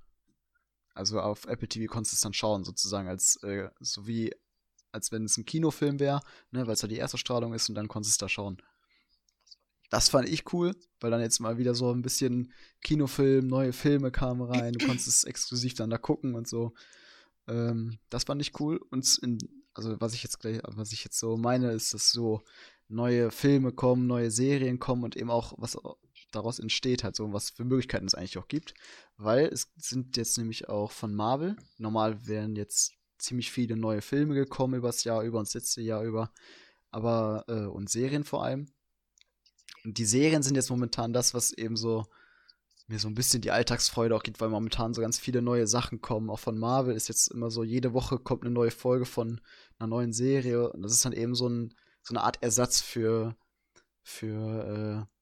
Also 0.95 1.21
auf 1.21 1.47
Apple 1.47 1.69
TV 1.69 1.91
konntest 1.91 2.13
du 2.13 2.17
es 2.17 2.21
dann 2.21 2.35
schauen, 2.35 2.65
sozusagen, 2.65 3.09
als 3.09 3.37
äh, 3.43 3.69
so 3.81 4.07
wie 4.07 4.33
als 4.95 5.13
wenn 5.13 5.25
es 5.25 5.37
ein 5.37 5.45
Kinofilm 5.45 5.99
wäre, 6.01 6.21
ne, 6.51 6.67
weil 6.67 6.75
es 6.75 6.83
ja 6.83 6.89
die 6.89 6.97
erste 6.97 7.19
Strahlung 7.19 7.53
ist 7.53 7.69
und 7.69 7.75
dann 7.75 7.89
konntest 7.89 8.13
du 8.13 8.15
es 8.15 8.19
da 8.19 8.29
schauen. 8.29 8.63
Das 9.91 10.09
fand 10.09 10.29
ich 10.29 10.53
cool, 10.53 10.75
weil 11.01 11.11
dann 11.11 11.21
jetzt 11.21 11.41
mal 11.41 11.59
wieder 11.59 11.75
so 11.75 11.93
ein 11.93 12.03
bisschen 12.03 12.53
Kinofilm, 12.83 13.47
neue 13.47 13.73
Filme 13.73 14.11
kamen 14.11 14.43
rein, 14.43 14.73
du 14.73 14.87
konntest 14.87 15.09
es 15.09 15.25
exklusiv 15.25 15.75
dann 15.75 15.91
da 15.91 15.99
gucken 15.99 16.35
und 16.35 16.49
so. 16.49 16.73
Ähm, 17.47 17.99
das 18.09 18.25
fand 18.25 18.41
ich 18.41 18.59
cool. 18.61 18.81
Und 18.91 19.19
in, 19.19 19.39
also 19.75 20.01
was 20.01 20.15
ich 20.15 20.23
jetzt 20.23 20.41
gleich, 20.41 20.61
was 20.65 20.93
ich 20.93 21.05
jetzt 21.05 21.19
so 21.19 21.37
meine, 21.37 21.73
ist, 21.73 21.93
dass 21.93 22.11
so 22.11 22.43
neue 22.89 23.31
Filme 23.31 23.73
kommen, 23.73 24.07
neue 24.07 24.31
Serien 24.31 24.79
kommen 24.79 25.05
und 25.05 25.17
eben 25.17 25.31
auch 25.31 25.53
was 25.59 25.77
daraus 26.33 26.59
entsteht, 26.59 27.05
halt 27.05 27.17
so, 27.17 27.33
was 27.33 27.51
für 27.51 27.65
Möglichkeiten 27.65 28.07
es 28.07 28.15
eigentlich 28.15 28.39
auch 28.39 28.49
gibt. 28.49 28.75
Weil 29.17 29.47
es 29.47 29.73
sind 29.77 30.17
jetzt 30.17 30.39
nämlich 30.39 30.69
auch 30.69 30.91
von 30.91 31.15
Marvel, 31.15 31.57
normal 31.79 32.27
wären 32.27 32.57
jetzt 32.57 32.95
ziemlich 33.19 33.51
viele 33.51 33.77
neue 33.77 34.03
Filme 34.03 34.35
gekommen 34.35 34.75
übers 34.75 35.05
Jahr 35.05 35.23
über 35.23 35.39
und 35.39 35.49
das 35.49 35.55
letzte 35.55 35.83
Jahr 35.83 36.03
über, 36.03 36.33
aber 36.91 37.45
äh, 37.49 37.67
und 37.67 37.91
Serien 37.91 38.25
vor 38.25 38.45
allem. 38.45 38.67
Und 39.85 39.99
die 39.99 40.05
Serien 40.05 40.43
sind 40.43 40.57
jetzt 40.57 40.71
momentan 40.71 41.13
das, 41.13 41.35
was 41.35 41.53
eben 41.53 41.77
so 41.77 42.07
mir 42.87 42.99
so 42.99 43.09
ein 43.09 43.15
bisschen 43.15 43.41
die 43.41 43.51
Alltagsfreude 43.51 44.15
auch 44.15 44.23
gibt, 44.23 44.41
weil 44.41 44.51
momentan 44.51 44.93
so 44.93 45.01
ganz 45.01 45.19
viele 45.19 45.41
neue 45.41 45.67
Sachen 45.67 46.01
kommen. 46.01 46.29
Auch 46.29 46.39
von 46.39 46.59
Marvel 46.59 46.95
ist 46.95 47.09
jetzt 47.09 47.29
immer 47.29 47.51
so, 47.51 47.65
jede 47.65 47.95
Woche 47.95 48.19
kommt 48.19 48.43
eine 48.43 48.53
neue 48.53 48.71
Folge 48.71 49.07
von 49.07 49.41
einer 49.79 49.87
neuen 49.87 50.13
Serie. 50.13 50.71
Und 50.71 50.83
das 50.83 50.93
ist 50.93 51.05
dann 51.05 51.13
eben 51.13 51.35
so, 51.35 51.49
ein, 51.49 51.75
so 52.03 52.15
eine 52.15 52.23
Art 52.23 52.43
Ersatz 52.43 52.83
für, 52.83 53.37
für 54.03 55.07
äh, 55.09 55.15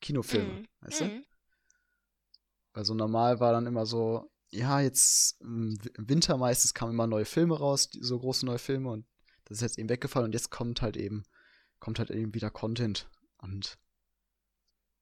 Kinofilme, 0.00 0.60
mm, 0.60 0.66
weißt 0.80 1.00
du? 1.00 1.04
mm. 1.04 1.24
Weil 2.72 2.84
so 2.84 2.94
normal 2.94 3.40
war 3.40 3.52
dann 3.52 3.66
immer 3.66 3.84
so, 3.84 4.30
ja, 4.54 4.80
jetzt 4.80 5.40
im 5.40 5.78
im 5.96 6.08
Winter 6.08 6.36
meistens 6.36 6.74
kamen 6.74 6.92
immer 6.92 7.06
neue 7.06 7.24
Filme 7.24 7.58
raus, 7.58 7.88
so 8.00 8.18
große 8.18 8.46
neue 8.46 8.58
Filme 8.58 8.90
und 8.90 9.06
das 9.44 9.58
ist 9.58 9.62
jetzt 9.62 9.78
eben 9.78 9.88
weggefallen 9.88 10.26
und 10.26 10.32
jetzt 10.32 10.50
kommt 10.50 10.80
halt 10.80 10.96
eben, 10.96 11.24
kommt 11.80 11.98
halt 11.98 12.10
eben 12.10 12.34
wieder 12.34 12.50
Content 12.50 13.08
und 13.38 13.78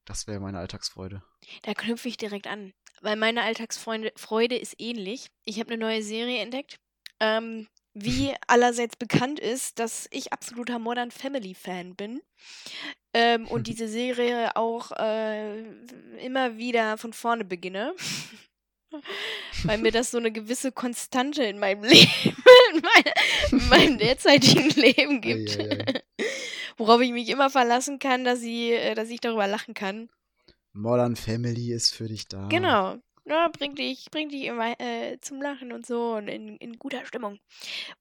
das 0.04 0.26
wäre 0.26 0.40
meine 0.40 0.58
Alltagsfreude. 0.58 1.22
Da 1.62 1.74
knüpfe 1.74 2.08
ich 2.08 2.16
direkt 2.16 2.46
an, 2.46 2.72
weil 3.02 3.16
meine 3.16 3.42
Alltagsfreude 3.42 4.12
Freude 4.16 4.56
ist 4.56 4.74
ähnlich. 4.78 5.30
Ich 5.44 5.60
habe 5.60 5.72
eine 5.72 5.80
neue 5.80 6.02
Serie 6.02 6.40
entdeckt. 6.40 6.80
Ähm, 7.20 7.68
wie 7.94 8.34
allerseits 8.48 8.96
bekannt 8.96 9.38
ist, 9.38 9.78
dass 9.78 10.08
ich 10.10 10.32
absoluter 10.32 10.78
Modern 10.78 11.10
Family 11.10 11.54
Fan 11.54 11.94
bin. 11.94 12.20
Ähm, 13.12 13.46
und 13.46 13.66
diese 13.68 13.86
Serie 13.86 14.56
auch 14.56 14.90
äh, 14.92 15.60
immer 16.24 16.56
wieder 16.56 16.98
von 16.98 17.12
vorne 17.12 17.44
beginne. 17.44 17.94
weil 19.64 19.78
mir 19.78 19.92
das 19.92 20.10
so 20.10 20.18
eine 20.18 20.32
gewisse 20.32 20.72
Konstante 20.72 21.42
in 21.44 21.58
meinem 21.58 21.82
Leben, 21.84 22.36
in, 22.74 22.82
meine, 22.82 23.14
in 23.62 23.68
meinem 23.68 23.98
derzeitigen 23.98 24.70
Leben 24.70 25.20
gibt. 25.20 25.58
Worauf 26.76 27.00
ich 27.00 27.12
mich 27.12 27.28
immer 27.28 27.50
verlassen 27.50 27.98
kann, 27.98 28.24
dass, 28.24 28.40
sie, 28.40 28.72
äh, 28.72 28.94
dass 28.94 29.10
ich 29.10 29.20
darüber 29.20 29.46
lachen 29.46 29.74
kann. 29.74 30.08
Modern 30.72 31.16
Family 31.16 31.72
ist 31.72 31.94
für 31.94 32.08
dich 32.08 32.28
da. 32.28 32.48
Genau. 32.48 32.96
ne, 33.24 33.50
bringt 33.56 33.78
dich, 33.78 34.06
bringt 34.10 34.32
dich 34.32 34.44
immer 34.44 34.80
äh, 34.80 35.18
zum 35.20 35.42
Lachen 35.42 35.72
und 35.72 35.86
so 35.86 36.14
und 36.14 36.28
in, 36.28 36.56
in 36.56 36.78
guter 36.78 37.04
Stimmung. 37.04 37.38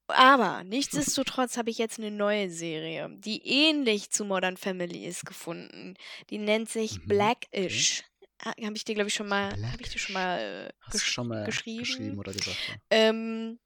Aber 0.06 0.64
nichtsdestotrotz 0.64 1.58
habe 1.58 1.70
ich 1.70 1.76
jetzt 1.78 1.98
eine 1.98 2.10
neue 2.10 2.50
Serie, 2.50 3.10
die 3.18 3.46
ähnlich 3.46 4.10
zu 4.10 4.24
Modern 4.24 4.56
Family 4.56 5.04
ist, 5.04 5.26
gefunden. 5.26 5.94
Die 6.30 6.38
nennt 6.38 6.70
sich 6.70 6.98
Mhm, 7.00 7.08
Blackish. 7.08 8.04
Ha- 8.44 8.54
Habe 8.64 8.76
ich 8.76 8.84
dir, 8.84 8.94
glaube 8.94 9.08
ich, 9.08 9.14
schon 9.14 9.28
mal, 9.28 9.50
habe 9.50 9.82
ich 9.82 9.90
dir 9.90 9.98
schon 9.98 10.14
mal 10.14 10.70
äh, 10.70 10.90
gesch 10.90 11.04
schon 11.12 11.28
mal 11.28 11.44
geschrieben. 11.44 11.78
geschrieben 11.80 12.18
oder 12.18 12.32
gesagt? 12.32 12.56
Ja. 12.68 12.74
Ähm, 12.90 13.58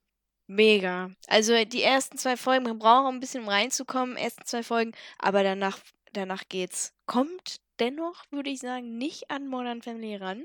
mega. 0.47 1.11
Also 1.29 1.65
die 1.65 1.83
ersten 1.83 2.19
zwei 2.19 2.37
Folgen, 2.37 2.65
man 2.65 2.79
braucht 2.79 3.07
auch 3.07 3.13
ein 3.13 3.21
bisschen, 3.21 3.43
um 3.43 3.49
reinzukommen, 3.49 4.17
ersten 4.17 4.45
zwei 4.45 4.63
Folgen, 4.63 4.93
aber 5.19 5.43
danach, 5.43 5.79
danach 6.13 6.45
geht's. 6.49 6.93
Kommt 7.07 7.61
dennoch, 7.79 8.25
würde 8.31 8.51
ich 8.51 8.61
sagen, 8.61 8.97
nicht 8.99 9.31
an 9.31 9.47
Modern 9.49 9.83
Family 9.83 10.17
ran. 10.17 10.45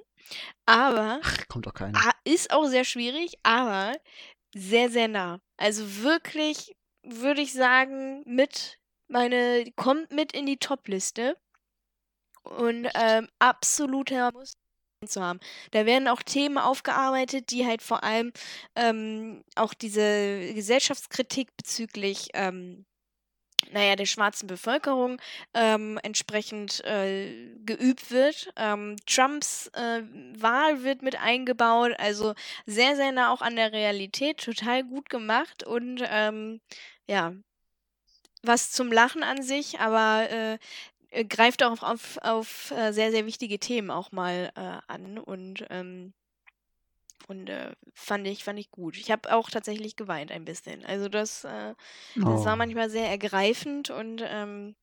Aber 0.65 1.19
Ach, 1.23 1.47
kommt 1.47 1.65
doch 1.65 1.73
keiner. 1.73 1.99
ah, 1.99 2.13
ist 2.23 2.51
auch 2.51 2.65
sehr 2.65 2.83
schwierig, 2.85 3.33
aber 3.43 3.93
sehr, 4.53 4.89
sehr 4.89 5.07
nah. 5.07 5.39
Also 5.57 6.03
wirklich, 6.03 6.75
würde 7.03 7.41
ich 7.41 7.53
sagen, 7.53 8.21
mit 8.25 8.77
meine, 9.07 9.65
kommt 9.75 10.11
mit 10.11 10.31
in 10.33 10.45
die 10.45 10.57
Top-Liste. 10.57 11.37
Und 12.43 12.87
ähm, 12.95 13.27
absoluter 13.39 14.31
Muss 14.33 14.53
zu 15.07 15.21
haben. 15.21 15.39
Da 15.71 15.85
werden 15.85 16.07
auch 16.07 16.21
Themen 16.21 16.57
aufgearbeitet, 16.57 17.49
die 17.51 17.65
halt 17.65 17.81
vor 17.81 18.03
allem 18.03 18.31
ähm, 18.75 19.43
auch 19.55 19.73
diese 19.73 20.53
Gesellschaftskritik 20.53 21.55
bezüglich 21.57 22.29
ähm, 22.33 22.85
naja, 23.71 23.95
der 23.95 24.05
schwarzen 24.05 24.47
Bevölkerung 24.47 25.21
ähm, 25.53 25.99
entsprechend 26.03 26.83
äh, 26.83 27.55
geübt 27.63 28.11
wird. 28.11 28.51
Ähm, 28.55 28.95
Trumps 29.05 29.67
äh, 29.73 30.01
Wahl 30.37 30.83
wird 30.83 31.01
mit 31.01 31.15
eingebaut, 31.15 31.93
also 31.97 32.33
sehr, 32.65 32.95
sehr 32.95 33.11
nah 33.11 33.31
auch 33.31 33.41
an 33.41 33.55
der 33.55 33.71
Realität, 33.71 34.43
total 34.43 34.83
gut 34.83 35.09
gemacht. 35.09 35.63
Und 35.63 36.03
ähm, 36.09 36.59
ja, 37.07 37.33
was 38.43 38.71
zum 38.71 38.91
Lachen 38.91 39.23
an 39.23 39.43
sich, 39.43 39.79
aber 39.79 40.29
äh, 40.29 40.53
äh, 40.53 40.57
greift 41.29 41.63
auch 41.63 41.83
auf, 41.83 42.17
auf 42.21 42.71
äh, 42.71 42.91
sehr, 42.93 43.11
sehr 43.11 43.25
wichtige 43.25 43.59
Themen 43.59 43.91
auch 43.91 44.11
mal 44.11 44.51
äh, 44.55 44.79
an 44.91 45.17
und 45.17 45.65
ähm, 45.69 46.13
und 47.27 47.49
äh, 47.49 47.73
fand 47.93 48.27
ich 48.27 48.43
fand 48.43 48.59
ich 48.59 48.71
gut. 48.71 48.97
Ich 48.97 49.11
habe 49.11 49.33
auch 49.33 49.49
tatsächlich 49.49 49.95
geweint 49.95 50.31
ein 50.31 50.45
bisschen. 50.45 50.85
Also 50.85 51.07
das 51.09 51.43
äh, 51.43 51.75
das 52.25 52.45
war 52.45 52.55
Oh. 52.55 52.55
manchmal 52.55 52.89
sehr 52.89 53.09
ergreifend 53.09 53.89
und 53.89 54.21
ähm, 54.25 54.75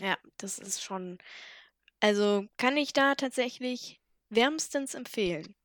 ja, 0.00 0.16
das 0.38 0.58
ist 0.58 0.82
schon 0.82 1.18
also 2.00 2.46
kann 2.58 2.76
ich 2.76 2.92
da 2.92 3.14
tatsächlich 3.16 4.00
wärmstens 4.30 4.94
empfehlen. 4.94 5.56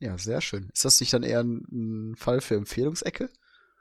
Ja, 0.00 0.16
sehr 0.18 0.40
schön. 0.40 0.70
Ist 0.72 0.84
das 0.84 1.00
nicht 1.00 1.12
dann 1.12 1.22
eher 1.22 1.40
ein, 1.42 1.64
ein 2.12 2.16
Fall 2.16 2.40
für 2.40 2.54
Empfehlungsecke? 2.56 3.30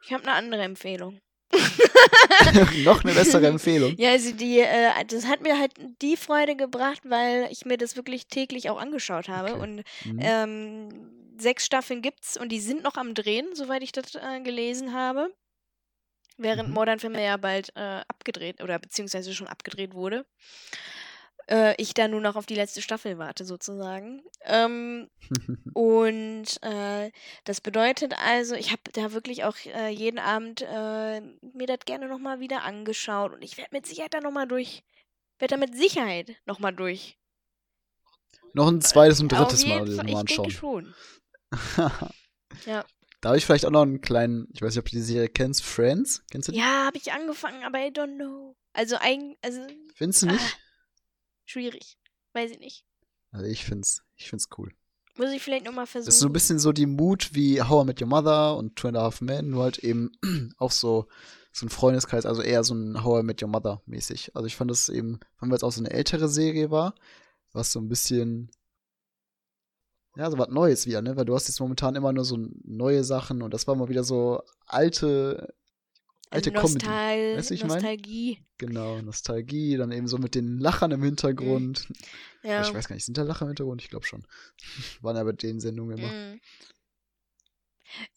Ich 0.02 0.12
habe 0.12 0.24
eine 0.24 0.34
andere 0.34 0.64
Empfehlung. 0.64 1.22
Noch 2.84 3.04
eine 3.04 3.14
bessere 3.14 3.48
Empfehlung. 3.48 3.96
Ja, 3.98 4.12
also 4.12 4.32
die, 4.32 4.60
äh, 4.60 4.92
das 5.08 5.26
hat 5.28 5.42
mir 5.42 5.58
halt 5.58 5.74
die 6.02 6.18
Freude 6.18 6.56
gebracht, 6.56 7.02
weil 7.04 7.48
ich 7.52 7.66
mir 7.66 7.78
das 7.78 7.96
wirklich 7.96 8.28
täglich 8.28 8.70
auch 8.70 8.80
angeschaut 8.80 9.30
habe. 9.30 9.54
Okay. 9.54 9.62
Und 9.62 9.76
Mhm. 10.06 10.20
ähm, 10.22 10.90
sechs 11.40 11.66
Staffeln 11.66 12.02
gibt's 12.02 12.38
und 12.38 12.50
die 12.50 12.60
sind 12.60 12.84
noch 12.84 12.96
am 12.96 13.14
Drehen, 13.14 13.48
soweit 13.54 13.84
ich 13.84 13.92
das 13.92 14.16
äh, 14.16 14.42
gelesen 14.42 14.94
habe. 14.94 15.30
Während 16.38 16.70
Mhm. 16.70 16.76
Modern 16.76 17.00
Family 17.00 17.24
ja 17.24 17.38
bald 17.38 17.70
äh, 17.76 18.02
abgedreht 18.08 18.62
oder 18.62 18.78
beziehungsweise 18.80 19.34
schon 19.34 19.48
abgedreht 19.48 19.94
wurde. 19.94 20.26
Äh, 21.50 21.76
ich 21.82 21.94
da 21.94 22.08
nur 22.08 22.20
noch 22.20 22.36
auf 22.36 22.46
die 22.46 22.56
letzte 22.56 22.82
Staffel 22.82 23.18
warte, 23.18 23.46
sozusagen. 23.46 24.22
Ähm, 24.44 25.10
und 25.74 26.46
äh, 26.62 27.12
das 27.46 27.62
bedeutet 27.62 28.14
also, 28.26 28.56
ich 28.56 28.72
habe 28.72 28.82
da 28.94 29.14
wirklich 29.14 29.46
auch 29.46 29.56
äh, 29.66 29.90
jeden 29.90 30.20
Abend 30.20 30.62
äh, 30.62 31.22
mir 31.22 31.68
das 31.68 31.80
gerne 31.86 32.08
nochmal 32.08 32.40
wieder 32.40 32.64
angeschaut 32.64 33.34
und 33.34 33.42
ich 33.44 33.58
werde 33.58 33.70
mit 33.74 33.86
Sicherheit 33.86 34.14
da 34.14 34.20
nochmal 34.20 34.48
durch, 34.48 34.84
werde 35.40 35.56
da 35.56 35.60
mit 35.60 35.76
Sicherheit 35.76 36.36
nochmal 36.46 36.74
durch. 36.74 37.18
Noch 38.54 38.68
ein 38.68 38.82
zweites 38.82 39.22
und 39.22 39.32
drittes 39.32 39.66
Mal 39.66 39.80
Fall, 39.80 39.90
ich 39.90 39.96
denke 39.98 40.20
anschauen. 40.20 40.52
schon. 40.52 40.96
Ja. 42.66 42.86
Da 43.22 43.30
habe 43.30 43.38
ich 43.38 43.46
vielleicht 43.46 43.66
auch 43.66 43.72
noch 43.72 43.82
einen 43.82 44.02
kleinen, 44.02 44.48
ich 44.54 44.62
weiß 44.62 44.74
nicht, 44.74 44.80
ob 44.80 44.86
du 44.86 44.96
die 44.96 45.02
Serie 45.02 45.28
kennst, 45.28 45.64
Friends? 45.64 46.24
Kennst 46.32 46.48
du 46.48 46.52
die? 46.52 46.60
Ja, 46.60 46.86
habe 46.86 46.98
ich 46.98 47.12
angefangen, 47.12 47.64
aber 47.64 47.80
I 47.80 47.90
don't 47.90 48.16
know. 48.16 48.56
Also 48.74 48.96
eigentlich, 49.00 49.38
also 49.42 49.62
Findest 49.96 50.24
du 50.24 50.28
ah, 50.28 50.32
nicht? 50.34 50.60
Schwierig. 51.48 51.98
Weiß 52.34 52.52
ich 52.52 52.60
nicht. 52.60 52.86
Also 53.32 53.46
ich 53.46 53.66
find's, 53.66 54.04
ich 54.16 54.30
find's 54.30 54.48
cool. 54.58 54.72
Muss 55.16 55.32
ich 55.32 55.42
vielleicht 55.42 55.66
nochmal 55.66 55.86
Das 55.86 55.96
ist 55.96 56.04
so 56.06 56.10
ein 56.10 56.12
versuchen. 56.12 56.34
bisschen 56.34 56.60
so 56.60 56.72
die 56.72 56.86
Mut 56.86 57.34
wie 57.34 57.62
How 57.62 57.84
I 57.84 57.88
Met 57.88 58.02
Your 58.02 58.08
Mother 58.08 58.56
und 58.56 58.76
Two 58.76 58.90
and 58.90 58.98
a 58.98 59.02
Half 59.02 59.22
Men, 59.22 59.50
nur 59.50 59.64
halt 59.64 59.80
eben 59.80 60.12
auch 60.58 60.72
so, 60.72 61.08
so 61.52 61.66
ein 61.66 61.70
Freundeskreis, 61.70 62.28
also 62.28 62.44
eher 62.44 62.64
so 62.64 62.76
ein 62.76 63.04
How 63.04 63.22
I 63.22 63.24
Met 63.24 63.42
Your 63.42 63.50
Mother 63.50 63.82
mäßig. 63.88 64.36
Also 64.36 64.46
ich 64.46 64.56
fand 64.56 64.70
das 64.70 64.90
eben, 64.90 65.20
weil 65.40 65.52
es 65.54 65.64
auch 65.64 65.72
so 65.72 65.82
eine 65.82 65.90
ältere 65.90 66.30
Serie 66.30 66.70
war, 66.70 66.94
was 67.52 67.72
so 67.72 67.80
ein 67.80 67.90
bisschen, 67.90 68.52
ja, 70.16 70.30
so 70.30 70.38
was 70.38 70.50
Neues 70.50 70.86
wieder, 70.86 71.02
ne? 71.02 71.16
Weil 71.16 71.26
du 71.26 71.34
hast 71.34 71.48
jetzt 71.48 71.60
momentan 71.60 71.96
immer 71.96 72.14
nur 72.14 72.26
so 72.26 72.38
neue 72.64 73.04
Sachen 73.04 73.42
und 73.42 73.54
das 73.54 73.68
war 73.68 73.76
mal 73.76 73.90
wieder 73.90 74.04
so 74.04 74.42
alte, 74.68 75.54
Also 76.30 76.50
alte 76.50 76.52
Comedy. 76.52 76.86
Nostal 76.86 77.38
Weißt 77.38 77.50
du, 77.50 77.52
wie 77.52 77.56
ich 77.56 77.62
mein? 77.62 77.70
Nostalgie. 77.70 78.46
Genau, 78.58 79.02
Nostalgie, 79.02 79.78
dann 79.78 79.92
eben 79.92 80.08
so 80.08 80.18
mit 80.18 80.36
den 80.36 80.60
Lachern 80.60 80.92
im 80.92 81.04
Hintergrund. 81.04 81.88
Ja. 82.44 82.62
Ich 82.62 82.74
weiß 82.74 82.88
gar 82.88 82.96
nicht, 82.96 83.06
sind 83.06 83.18
da 83.18 83.24
Lacher 83.24 83.44
im 83.44 83.50
Hintergrund? 83.50 83.82
Ich 83.82 83.90
glaube 83.90 84.06
schon. 84.06 84.26
Waren 85.02 85.16
ja 85.16 85.24
bei 85.24 85.32
den 85.32 85.60
Sendungen 85.60 85.98
immer. 85.98 86.08
Mm. 86.10 86.40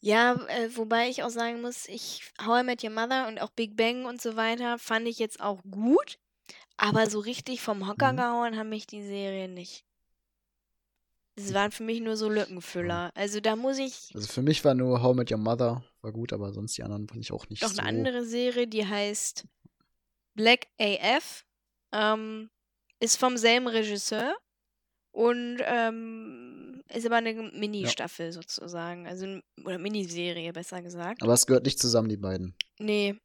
Ja, 0.01 0.35
äh, 0.49 0.77
wobei 0.77 1.09
ich 1.09 1.23
auch 1.23 1.31
sagen 1.31 1.61
muss, 1.63 1.87
ich 1.87 2.33
How 2.45 2.63
I 2.63 2.65
Met 2.65 2.83
Your 2.83 2.91
Mother 2.91 3.29
und 3.29 3.41
auch 3.41 3.51
Big 3.51 3.77
Bang 3.77 4.05
und 4.05 4.21
so 4.21 4.35
weiter 4.37 4.79
fand 4.79 5.07
ich 5.07 5.19
jetzt 5.19 5.41
auch 5.41 5.63
gut, 5.71 6.19
aber 6.77 7.09
so 7.09 7.21
richtig 7.21 7.61
vom 7.61 7.87
Hocker 7.87 8.13
Mhm. 8.13 8.17
gehauen 8.17 8.57
haben 8.57 8.69
mich 8.71 8.87
die 8.87 9.03
Serien 9.03 9.55
nicht. 9.55 9.85
Es 11.47 11.55
waren 11.55 11.72
für 11.72 11.82
mich 11.82 12.01
nur 12.01 12.16
so 12.16 12.28
Lückenfüller. 12.28 13.11
Also 13.14 13.41
da 13.41 13.57
muss 13.57 13.78
ich 13.78 14.12
Also 14.14 14.28
für 14.28 14.43
mich 14.43 14.64
war 14.64 14.74
nur 14.74 15.03
How 15.03 15.14
Met 15.14 15.30
Your 15.30 15.38
Mother, 15.38 15.82
war 16.03 16.12
gut, 16.12 16.32
aber 16.32 16.53
sonst 16.53 16.76
die 16.76 16.82
anderen 16.82 17.09
fand 17.09 17.20
ich 17.20 17.32
auch 17.32 17.49
nicht 17.49 17.62
noch 17.62 17.70
so. 17.70 17.80
eine 17.80 17.88
andere 17.88 18.24
Serie, 18.24 18.66
die 18.66 18.86
heißt 18.86 19.45
Black 20.34 20.66
AF, 20.78 21.45
ähm, 21.93 22.51
ist 23.01 23.16
vom 23.16 23.36
selben 23.36 23.66
Regisseur 23.66 24.36
und 25.12 25.59
ähm, 25.64 26.82
ist 26.88 27.07
aber 27.07 27.16
eine 27.16 27.34
Mini-Staffel 27.34 28.32
sozusagen, 28.32 29.07
also 29.07 29.41
oder 29.64 29.78
Miniserie 29.78 30.53
besser 30.53 30.82
gesagt. 30.82 31.22
Aber 31.22 31.32
es 31.32 31.47
gehört 31.47 31.64
nicht 31.64 31.78
zusammen, 31.78 32.09
die 32.09 32.16
beiden. 32.16 32.55
Nee, 32.78 33.16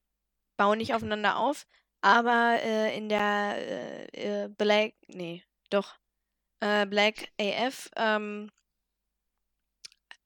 bauen 0.58 0.78
nicht 0.78 0.94
aufeinander 0.94 1.38
auf, 1.38 1.68
aber 2.02 2.60
äh, 2.64 2.98
in 2.98 3.10
der 3.10 3.56
äh, 4.14 4.44
äh, 4.46 4.50
Black, 4.50 4.94
nee, 5.08 5.44
doch, 5.70 5.96
äh, 6.60 6.86
Black 6.86 7.30
AF, 7.40 7.90
ähm, 7.96 8.50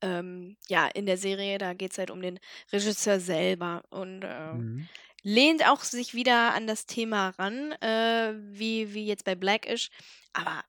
ähm, 0.02 0.56
ja, 0.68 0.86
in 0.88 1.06
der 1.06 1.18
Serie, 1.18 1.58
da 1.58 1.74
geht 1.74 1.92
es 1.92 1.98
halt 1.98 2.10
um 2.10 2.22
den 2.22 2.40
Regisseur 2.72 3.20
selber 3.20 3.82
und 3.90 4.22
äh, 4.22 4.54
Mhm. 4.54 4.88
lehnt 5.22 5.66
auch 5.68 5.82
sich 5.82 6.14
wieder 6.14 6.54
an 6.54 6.66
das 6.66 6.86
Thema 6.86 7.30
ran, 7.30 7.72
äh, 7.82 8.32
wie, 8.36 8.94
wie 8.94 9.06
jetzt 9.06 9.24
bei 9.24 9.34
Blackish, 9.34 9.90
aber 10.32 10.64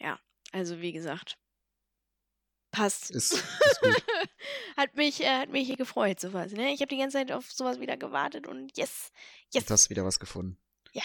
ja, 0.00 0.18
also 0.52 0.80
wie 0.80 0.92
gesagt, 0.92 1.38
passt. 2.70 3.10
Ist, 3.10 3.32
ist 3.82 4.04
hat 4.76 4.94
mich, 4.96 5.22
äh, 5.22 5.38
hat 5.38 5.48
mich 5.48 5.74
gefreut, 5.78 6.20
sowas. 6.20 6.52
Ne? 6.52 6.72
Ich 6.74 6.80
habe 6.80 6.88
die 6.88 6.98
ganze 6.98 7.16
Zeit 7.16 7.32
auf 7.32 7.50
sowas 7.50 7.80
wieder 7.80 7.96
gewartet 7.96 8.46
und 8.46 8.76
yes, 8.76 9.10
yes. 9.54 9.64
Du 9.64 9.72
hast 9.72 9.88
wieder 9.88 10.04
was 10.04 10.20
gefunden. 10.20 10.58
Ja. 10.92 11.02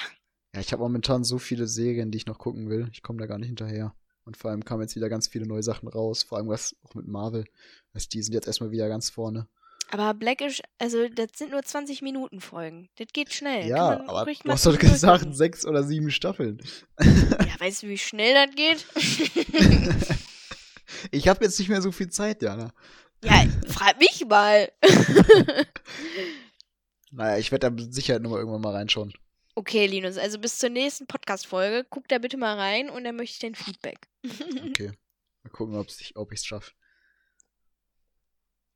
Ja, 0.53 0.61
ich 0.61 0.71
habe 0.71 0.83
momentan 0.83 1.23
so 1.23 1.39
viele 1.39 1.67
Serien, 1.67 2.11
die 2.11 2.17
ich 2.17 2.27
noch 2.27 2.37
gucken 2.37 2.69
will. 2.69 2.87
Ich 2.91 3.01
komme 3.01 3.19
da 3.19 3.25
gar 3.25 3.39
nicht 3.39 3.47
hinterher. 3.47 3.95
Und 4.25 4.37
vor 4.37 4.51
allem 4.51 4.63
kamen 4.63 4.83
jetzt 4.83 4.95
wieder 4.95 5.09
ganz 5.09 5.27
viele 5.27 5.45
neue 5.47 5.63
Sachen 5.63 5.89
raus. 5.89 6.23
Vor 6.23 6.37
allem 6.37 6.47
was 6.47 6.75
auch 6.83 6.93
mit 6.95 7.07
Marvel. 7.07 7.45
Also 7.93 8.07
die 8.09 8.21
sind 8.21 8.33
jetzt 8.33 8.47
erstmal 8.47 8.71
wieder 8.71 8.87
ganz 8.87 9.09
vorne. 9.09 9.47
Aber 9.91 10.13
Blackish, 10.13 10.61
also 10.79 11.07
das 11.09 11.27
sind 11.35 11.51
nur 11.51 11.61
20 11.61 12.01
Minuten 12.01 12.39
Folgen. 12.39 12.89
Das 12.97 13.07
geht 13.13 13.33
schnell. 13.33 13.67
ja, 13.67 13.97
man 13.97 14.09
aber 14.09 14.25
du 14.25 14.51
hast 14.51 14.65
doch 14.65 14.79
gesagt, 14.79 15.23
gucken. 15.23 15.35
sechs 15.35 15.65
oder 15.65 15.83
sieben 15.83 16.09
Staffeln. 16.09 16.61
Ja, 16.99 17.59
weißt 17.59 17.83
du, 17.83 17.89
wie 17.89 17.97
schnell 17.97 18.33
das 18.33 18.55
geht? 18.55 18.85
ich 21.11 21.27
habe 21.27 21.43
jetzt 21.43 21.59
nicht 21.59 21.69
mehr 21.69 21.81
so 21.81 21.91
viel 21.91 22.09
Zeit, 22.09 22.41
Jana. 22.41 22.73
ja, 23.23 23.45
frag 23.67 23.99
mich 23.99 24.25
mal. 24.27 24.71
Naja, 27.15 27.37
ich 27.37 27.51
werde 27.51 27.67
da 27.67 27.69
mit 27.69 27.93
Sicherheit 27.93 28.23
nochmal 28.23 28.39
irgendwann 28.39 28.61
mal 28.61 28.73
reinschauen. 28.73 29.13
Okay, 29.55 29.85
Linus, 29.87 30.17
also 30.17 30.39
bis 30.39 30.57
zur 30.57 30.69
nächsten 30.69 31.07
Podcast-Folge. 31.07 31.85
Guck 31.89 32.07
da 32.07 32.17
bitte 32.19 32.37
mal 32.37 32.57
rein 32.57 32.89
und 32.89 33.03
dann 33.03 33.15
möchte 33.15 33.33
ich 33.33 33.39
dein 33.39 33.55
Feedback. 33.55 34.07
Okay. 34.69 34.91
Mal 35.43 35.49
gucken, 35.51 35.75
ob 35.75 36.31
ich 36.31 36.39
es 36.39 36.45
schaffe. 36.45 36.71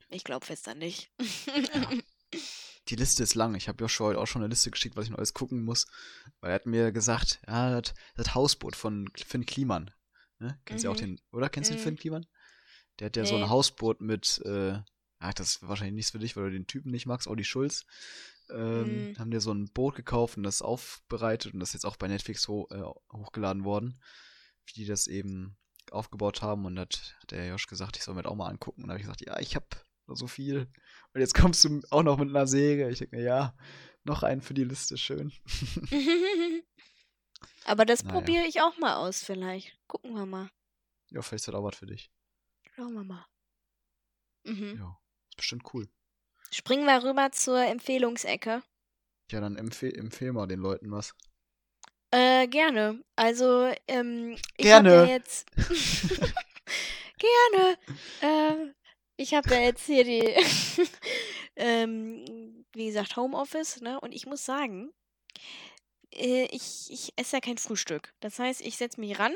ich 0.09 0.23
glaube 0.23 0.45
fest 0.45 0.67
an 0.67 0.79
dich. 0.81 1.09
Die 2.89 2.95
Liste 2.95 3.23
ist 3.23 3.35
lang. 3.35 3.55
Ich 3.55 3.67
habe 3.67 3.81
Joshua 3.83 4.07
heute 4.07 4.19
auch 4.19 4.27
schon 4.27 4.41
eine 4.41 4.49
Liste 4.49 4.71
geschickt, 4.71 4.95
was 4.95 5.05
ich 5.05 5.11
noch 5.11 5.17
alles 5.17 5.33
gucken 5.33 5.63
muss. 5.63 5.87
Weil 6.41 6.51
er 6.51 6.55
hat 6.55 6.65
mir 6.65 6.91
gesagt, 6.91 7.39
ja, 7.47 7.79
das, 7.81 7.93
das 8.15 8.33
Hausboot 8.35 8.75
von 8.75 9.09
Finn 9.15 9.45
Kliman. 9.45 9.91
Ne? 10.39 10.59
Kennst 10.65 10.83
du 10.83 10.87
ja 10.87 10.91
auch 10.91 10.97
Mhm. 10.97 11.15
den, 11.15 11.21
oder? 11.31 11.49
Kennst 11.49 11.69
du 11.69 11.73
den 11.75 11.79
Mhm. 11.79 11.83
Finn 11.83 11.95
Kliman? 11.97 12.25
Der 12.99 13.07
hat 13.07 13.15
ja 13.17 13.25
so 13.25 13.35
ein 13.35 13.41
Nee. 13.41 13.49
Hausboot 13.49 14.01
mit, 14.01 14.41
äh, 14.45 14.71
ja, 14.71 15.33
das 15.35 15.47
ist 15.55 15.67
wahrscheinlich 15.67 15.95
nichts 15.95 16.11
für 16.11 16.19
dich, 16.19 16.35
weil 16.35 16.45
du 16.45 16.51
den 16.51 16.67
Typen 16.67 16.91
nicht 16.91 17.05
magst, 17.05 17.27
Olli 17.27 17.43
Schulz. 17.43 17.85
Ähm, 18.49 19.09
Mhm. 19.09 19.17
Haben 19.19 19.31
dir 19.31 19.41
so 19.41 19.51
ein 19.53 19.71
Boot 19.73 19.95
gekauft 19.95 20.37
und 20.37 20.43
das 20.43 20.61
aufbereitet 20.61 21.53
und 21.53 21.59
das 21.59 21.69
ist 21.69 21.73
jetzt 21.73 21.85
auch 21.85 21.97
bei 21.97 22.07
Netflix 22.07 22.47
ho 22.47 22.67
äh, 22.71 22.81
hochgeladen 23.15 23.63
worden, 23.65 24.01
wie 24.65 24.73
die 24.73 24.85
das 24.85 25.07
eben 25.07 25.57
aufgebaut 25.91 26.41
haben. 26.41 26.65
Und 26.65 26.79
hat 26.79 27.17
der 27.29 27.47
Josh 27.47 27.67
gesagt, 27.67 27.97
ich 27.97 28.03
soll 28.03 28.15
mir 28.15 28.23
das 28.23 28.31
auch 28.31 28.35
mal 28.35 28.49
angucken. 28.49 28.81
Und 28.83 28.87
da 28.87 28.93
habe 28.93 28.99
ich 28.99 29.05
gesagt, 29.05 29.21
ja, 29.25 29.39
ich 29.39 29.55
habe 29.55 29.67
so 30.07 30.27
viel. 30.27 30.71
Und 31.13 31.19
jetzt 31.21 31.33
kommst 31.35 31.63
du 31.65 31.81
auch 31.89 32.03
noch 32.03 32.17
mit 32.17 32.29
einer 32.29 32.47
Säge. 32.47 32.89
Ich 32.89 32.99
denke 32.99 33.17
mir, 33.17 33.23
ja, 33.23 33.55
noch 34.03 34.23
einen 34.23 34.41
für 34.41 34.53
die 34.53 34.63
Liste, 34.63 34.97
schön. 34.97 35.33
Aber 37.65 37.85
das 37.85 38.03
Naja. 38.03 38.13
probiere 38.17 38.45
ich 38.45 38.61
auch 38.61 38.77
mal 38.77 38.95
aus, 38.95 39.21
vielleicht. 39.23 39.77
Gucken 39.87 40.13
wir 40.13 40.25
mal. 40.25 40.49
Ja, 41.09 41.21
vielleicht 41.21 41.41
ist 41.41 41.47
das 41.49 41.55
auch 41.55 41.63
was 41.63 41.75
für 41.75 41.85
dich. 41.87 42.09
Schauen 42.75 42.93
wir 42.93 43.03
mal. 43.03 43.25
Mhm. 44.45 44.77
Ja, 44.77 44.97
ist 45.29 45.37
bestimmt 45.37 45.63
cool. 45.73 45.89
Springen 46.51 46.85
wir 46.85 47.03
rüber 47.03 47.31
zur 47.31 47.59
Empfehlungsecke. 47.59 48.63
Ja, 49.31 49.41
dann 49.41 49.57
empfehl, 49.57 49.97
empfehl 49.97 50.31
mal 50.31 50.47
den 50.47 50.59
Leuten 50.59 50.91
was. 50.91 51.13
Äh, 52.11 52.47
gerne. 52.47 53.03
Also, 53.15 53.71
ähm, 53.87 54.37
ich 54.57 54.65
Gerne. 54.65 54.89
habe 54.91 55.07
ja 55.07 55.13
jetzt. 55.13 55.45
gerne. 57.17 57.77
Ähm, 58.21 58.73
ich 59.17 59.33
habe 59.33 59.53
ja 59.53 59.61
jetzt 59.61 59.85
hier 59.85 60.03
die, 60.03 60.21
ähm, 61.55 62.65
wie 62.73 62.85
gesagt, 62.85 63.15
Homeoffice, 63.17 63.81
ne? 63.81 63.99
Und 63.99 64.13
ich 64.13 64.25
muss 64.25 64.45
sagen, 64.45 64.93
äh, 66.13 66.45
ich, 66.45 66.87
ich 66.89 67.13
esse 67.17 67.37
ja 67.37 67.41
kein 67.41 67.57
Frühstück. 67.57 68.13
Das 68.21 68.39
heißt, 68.39 68.61
ich 68.61 68.77
setze 68.77 68.99
mich 69.01 69.19
ran 69.19 69.35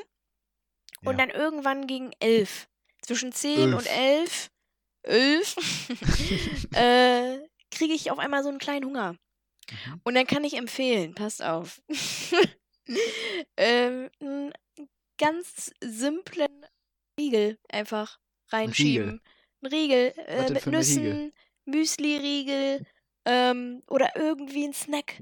und 1.04 1.20
Ja. 1.20 1.26
dann 1.26 1.30
irgendwann 1.30 1.88
gegen 1.88 2.12
elf, 2.20 2.70
zwischen 3.02 3.32
zehn 3.34 3.74
und 3.74 3.86
elf, 3.88 4.50
elf, 5.04 5.56
äh, 6.76 7.40
kriege 7.72 7.94
ich 7.94 8.12
auf 8.12 8.20
einmal 8.20 8.44
so 8.44 8.50
einen 8.50 8.60
kleinen 8.60 8.86
Hunger. 8.86 9.14
Mhm. 9.14 10.02
Und 10.04 10.16
dann 10.16 10.28
kann 10.28 10.44
ich 10.44 10.56
empfehlen, 10.56 11.16
passt 11.16 11.42
auf. 11.44 11.82
ähm, 13.58 14.10
einen 14.20 14.54
ganz 15.18 15.72
simplen 15.84 16.66
Riegel 17.20 17.60
einfach 17.70 18.20
reinschieben. 18.50 19.22
Ein 19.62 19.68
Riegel 19.68 20.14
äh, 20.18 20.42
mit 20.42 20.50
ein 20.50 20.56
Riegel? 20.58 20.72
Nüssen, 20.72 21.34
Müsli-Riegel 21.66 22.86
ähm, 23.26 23.82
oder 23.88 24.16
irgendwie 24.16 24.66
ein 24.66 24.74
Snack. 24.74 25.22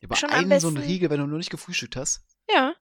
Ja, 0.00 0.08
aber 0.08 0.16
Schon 0.16 0.30
am 0.30 0.36
einen 0.36 0.60
so 0.60 0.68
einen 0.68 0.78
Riegel, 0.78 1.10
wenn 1.10 1.20
du 1.20 1.26
nur 1.26 1.38
nicht 1.38 1.50
gefrühstückt 1.50 1.96
hast, 1.96 2.22
Ja, 2.50 2.74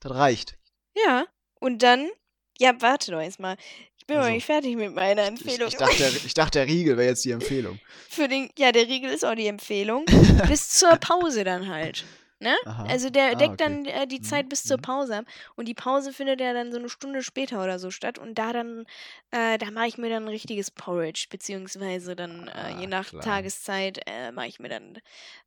das 0.00 0.12
reicht. 0.12 0.58
ja. 0.96 1.26
Und 1.60 1.82
dann, 1.84 2.10
ja, 2.58 2.80
warte 2.80 3.12
doch 3.12 3.20
erstmal. 3.20 3.56
Ich 4.02 4.06
bin 4.08 4.16
noch 4.16 4.22
Also, 4.24 4.32
nicht 4.34 4.44
fertig 4.46 4.74
mit 4.76 4.94
meiner 4.94 5.22
Ich, 5.22 5.28
Empfehlung. 5.28 5.68
ich, 5.68 5.76
dachte, 5.76 5.96
der, 5.98 6.12
ich 6.24 6.34
dachte, 6.34 6.58
der 6.58 6.66
Riegel 6.66 6.96
wäre 6.96 7.08
jetzt 7.10 7.24
die 7.24 7.30
Empfehlung. 7.30 7.80
Für 8.08 8.26
den, 8.26 8.50
ja, 8.58 8.72
der 8.72 8.88
Riegel 8.88 9.10
ist 9.12 9.24
auch 9.24 9.36
die 9.36 9.46
Empfehlung. 9.46 10.04
Bis 10.48 10.70
zur 10.70 10.96
Pause 10.96 11.44
dann 11.44 11.68
halt. 11.68 12.04
Ne? 12.40 12.56
Aha. 12.64 12.84
Also 12.88 13.08
der 13.10 13.36
Ah, 13.36 13.36
deckt 13.36 13.52
okay. 13.52 13.60
dann 13.60 13.84
äh, 13.86 14.08
die 14.08 14.18
Mhm, 14.18 14.24
Zeit 14.24 14.48
bis 14.48 14.64
zur 14.64 14.78
mhm. 14.78 14.82
Pause 14.82 15.18
ab. 15.18 15.24
Und 15.54 15.68
die 15.68 15.74
Pause 15.74 16.12
findet 16.12 16.40
ja 16.40 16.52
dann 16.52 16.72
so 16.72 16.78
eine 16.78 16.88
Stunde 16.88 17.22
später 17.22 17.62
oder 17.62 17.78
so 17.78 17.92
statt. 17.92 18.18
Und 18.18 18.36
da 18.36 18.52
dann, 18.52 18.84
äh, 19.30 19.58
da 19.58 19.70
mache 19.70 19.86
ich 19.86 19.96
mir 19.96 20.10
dann 20.10 20.24
ein 20.24 20.28
richtiges 20.28 20.72
Porridge, 20.72 21.26
beziehungsweise 21.30 22.16
dann, 22.16 22.48
äh, 22.48 22.70
je 22.80 22.86
Ah, 22.86 22.86
nach 22.88 23.08
klar. 23.08 23.22
Tageszeit, 23.22 24.00
äh, 24.06 24.32
mache 24.32 24.48
ich 24.48 24.58
mir 24.58 24.68
dann 24.70 24.98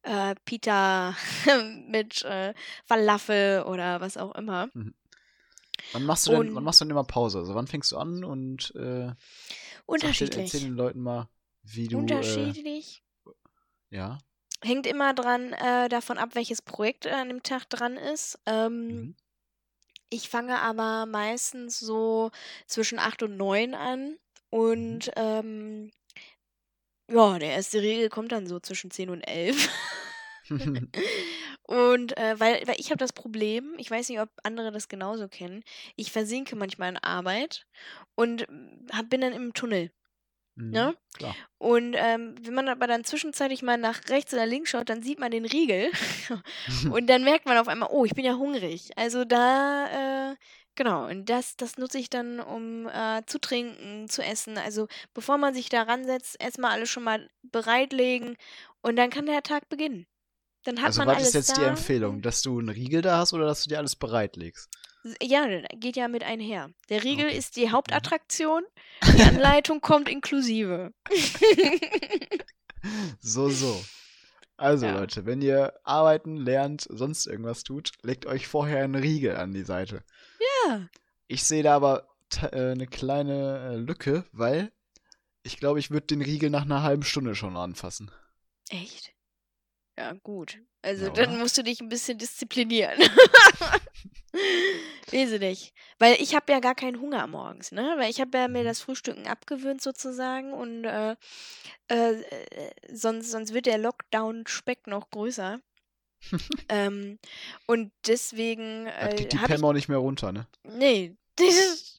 äh, 0.04 0.36
Pita 0.46 1.16
mit 1.90 2.24
äh, 2.24 2.54
Falafel 2.86 3.64
oder 3.64 4.00
was 4.00 4.16
auch 4.16 4.34
immer. 4.36 4.70
Wann 5.94 6.04
machst 6.04 6.28
du 6.28 6.32
denn, 6.32 6.40
Und- 6.42 6.56
wann 6.56 6.64
machst 6.64 6.82
du 6.82 6.86
denn 6.86 6.92
immer 6.92 7.04
Pause? 7.04 7.40
Also 7.40 7.56
wann 7.56 7.68
fängst 7.68 7.92
du 7.92 7.98
an 7.98 8.24
und 8.24 8.74
äh, 8.76 9.12
Unterschiedlich. 9.86 10.54
erzähl 10.54 10.62
den 10.62 10.76
Leuten 10.76 11.00
mal, 11.02 11.30
wie 11.64 11.88
du. 11.88 11.98
Äh, 11.98 12.02
Unterschiedlich. 12.02 13.04
ja. 13.90 14.18
Hängt 14.62 14.88
immer 14.88 15.14
dran 15.14 15.54
äh, 15.54 15.90
davon 15.90 16.18
ab, 16.18 16.30
welches 16.34 16.62
Projekt 16.62 17.06
an 17.08 17.28
dem 17.30 17.44
Tag 17.44 17.70
dran 17.70 17.98
ist. 17.98 18.40
Ähm, 18.46 18.88
Mhm. 18.88 19.16
Ich 20.10 20.30
fange 20.30 20.60
aber 20.62 21.06
meistens 21.08 21.80
so 21.80 22.32
zwischen 22.68 23.00
8 23.00 23.24
und 23.24 23.38
9 23.38 23.74
an. 23.74 24.18
Und 24.50 25.12
ähm, 25.16 25.92
ja, 27.12 27.38
der 27.40 27.50
erste 27.52 27.82
Regel 27.82 28.10
kommt 28.10 28.32
dann 28.32 28.48
so 28.48 28.60
zwischen 28.60 28.92
10 28.92 29.10
und 29.10 29.22
11. 29.22 29.70
Und 31.68 32.16
äh, 32.18 32.40
weil, 32.40 32.62
weil 32.68 32.80
ich 32.80 32.92
habe 32.92 32.98
das 33.00 33.12
Problem, 33.14 33.74
ich 33.78 33.90
weiß 33.90 34.10
nicht, 34.10 34.20
ob 34.20 34.30
andere 34.44 34.72
das 34.72 34.88
genauso 34.88 35.28
kennen, 35.28 35.64
ich 35.96 36.12
versinke 36.12 36.56
manchmal 36.56 36.90
in 36.90 36.98
Arbeit 36.98 37.66
und 38.14 38.48
mm, 38.50 38.88
hab, 38.92 39.10
bin 39.10 39.22
dann 39.22 39.34
im 39.34 39.54
Tunnel. 39.54 39.92
Mhm, 40.56 40.72
Ne? 40.72 40.98
Klar. 41.18 41.36
Und 41.58 41.96
ähm, 41.98 42.36
wenn 42.42 42.54
man 42.54 42.70
aber 42.70 42.88
dann 42.88 43.04
zwischenzeitlich 43.04 43.64
mal 43.64 43.78
nach 43.78 44.08
rechts 44.10 44.34
oder 44.34 44.46
links 44.46 44.70
schaut, 44.70 44.90
dann 44.90 45.02
sieht 45.04 45.20
man 45.20 45.32
den 45.32 45.46
Riegel 45.46 45.92
und 46.92 47.08
dann 47.08 47.24
merkt 47.24 47.46
man 47.46 47.58
auf 47.58 47.68
einmal, 47.68 47.90
oh, 47.92 48.06
ich 48.06 48.14
bin 48.14 48.26
ja 48.26 48.36
hungrig. 48.36 48.92
Also 48.96 49.26
da, 49.26 50.32
äh, 50.32 50.36
genau, 50.76 51.08
und 51.08 51.30
das, 51.30 51.58
das 51.58 51.78
nutze 51.78 51.98
ich 51.98 52.10
dann, 52.10 52.40
um 52.40 52.88
äh, 52.88 53.24
zu 53.26 53.40
trinken, 53.40 54.08
zu 54.08 54.22
essen. 54.24 54.58
Also 54.58 54.88
bevor 55.14 55.38
man 55.38 55.54
sich 55.56 55.70
da 55.70 55.82
ransetzt, 55.84 56.38
erstmal 56.40 56.72
alles 56.72 56.90
schon 56.90 57.04
mal 57.04 57.30
bereitlegen 57.42 58.38
und 58.82 58.98
dann 58.98 59.10
kann 59.10 59.26
der 59.26 59.44
Tag 59.44 59.68
beginnen. 59.68 60.06
Dann 60.66 60.80
hat 60.80 60.88
also 60.88 61.00
man 61.02 61.08
was 61.08 61.16
alles 61.18 61.28
ist 61.30 61.34
jetzt 61.36 61.52
da. 61.52 61.62
die 61.62 61.68
Empfehlung? 61.68 62.22
Dass 62.22 62.42
du 62.42 62.60
einen 62.60 62.70
Riegel 62.70 63.02
da 63.02 63.18
hast 63.20 63.34
oder 63.34 63.46
dass 63.46 63.64
du 63.64 63.70
dir 63.70 63.78
alles 63.78 63.96
bereitlegst? 63.96 64.70
Ja, 65.22 65.48
geht 65.76 65.96
ja 65.96 66.08
mit 66.08 66.24
einher. 66.24 66.72
Der 66.90 67.04
Riegel 67.04 67.26
Okay. 67.26 67.34
Mhm. 67.34 67.40
ist 67.40 67.56
die 67.56 67.72
Hauptattraktion, 67.72 68.64
die 69.16 69.22
Anleitung 69.24 69.80
kommt 69.82 70.10
inklusive. 70.10 70.94
So, 73.20 73.50
so. 73.50 73.84
Also 74.58 74.86
Ja. 74.86 75.00
Leute, 75.00 75.26
wenn 75.26 75.42
ihr 75.42 75.74
arbeiten, 75.84 76.38
lernt, 76.38 76.86
sonst 76.90 77.26
irgendwas 77.26 77.64
tut, 77.64 77.92
legt 78.04 78.26
euch 78.26 78.48
vorher 78.48 78.84
einen 78.84 78.96
Riegel 78.96 79.36
an 79.38 79.54
die 79.54 79.64
Seite. 79.64 80.04
Ja. 80.68 80.88
Ich 81.28 81.44
sehe 81.44 81.64
da 81.64 81.76
aber 81.76 82.08
äh, 82.52 82.72
eine 82.72 82.88
kleine 82.88 83.72
äh, 83.72 83.76
Lücke, 83.76 84.24
weil 84.32 84.72
ich 85.44 85.58
glaube, 85.58 85.80
ich 85.80 85.92
würde 85.92 86.06
den 86.08 86.22
Riegel 86.22 86.50
nach 86.50 86.62
einer 86.64 86.84
halben 86.84 87.04
Stunde 87.04 87.36
schon 87.36 87.58
anfassen. 87.58 88.12
Echt? 88.70 89.14
Ja, 89.98 90.14
gut. 90.24 90.60
Also 90.82 91.06
Ja, 91.06 91.12
dann 91.12 91.40
musst 91.40 91.58
du 91.58 91.64
dich 91.64 91.80
ein 91.82 91.90
bisschen 91.90 92.18
disziplinieren. 92.18 93.00
Lese 95.12 95.40
dich. 95.40 95.74
Weil 96.00 96.16
ich 96.22 96.36
habe 96.36 96.52
ja 96.52 96.60
gar 96.60 96.76
keinen 96.76 97.00
Hunger 97.00 97.26
morgens, 97.28 97.72
ne? 97.72 97.96
Weil 97.98 98.10
ich 98.10 98.20
habe 98.20 98.38
ja 98.38 98.48
mir 98.48 98.62
Mhm. 98.64 98.66
das 98.66 98.82
Frühstücken 98.82 99.28
abgewöhnt 99.28 99.82
sozusagen 99.82 100.54
und 100.54 100.84
äh, 100.84 101.16
äh, 101.90 102.22
äh, 102.22 102.72
sonst, 102.92 103.32
sonst 103.32 103.54
wird 103.54 103.66
der 103.68 103.78
Lockdown-Speck 103.78 104.88
noch 104.88 105.10
größer. 105.10 105.60
ähm, 106.70 107.20
und 107.68 107.92
deswegen 108.08 108.88
äh, 108.88 109.14
geht 109.16 109.34
die 109.34 109.38
Pam 109.38 109.64
auch 109.64 109.74
nicht 109.74 109.90
mehr 109.90 110.00
runter, 110.00 110.32
ne? 110.32 110.48
Nee, 110.64 111.16
das 111.38 111.95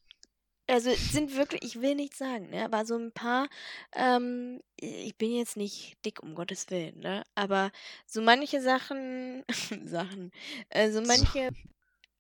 also 0.69 0.91
sind 0.95 1.37
wirklich, 1.37 1.63
ich 1.63 1.81
will 1.81 1.95
nicht 1.95 2.17
sagen, 2.17 2.51
ne, 2.51 2.65
aber 2.65 2.85
so 2.87 2.97
ein 2.97 3.13
paar, 3.13 3.49
ähm, 3.95 4.61
ich 4.77 5.17
bin 5.17 5.33
jetzt 5.35 5.57
nicht 5.57 5.97
dick, 6.05 6.23
um 6.23 6.35
Gottes 6.35 6.71
Willen, 6.71 6.99
ne, 7.01 7.23
aber 7.35 7.71
so 8.07 8.21
manche 8.23 8.61
Sachen, 8.61 9.45
Sachen, 9.85 10.33
äh, 10.71 10.91
so 10.91 11.01
manche, 11.03 11.51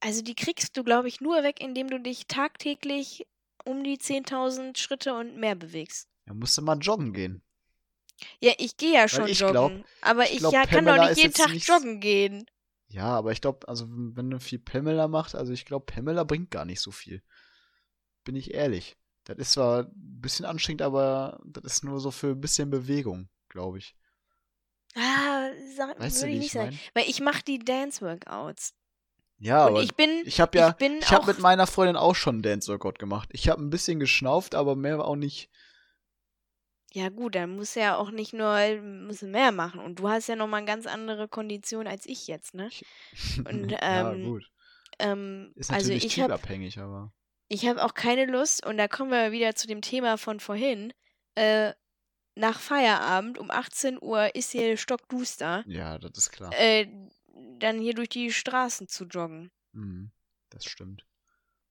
also 0.00 0.22
die 0.22 0.34
kriegst 0.34 0.76
du, 0.76 0.84
glaube 0.84 1.08
ich, 1.08 1.20
nur 1.20 1.42
weg, 1.42 1.60
indem 1.60 1.88
du 1.90 1.98
dich 2.00 2.26
tagtäglich 2.26 3.26
um 3.64 3.82
die 3.82 3.98
10.000 3.98 4.78
Schritte 4.78 5.14
und 5.14 5.36
mehr 5.36 5.56
bewegst. 5.56 6.08
Da 6.26 6.34
musst 6.34 6.56
du 6.56 6.62
mal 6.62 6.78
joggen 6.78 7.12
gehen. 7.12 7.42
Ja, 8.40 8.52
ich 8.58 8.76
gehe 8.76 8.94
ja 8.94 9.08
schon 9.08 9.26
ich 9.28 9.40
joggen, 9.40 9.52
glaub- 9.52 9.84
aber 10.02 10.24
ich 10.24 10.32
ich, 10.34 10.38
glaub, 10.38 10.52
ja, 10.52 10.64
kann 10.66 10.86
doch 10.86 10.96
nicht 11.08 11.18
jeden 11.18 11.34
Tag 11.34 11.50
nicht- 11.52 11.68
joggen 11.68 12.00
gehen. 12.00 12.46
Ja, 12.88 13.06
aber 13.06 13.32
ich 13.32 13.40
glaube, 13.40 13.66
also 13.66 13.86
wenn 13.90 14.30
du 14.30 14.38
viel 14.38 14.60
Pamela 14.60 15.08
macht, 15.08 15.34
also 15.34 15.52
ich 15.52 15.64
glaube, 15.64 15.86
Pamela 15.86 16.22
bringt 16.22 16.52
gar 16.52 16.64
nicht 16.64 16.80
so 16.80 16.92
viel. 16.92 17.20
Bin 18.26 18.36
ich 18.36 18.52
ehrlich. 18.52 18.96
Das 19.24 19.38
ist 19.38 19.52
zwar 19.52 19.84
ein 19.84 20.20
bisschen 20.20 20.44
anstrengend, 20.44 20.82
aber 20.82 21.40
das 21.44 21.64
ist 21.64 21.84
nur 21.84 22.00
so 22.00 22.10
für 22.10 22.28
ein 22.32 22.40
bisschen 22.40 22.70
Bewegung, 22.70 23.28
glaube 23.48 23.78
ich. 23.78 23.96
Ah, 24.96 25.50
sag, 25.76 25.98
Weißt 26.00 26.18
du, 26.18 26.22
würde 26.22 26.32
wie 26.32 26.36
ich 26.36 26.38
nicht 26.40 26.46
ich 26.46 26.52
sagen. 26.52 26.66
meine? 26.66 26.78
Weil 26.94 27.10
ich 27.10 27.20
mache 27.20 27.42
die 27.44 27.58
Dance-Workouts. 27.58 28.74
Ja, 29.38 29.66
Und 29.66 29.72
aber 29.72 29.82
ich 29.82 29.94
bin, 29.94 30.22
ich 30.24 30.40
habe 30.40 30.58
ja, 30.58 30.70
ich 30.70 30.76
bin 30.76 30.98
ich 30.98 31.10
habe 31.10 31.26
mit 31.26 31.38
meiner 31.38 31.66
Freundin 31.66 31.96
auch 31.96 32.14
schon 32.14 32.42
Dance 32.42 32.72
Workout 32.72 32.98
gemacht. 32.98 33.28
Ich 33.32 33.48
habe 33.48 33.62
ein 33.62 33.70
bisschen 33.70 34.00
geschnauft, 34.00 34.54
aber 34.54 34.74
mehr 34.74 35.04
auch 35.04 35.16
nicht. 35.16 35.50
Ja 36.92 37.10
gut, 37.10 37.34
dann 37.34 37.56
muss 37.56 37.74
ja 37.74 37.96
auch 37.96 38.10
nicht 38.10 38.32
nur 38.32 38.58
muss 38.80 39.20
mehr 39.22 39.52
machen. 39.52 39.80
Und 39.80 39.98
du 39.98 40.08
hast 40.08 40.28
ja 40.28 40.36
nochmal 40.36 40.58
eine 40.58 40.66
ganz 40.66 40.86
andere 40.86 41.28
Kondition 41.28 41.86
als 41.86 42.06
ich 42.06 42.26
jetzt, 42.26 42.54
ne? 42.54 42.70
Und, 43.44 43.70
ja, 43.70 44.12
ähm, 44.12 44.24
gut. 44.24 44.50
Ähm, 44.98 45.52
Ist 45.54 45.70
also 45.70 45.88
natürlich 45.88 46.06
ich 46.06 46.20
habe 46.20 46.32
typabhängig, 46.32 46.78
aber. 46.78 47.12
Ich 47.48 47.66
hab 47.66 47.78
auch 47.78 47.94
keine 47.94 48.26
Lust, 48.26 48.64
und 48.66 48.76
da 48.78 48.88
kommen 48.88 49.10
wir 49.10 49.32
wieder 49.32 49.54
zu 49.54 49.66
dem 49.66 49.80
Thema 49.82 50.18
von 50.18 50.40
vorhin, 50.40 50.92
äh, 51.34 51.72
nach 52.34 52.60
Feierabend 52.60 53.38
um 53.38 53.50
18 53.50 53.98
Uhr 54.02 54.34
ist 54.34 54.52
hier 54.52 54.76
stockduster, 54.76 55.64
Ja, 55.66 55.98
das 55.98 56.12
ist 56.18 56.32
klar. 56.32 56.52
äh, 56.58 56.86
dann 57.58 57.80
hier 57.80 57.94
durch 57.94 58.08
die 58.10 58.32
Straßen 58.32 58.88
zu 58.88 59.04
joggen. 59.04 59.50
Mhm, 59.72 60.10
das 60.50 60.64
stimmt. 60.66 61.06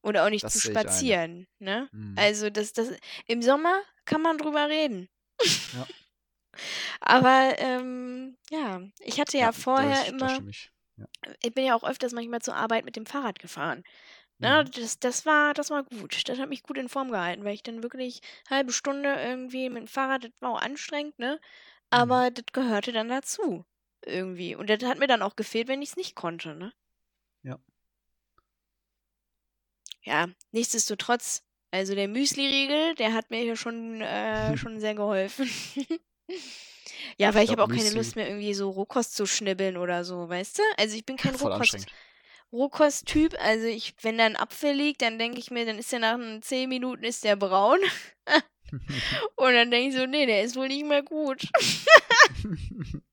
Oder 0.01 0.26
auch 0.26 0.30
nicht 0.30 0.43
Das 0.43 0.53
zu 0.53 0.59
spazieren, 0.59 1.47
ne? 1.59 1.89
Mhm. 1.91 2.15
Also 2.17 2.49
das, 2.49 2.73
das, 2.73 2.89
im 3.28 3.41
Sommer 3.41 3.82
kann 4.05 4.21
man 4.21 4.38
drüber 4.38 4.69
reden. 4.69 5.09
Ja. 5.73 5.88
Aber 7.01 7.55
ähm, 7.57 8.38
ja, 8.49 8.82
ich 8.99 9.19
hatte 9.19 9.38
ja, 9.38 9.45
Ja, 9.45 9.51
vorher 9.51 9.99
das, 9.99 10.09
immer, 10.09 10.39
Das. 10.39 10.69
Ja. 10.97 11.05
ich 11.43 11.53
bin 11.53 11.65
ja 11.65 11.76
auch 11.76 11.84
öfters 11.84 12.13
manchmal 12.13 12.41
zur 12.41 12.55
Arbeit 12.55 12.86
mit 12.86 12.95
dem 12.95 13.05
Fahrrad 13.05 13.39
gefahren. 13.39 13.84
Ne, 14.40 14.64
Mhm. 14.66 14.72
das, 14.72 15.00
das 15.00 15.26
war, 15.26 15.54
das 15.54 15.70
war 15.70 15.84
gut. 15.84 16.28
Das 16.28 16.40
hat 16.40 16.50
mich 16.50 16.64
gut 16.64 16.78
in 16.78 16.90
Form 16.90 17.10
gehalten, 17.12 17.44
weil 17.46 17.54
ich 17.54 17.64
dann 17.64 17.84
wirklich 17.84 18.22
halbe 18.50 18.72
Stunde 18.74 19.14
irgendwie 19.16 19.70
mit 19.70 19.84
dem 19.84 19.88
Fahrrad, 19.88 20.26
das 20.26 20.32
war 20.42 20.52
auch 20.52 20.62
anstrengend, 20.62 21.18
ne? 21.20 21.36
Mhm. 21.36 21.40
Aber 21.92 22.32
das 22.32 22.46
gehörte 22.52 22.92
dann 22.92 23.10
dazu. 23.10 23.66
Irgendwie. 24.06 24.56
Und 24.56 24.70
das 24.70 24.84
hat 24.84 25.00
mir 25.00 25.08
dann 25.08 25.22
auch 25.22 25.36
gefehlt, 25.36 25.68
wenn 25.68 25.82
ich 25.82 25.90
es 25.90 25.96
nicht 25.98 26.16
konnte, 26.16 26.56
ne? 26.56 26.74
Ja. 27.44 27.58
Ja, 30.04 30.28
nichtsdestotrotz, 30.52 31.42
also 31.72 31.96
der 31.96 32.08
Müsli-Riegel, 32.08 32.96
der 32.96 33.14
hat 33.14 33.32
mir 33.32 33.42
hier 33.42 33.56
schon, 33.56 34.02
äh, 34.02 34.56
schon 34.58 34.80
sehr 34.80 34.96
geholfen. 34.96 35.50
Ja, 37.18 37.34
weil 37.34 37.46
ich 37.46 37.52
habe 37.52 37.64
auch 37.64 37.70
keine 37.70 37.92
Lust 37.92 38.16
mehr, 38.16 38.28
irgendwie 38.28 38.54
so 38.54 38.70
Rohkost 38.70 39.16
zu 39.16 39.26
schnibbeln 39.26 39.78
oder 39.78 40.04
so, 40.04 40.28
weißt 40.28 40.60
du? 40.60 40.64
Also 40.78 40.96
ich 40.96 41.06
bin 41.06 41.18
kein 41.18 41.34
Voll 41.38 41.52
Rohkost. 41.52 41.88
Rohkost-Typ. 42.56 43.36
Also 43.39 43.66
ich, 43.68 43.93
wenn 44.01 44.18
da 44.18 44.26
ein 44.26 44.36
Apfel 44.36 44.74
liegt, 44.74 45.01
dann 45.01 45.20
denke 45.20 45.39
ich 45.39 45.51
mir, 45.51 45.66
dann 45.66 45.78
ist 45.78 45.91
der 45.91 45.99
nach 45.99 46.16
n- 46.16 46.41
10 46.41 46.70
Minuten 46.70 47.03
ist 47.03 47.24
der 47.24 47.36
braun. 47.36 47.80
Und 49.36 49.53
dann 49.53 49.70
denke 49.72 49.89
ich 49.89 49.95
so, 49.95 50.06
nee, 50.06 50.26
der 50.26 50.41
ist 50.43 50.56
wohl 50.56 50.68
nicht 50.68 50.86
mehr 50.86 51.03
gut. 51.03 51.43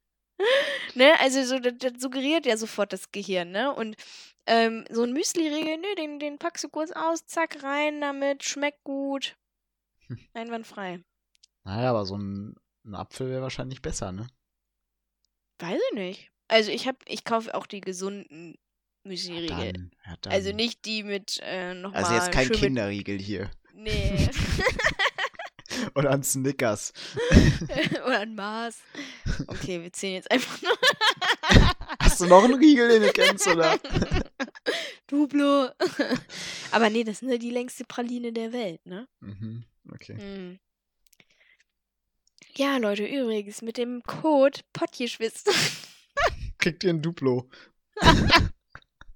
ne? 0.95 1.19
Also 1.21 1.43
so, 1.45 1.59
das, 1.59 1.75
das 1.79 2.01
suggeriert 2.01 2.47
ja 2.47 2.57
sofort 2.57 2.93
das 2.93 3.11
Gehirn, 3.13 3.51
ne? 3.51 3.75
Und 3.75 3.97
ähm, 4.47 4.85
so 4.91 5.03
ein 5.05 5.13
Müsli-Riegel, 5.13 5.79
nö, 5.79 5.95
den, 5.97 6.19
den 6.19 6.39
packst 6.39 6.65
du 6.65 6.69
kurz 6.69 6.91
aus, 6.93 7.27
zack, 7.27 7.63
rein 7.63 8.01
damit, 8.01 8.43
schmeckt 8.45 8.83
gut. 8.83 9.37
Einwandfrei. 10.35 11.01
naja, 11.65 11.91
aber 11.91 12.05
so 12.07 12.17
ein, 12.17 12.57
ein 12.85 12.95
Apfel 12.95 13.31
wäre 13.31 13.43
wahrscheinlich 13.43 13.83
besser, 13.83 14.11
ne? 14.13 14.27
Weiß 15.61 15.81
ich 15.91 15.95
nicht. 15.97 16.31
Also 16.49 16.71
ich 16.73 16.89
hab, 16.89 16.97
ich 17.07 17.25
kaufe 17.25 17.55
auch 17.55 17.67
die 17.67 17.81
gesunden 17.81 18.57
Müsli-Riegel. 19.05 19.91
ja, 20.07 20.17
dann. 20.21 20.33
Also 20.33 20.53
nicht 20.53 20.85
die 20.85 21.03
mit 21.03 21.41
äh, 21.43 21.75
nochmal. 21.75 22.05
Also 22.05 22.15
jetzt 22.15 22.33
kein 22.33 22.51
Kinderriegel 22.51 23.19
hier. 23.19 23.51
Nee. 23.75 24.29
Oder 25.95 26.11
ein 26.11 26.23
Snickers. 26.23 26.93
Oder 28.07 28.21
ein 28.21 28.35
Maß. 28.35 28.79
Okay, 29.47 29.83
wir 29.83 29.93
zählen 29.93 30.15
jetzt 30.15 30.31
einfach 30.31 30.61
nur. 30.63 30.79
Hast 31.99 32.21
du 32.21 32.27
noch 32.27 32.45
einen 32.45 32.55
Riegel, 32.55 32.89
den 32.89 33.03
du 33.03 33.13
kennst, 33.13 33.47
oder? 33.47 33.79
Duplo. 35.07 35.69
Aber 36.71 36.91
nee, 36.91 37.05
das 37.05 37.23
ist 37.23 37.31
ja 37.31 37.39
die 37.39 37.51
längste 37.51 37.85
Praline 37.85 38.33
der 38.33 38.53
Welt, 38.53 38.85
ne? 38.87 39.09
mhm, 39.21 39.65
okay. 39.93 40.17
Hm. 40.17 40.59
Ja, 42.55 42.77
Leute, 42.77 43.07
übrigens, 43.07 43.63
mit 43.63 43.79
dem 43.79 44.03
Code 44.03 44.61
Pottgeschwitzt. 44.75 45.51
Kriegt 46.59 46.85
ihr 46.85 46.91
ein 46.91 47.01
Duplo. 47.03 47.49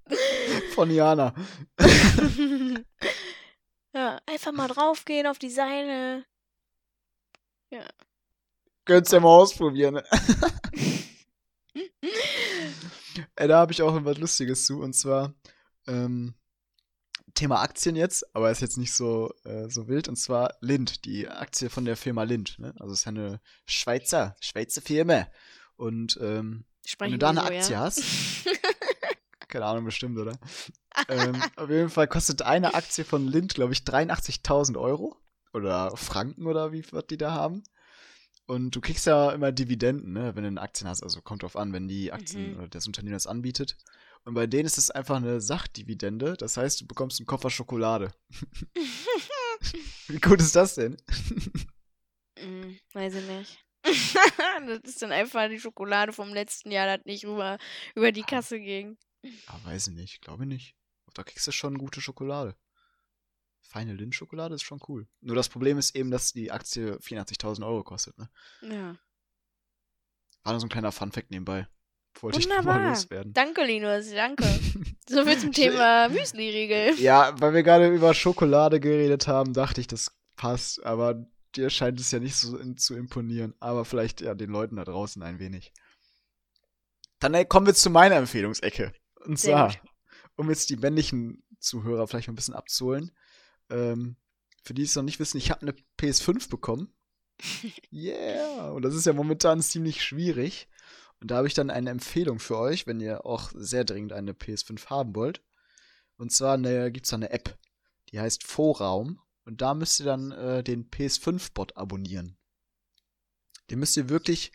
Von 0.75 0.91
Jana. 0.91 1.33
ja, 3.93 4.19
einfach 4.25 4.51
mal 4.51 4.67
draufgehen 4.67 5.27
auf 5.27 5.39
die 5.39 5.49
Seite. 5.49 6.25
Könnt's 8.85 9.11
ja 9.11 9.19
mal 9.19 9.29
ausprobieren. 9.29 9.95
Ne? 9.95 10.03
Ey, 13.35 13.47
da 13.47 13.59
habe 13.59 13.73
ich 13.73 13.81
auch 13.81 14.05
was 14.05 14.17
Lustiges 14.17 14.65
zu. 14.65 14.79
Und 14.79 14.93
zwar 14.93 15.33
ähm, 15.87 16.35
Thema 17.33 17.61
Aktien 17.61 17.97
jetzt, 17.97 18.33
aber 18.35 18.49
ist 18.49 18.61
jetzt 18.61 18.77
nicht 18.77 18.93
so, 18.93 19.33
äh, 19.43 19.69
so 19.69 19.89
wild. 19.89 20.07
Und 20.07 20.15
zwar 20.15 20.55
Lind, 20.61 21.03
die 21.03 21.27
Aktie 21.27 21.69
von 21.69 21.83
der 21.83 21.97
Firma 21.97 22.23
Lind. 22.23 22.57
Ne? 22.59 22.73
Also 22.79 22.93
es 22.93 22.99
ist 22.99 23.05
ja 23.05 23.11
eine 23.11 23.41
Schweizer, 23.65 24.35
Schweizer 24.39 24.81
Firma. 24.81 25.27
Und 25.75 26.17
ähm, 26.21 26.63
Sprechen 26.85 27.19
da 27.19 27.33
die 27.33 27.39
eine 27.39 27.47
Aktie 27.47 27.73
ja? 27.73 27.81
hast, 27.81 28.01
keine 29.47 29.65
Ahnung, 29.65 29.85
bestimmt, 29.85 30.17
oder? 30.17 30.37
ähm, 31.09 31.41
auf 31.55 31.69
jeden 31.69 31.89
Fall 31.89 32.07
kostet 32.07 32.41
eine 32.41 32.73
Aktie 32.73 33.05
von 33.05 33.27
Lind, 33.27 33.53
glaube 33.53 33.73
ich, 33.73 33.79
83.000 33.79 34.79
Euro. 34.79 35.15
Oder 35.53 35.95
Franken 35.95 36.45
oder 36.45 36.71
wie 36.71 36.83
was 36.91 37.07
die 37.07 37.17
da 37.17 37.31
haben. 37.31 37.63
Und 38.45 38.75
du 38.75 38.81
kriegst 38.81 39.05
ja 39.05 39.31
immer 39.31 39.51
Dividenden, 39.51 40.13
ne, 40.13 40.35
wenn 40.35 40.43
du 40.43 40.47
eine 40.47 40.61
Aktien 40.61 40.89
hast. 40.89 41.03
Also 41.03 41.21
kommt 41.21 41.43
drauf 41.43 41.55
an, 41.55 41.73
wenn 41.73 41.87
die 41.87 42.13
Aktien 42.13 42.51
Mhm. 42.51 42.57
oder 42.59 42.67
das 42.67 42.85
Unternehmen 42.87 43.13
das 43.13 43.27
anbietet. 43.27 43.75
Und 44.23 44.33
bei 44.33 44.45
denen 44.45 44.65
ist 44.65 44.77
es 44.77 44.91
einfach 44.91 45.17
eine 45.17 45.41
Sachdividende. 45.41 46.35
Das 46.37 46.57
heißt, 46.57 46.81
du 46.81 46.87
bekommst 46.87 47.19
einen 47.19 47.27
Koffer 47.27 47.49
Schokolade. 47.49 48.11
wie 50.07 50.19
gut 50.19 50.39
ist 50.41 50.55
das 50.55 50.75
denn? 50.75 50.97
Hm, 52.37 52.77
weiß 52.93 53.15
ich 53.15 53.27
nicht. 53.27 53.63
das 53.83 54.79
ist 54.83 55.01
dann 55.01 55.11
einfach 55.11 55.49
die 55.49 55.59
Schokolade 55.59 56.11
vom 56.13 56.33
letzten 56.33 56.71
Jahr, 56.71 56.97
das 56.97 57.05
nicht 57.05 57.25
rüber 57.25 57.57
über 57.95 58.11
die 58.11 58.23
Kasse 58.23 58.59
ging. 58.59 58.97
Ah, 59.47 59.59
weiß 59.63 59.87
ich 59.87 59.93
nicht, 59.93 60.21
glaube 60.21 60.45
nicht. 60.45 60.75
Da 61.13 61.23
kriegst 61.23 61.47
du 61.47 61.51
schon 61.51 61.77
gute 61.77 61.99
Schokolade. 61.99 62.55
Feine 63.61 63.93
Lindt-Schokolade 63.93 64.55
ist 64.55 64.63
schon 64.63 64.79
cool. 64.87 65.07
Nur 65.19 65.35
das 65.35 65.49
Problem 65.49 65.77
ist 65.77 65.95
eben, 65.95 66.11
dass 66.11 66.31
die 66.31 66.51
Aktie 66.51 66.95
84.000 66.97 67.65
Euro 67.65 67.83
kostet. 67.83 68.17
Ne? 68.17 68.29
Ja. 68.61 68.95
War 70.43 70.53
nur 70.53 70.59
so 70.59 70.67
ein 70.67 70.69
kleiner 70.69 70.91
Funfact 70.91 71.31
nebenbei. 71.31 71.67
Wollte 72.21 72.39
ich 72.39 72.47
mal 72.47 72.59
Wunderbar. 72.59 72.89
loswerden. 72.89 73.33
Danke, 73.33 73.63
Linus, 73.65 74.11
danke. 74.11 74.45
So 75.09 75.23
viel 75.23 75.39
zum 75.39 75.53
Thema 75.53 76.09
Müsli-Riegel. 76.09 76.99
Ja, 76.99 77.33
weil 77.39 77.53
wir 77.53 77.63
gerade 77.63 77.87
über 77.87 78.13
Schokolade 78.13 78.81
geredet 78.81 79.25
haben, 79.29 79.53
dachte 79.53 79.79
ich, 79.79 79.87
das 79.87 80.11
passt. 80.35 80.83
Aber 80.85 81.25
dir 81.55 81.69
scheint 81.69 81.97
es 82.01 82.11
ja 82.11 82.19
nicht 82.19 82.35
so 82.35 82.57
in, 82.57 82.77
zu 82.77 82.93
imponieren. 82.93 83.55
Aber 83.61 83.85
vielleicht 83.85 84.19
ja 84.19 84.33
den 84.35 84.49
Leuten 84.49 84.75
da 84.75 84.83
draußen 84.83 85.23
ein 85.23 85.39
wenig. 85.39 85.71
Dann 87.19 87.33
äh, 87.35 87.45
kommen 87.45 87.67
wir 87.67 87.73
zu 87.73 87.89
meiner 87.89 88.15
Empfehlungsecke. 88.17 88.91
Und 89.25 89.39
Sehr 89.39 89.53
zwar, 89.53 89.69
gut. 89.69 89.91
um 90.35 90.49
jetzt 90.49 90.69
die 90.69 90.77
männlichen 90.77 91.43
Zuhörer 91.59 92.07
vielleicht 92.07 92.27
mal 92.27 92.33
ein 92.33 92.35
bisschen 92.35 92.53
abzuholen. 92.53 93.11
Ähm, 93.69 94.17
für 94.63 94.73
die 94.73 94.83
es 94.83 94.95
noch 94.95 95.03
nicht 95.03 95.19
wissen, 95.19 95.37
ich 95.37 95.51
habe 95.51 95.61
eine 95.61 95.75
PS5 95.99 96.49
bekommen. 96.49 96.93
Yeah! 97.91 98.71
Und 98.71 98.83
das 98.83 98.95
ist 98.95 99.05
ja 99.05 99.13
momentan 99.13 99.61
ziemlich 99.61 100.03
schwierig. 100.03 100.67
Und 101.19 101.31
da 101.31 101.37
habe 101.37 101.47
ich 101.47 101.53
dann 101.53 101.69
eine 101.69 101.89
Empfehlung 101.89 102.39
für 102.39 102.57
euch, 102.57 102.85
wenn 102.85 102.99
ihr 102.99 103.25
auch 103.25 103.51
sehr 103.55 103.85
dringend 103.85 104.13
eine 104.13 104.33
PS5 104.33 104.87
haben 104.87 105.15
wollt. 105.15 105.41
Und 106.17 106.31
zwar 106.31 106.57
gibt 106.91 107.05
es 107.05 107.09
da 107.11 107.15
eine 107.15 107.31
App, 107.31 107.57
die 108.11 108.19
heißt 108.19 108.43
Vorraum. 108.43 109.19
Und 109.45 109.61
da 109.61 109.73
müsst 109.73 109.99
ihr 109.99 110.05
dann 110.05 110.31
äh, 110.31 110.63
den 110.63 110.89
PS5-Bot 110.89 111.77
abonnieren. 111.77 112.37
Den 113.69 113.79
müsst 113.79 113.97
ihr 113.97 114.09
wirklich, 114.09 114.51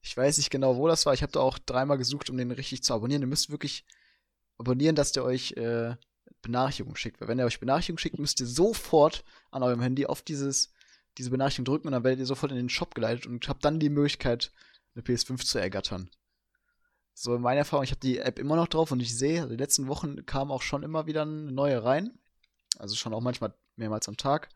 ich 0.00 0.16
weiß 0.16 0.38
nicht 0.38 0.50
genau, 0.50 0.76
wo 0.76 0.88
das 0.88 1.06
war, 1.06 1.14
ich 1.14 1.22
habe 1.22 1.32
da 1.32 1.40
auch 1.40 1.58
dreimal 1.58 1.98
gesucht, 1.98 2.28
um 2.28 2.36
den 2.36 2.50
richtig 2.50 2.82
zu 2.82 2.92
abonnieren. 2.92 3.22
Ihr 3.22 3.28
müsst 3.28 3.50
wirklich 3.50 3.86
abonnieren, 4.58 4.94
dass 4.94 5.12
der 5.12 5.24
euch 5.24 5.52
äh, 5.52 5.96
Benachrichtigungen 6.42 6.96
schickt. 6.96 7.20
Weil 7.20 7.28
wenn 7.28 7.38
er 7.38 7.46
euch 7.46 7.60
Benachrichtigungen 7.60 7.98
schickt, 7.98 8.18
müsst 8.18 8.40
ihr 8.40 8.46
sofort 8.46 9.24
an 9.50 9.62
eurem 9.62 9.80
Handy 9.80 10.06
auf 10.06 10.22
dieses, 10.22 10.72
diese 11.18 11.30
Benachrichtigung 11.30 11.66
drücken 11.66 11.88
und 11.88 11.92
dann 11.92 12.04
werdet 12.04 12.20
ihr 12.20 12.26
sofort 12.26 12.52
in 12.52 12.58
den 12.58 12.68
Shop 12.68 12.94
geleitet 12.94 13.26
und 13.26 13.48
habt 13.48 13.64
dann 13.64 13.80
die 13.80 13.90
Möglichkeit, 13.90 14.52
eine 14.94 15.04
PS5 15.04 15.44
zu 15.44 15.58
ergattern. 15.58 16.10
So, 17.14 17.34
in 17.34 17.42
meiner 17.42 17.58
Erfahrung, 17.58 17.84
ich 17.84 17.90
habe 17.90 18.00
die 18.00 18.18
App 18.18 18.38
immer 18.38 18.56
noch 18.56 18.68
drauf 18.68 18.90
und 18.90 19.00
ich 19.00 19.16
sehe, 19.16 19.42
also 19.42 19.54
die 19.54 19.62
letzten 19.62 19.86
Wochen 19.86 20.24
kam 20.26 20.50
auch 20.50 20.62
schon 20.62 20.82
immer 20.82 21.06
wieder 21.06 21.22
eine 21.22 21.52
neue 21.52 21.82
rein. 21.84 22.18
Also 22.78 22.96
schon 22.96 23.12
auch 23.12 23.20
manchmal 23.20 23.54
mehrmals 23.76 24.08
am 24.08 24.16
Tag. 24.16 24.48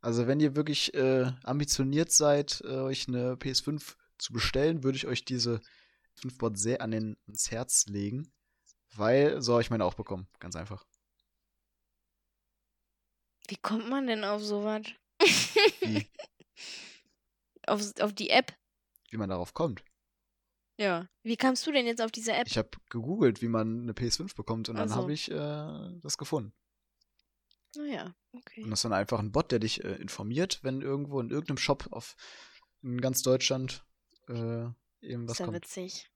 Also 0.00 0.26
wenn 0.26 0.38
ihr 0.38 0.54
wirklich 0.54 0.92
äh, 0.94 1.32
ambitioniert 1.44 2.12
seid, 2.12 2.62
äh, 2.66 2.76
euch 2.76 3.08
eine 3.08 3.36
PS5 3.36 3.96
zu 4.18 4.32
bestellen, 4.34 4.84
würde 4.84 4.96
ich 4.96 5.06
euch 5.06 5.24
diese 5.24 5.62
5-Bot 6.20 6.58
sehr 6.58 6.82
an 6.82 6.90
den, 6.90 7.16
ans 7.26 7.50
Herz 7.50 7.86
legen. 7.86 8.30
Weil 8.96 9.40
so 9.42 9.52
habe 9.54 9.62
ich 9.62 9.70
meine 9.70 9.84
auch 9.84 9.94
bekommen. 9.94 10.28
Ganz 10.38 10.56
einfach. 10.56 10.84
Wie 13.48 13.56
kommt 13.56 13.88
man 13.88 14.06
denn 14.06 14.24
auf 14.24 14.42
sowas? 14.42 14.82
Wie, 15.80 16.06
auf, 17.66 17.82
auf 18.00 18.12
die 18.12 18.30
App? 18.30 18.52
wie 19.10 19.16
man 19.18 19.28
darauf 19.30 19.54
kommt. 19.54 19.84
Ja. 20.76 21.08
Wie 21.22 21.36
kamst 21.36 21.64
du 21.66 21.70
denn 21.72 21.86
jetzt 21.86 22.02
auf 22.02 22.10
diese 22.10 22.32
App? 22.32 22.48
Ich 22.48 22.58
habe 22.58 22.70
gegoogelt, 22.90 23.42
wie 23.42 23.48
man 23.48 23.82
eine 23.82 23.92
PS5 23.92 24.34
bekommt 24.34 24.68
und 24.68 24.74
Ach 24.76 24.80
dann 24.80 24.88
so. 24.88 24.96
habe 24.96 25.12
ich 25.12 25.30
äh, 25.30 26.00
das 26.02 26.18
gefunden. 26.18 26.52
Naja, 27.76 28.12
okay. 28.32 28.64
Und 28.64 28.70
das 28.70 28.80
ist 28.80 28.84
dann 28.84 28.92
einfach 28.92 29.20
ein 29.20 29.30
Bot, 29.30 29.52
der 29.52 29.60
dich 29.60 29.84
äh, 29.84 29.94
informiert, 29.96 30.60
wenn 30.62 30.80
irgendwo 30.80 31.20
in 31.20 31.30
irgendeinem 31.30 31.58
Shop 31.58 31.86
auf 31.92 32.16
in 32.82 33.00
ganz 33.00 33.22
Deutschland 33.22 33.84
äh, 34.28 34.66
eben 35.00 35.28
was 35.28 35.34
Ist 35.34 35.38
ja 35.38 35.44
kommt. 35.46 35.56
witzig. 35.56 36.10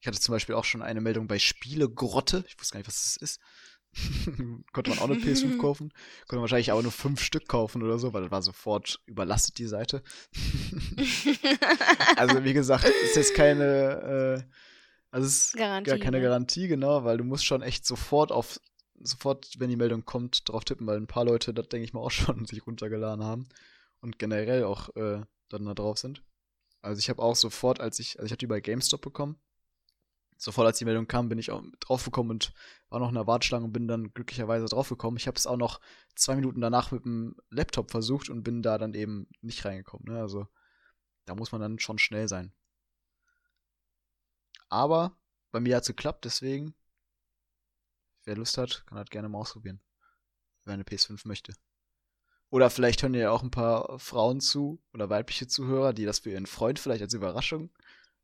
Ich 0.00 0.06
hatte 0.06 0.20
zum 0.20 0.32
Beispiel 0.32 0.54
auch 0.54 0.64
schon 0.64 0.82
eine 0.82 1.00
Meldung 1.00 1.26
bei 1.26 1.38
Spielegrotte. 1.38 2.44
Ich 2.46 2.58
wusste 2.58 2.74
gar 2.74 2.78
nicht, 2.80 2.88
was 2.88 3.02
das 3.02 3.16
ist. 3.16 3.40
Konnte 4.72 4.90
man 4.90 4.98
auch 4.98 5.10
eine 5.10 5.14
PS5 5.14 5.58
kaufen. 5.60 5.90
Konnte 6.20 6.36
man 6.36 6.42
wahrscheinlich 6.42 6.70
aber 6.70 6.82
nur 6.82 6.92
fünf 6.92 7.20
Stück 7.20 7.48
kaufen 7.48 7.82
oder 7.82 7.98
so, 7.98 8.12
weil 8.12 8.22
das 8.22 8.30
war 8.30 8.42
sofort 8.42 9.00
überlastet, 9.06 9.58
die 9.58 9.66
Seite. 9.66 10.02
also, 12.16 12.44
wie 12.44 12.52
gesagt, 12.52 12.84
ist 12.84 13.16
jetzt 13.16 13.34
keine, 13.34 14.44
äh, 14.44 14.52
also 15.10 15.26
ist 15.26 15.56
Garantie. 15.56 15.90
gar 15.90 15.98
keine 15.98 16.18
ne? 16.18 16.22
Garantie, 16.22 16.68
genau, 16.68 17.04
weil 17.04 17.16
du 17.16 17.24
musst 17.24 17.44
schon 17.44 17.62
echt 17.62 17.86
sofort 17.86 18.30
auf 18.30 18.60
sofort, 19.00 19.48
wenn 19.58 19.70
die 19.70 19.76
Meldung 19.76 20.04
kommt, 20.04 20.48
drauf 20.48 20.64
tippen, 20.64 20.86
weil 20.86 20.96
ein 20.96 21.06
paar 21.06 21.24
Leute, 21.24 21.54
das 21.54 21.68
denke 21.68 21.84
ich 21.84 21.92
mal 21.92 22.00
auch 22.00 22.10
schon, 22.10 22.46
sich 22.46 22.66
runtergeladen 22.66 23.24
haben 23.24 23.48
und 24.00 24.18
generell 24.18 24.64
auch 24.64 24.94
äh, 24.96 25.22
dann 25.48 25.64
da 25.64 25.74
drauf 25.74 25.98
sind. 25.98 26.22
Also 26.82 26.98
ich 26.98 27.08
habe 27.08 27.22
auch 27.22 27.36
sofort, 27.36 27.80
als 27.80 27.98
ich, 27.98 28.18
also 28.18 28.26
ich 28.26 28.32
habe 28.32 28.38
die 28.38 28.46
bei 28.46 28.60
GameStop 28.60 29.00
bekommen. 29.00 29.38
Sofort 30.40 30.68
als 30.68 30.78
die 30.78 30.84
Meldung 30.84 31.08
kam, 31.08 31.28
bin 31.28 31.38
ich 31.38 31.50
auch 31.50 31.62
draufgekommen 31.80 32.30
und 32.30 32.54
war 32.90 33.00
noch 33.00 33.08
in 33.08 33.16
der 33.16 33.26
Warteschlange 33.26 33.64
und 33.64 33.72
bin 33.72 33.88
dann 33.88 34.14
glücklicherweise 34.14 34.66
draufgekommen. 34.66 35.18
Ich 35.18 35.26
habe 35.26 35.36
es 35.36 35.48
auch 35.48 35.56
noch 35.56 35.80
zwei 36.14 36.36
Minuten 36.36 36.60
danach 36.60 36.92
mit 36.92 37.04
dem 37.04 37.36
Laptop 37.50 37.90
versucht 37.90 38.30
und 38.30 38.44
bin 38.44 38.62
da 38.62 38.78
dann 38.78 38.94
eben 38.94 39.28
nicht 39.40 39.64
reingekommen. 39.64 40.14
Ne? 40.14 40.20
Also 40.20 40.46
da 41.24 41.34
muss 41.34 41.50
man 41.50 41.60
dann 41.60 41.80
schon 41.80 41.98
schnell 41.98 42.28
sein. 42.28 42.52
Aber 44.68 45.18
bei 45.50 45.58
mir 45.58 45.74
hat 45.74 45.82
es 45.82 45.88
geklappt, 45.88 46.24
deswegen, 46.24 46.74
wer 48.24 48.36
Lust 48.36 48.58
hat, 48.58 48.84
kann 48.86 48.96
halt 48.96 49.10
gerne 49.10 49.28
mal 49.28 49.38
ausprobieren. 49.38 49.80
Wer 50.64 50.74
eine 50.74 50.84
PS5 50.84 51.26
möchte. 51.26 51.52
Oder 52.50 52.70
vielleicht 52.70 53.02
hören 53.02 53.14
ja 53.14 53.32
auch 53.32 53.42
ein 53.42 53.50
paar 53.50 53.98
Frauen 53.98 54.40
zu 54.40 54.80
oder 54.92 55.10
weibliche 55.10 55.48
Zuhörer, 55.48 55.92
die 55.92 56.04
das 56.04 56.20
für 56.20 56.30
ihren 56.30 56.46
Freund 56.46 56.78
vielleicht 56.78 57.02
als 57.02 57.12
Überraschung, 57.12 57.70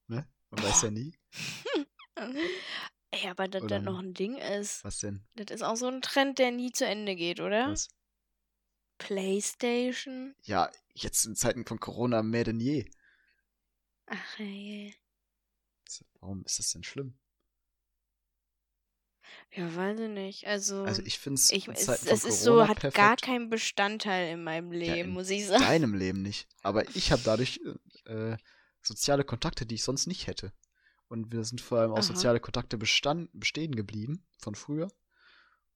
ne? 0.06 0.28
Man 0.50 0.62
weiß 0.62 0.82
ja 0.82 0.90
nie. 0.90 1.18
Ey, 2.16 3.28
aber 3.28 3.48
dass 3.48 3.66
das 3.66 3.82
noch 3.82 3.98
ein 3.98 4.14
Ding 4.14 4.36
ist. 4.36 4.84
Was 4.84 4.98
denn? 4.98 5.24
Das 5.34 5.54
ist 5.54 5.62
auch 5.62 5.76
so 5.76 5.86
ein 5.86 6.02
Trend, 6.02 6.38
der 6.38 6.50
nie 6.50 6.72
zu 6.72 6.84
Ende 6.86 7.14
geht, 7.16 7.40
oder? 7.40 7.70
Was? 7.70 7.88
Playstation? 8.98 10.34
Ja, 10.42 10.70
jetzt 10.94 11.24
in 11.26 11.36
Zeiten 11.36 11.66
von 11.66 11.80
Corona 11.80 12.22
mehr 12.22 12.44
denn 12.44 12.60
je. 12.60 12.88
Ach 14.06 14.38
ey. 14.38 14.94
Warum 16.20 16.42
ist 16.44 16.58
das 16.58 16.72
denn 16.72 16.82
schlimm? 16.84 17.18
Ja, 19.52 19.74
weiß 19.74 20.00
ich 20.00 20.08
nicht. 20.08 20.46
Also, 20.46 20.82
Also 20.84 21.02
ich 21.02 21.18
finde 21.18 21.38
es 21.38 21.50
in 21.50 21.72
es, 21.72 21.88
ist 21.88 22.42
so, 22.42 22.66
hat 22.66 22.80
perfekt. 22.80 22.96
gar 22.96 23.16
keinen 23.16 23.50
Bestandteil 23.50 24.32
in 24.32 24.42
meinem 24.42 24.72
Leben, 24.72 25.10
in 25.10 25.10
muss 25.10 25.30
ich 25.30 25.46
sagen. 25.46 25.62
deinem 25.62 25.94
Leben 25.94 26.22
nicht. 26.22 26.48
Aber 26.62 26.88
ich 26.96 27.12
habe 27.12 27.22
dadurch 27.24 27.60
äh, 28.06 28.36
soziale 28.82 29.24
Kontakte, 29.24 29.64
die 29.66 29.76
ich 29.76 29.84
sonst 29.84 30.06
nicht 30.06 30.26
hätte. 30.26 30.52
Und 31.08 31.32
wir 31.32 31.44
sind 31.44 31.60
vor 31.60 31.78
allem 31.78 31.92
auch 31.92 31.98
Aha. 31.98 32.02
soziale 32.02 32.40
Kontakte 32.40 32.78
bestand, 32.78 33.30
bestehen 33.32 33.74
geblieben 33.74 34.24
von 34.38 34.54
früher. 34.54 34.88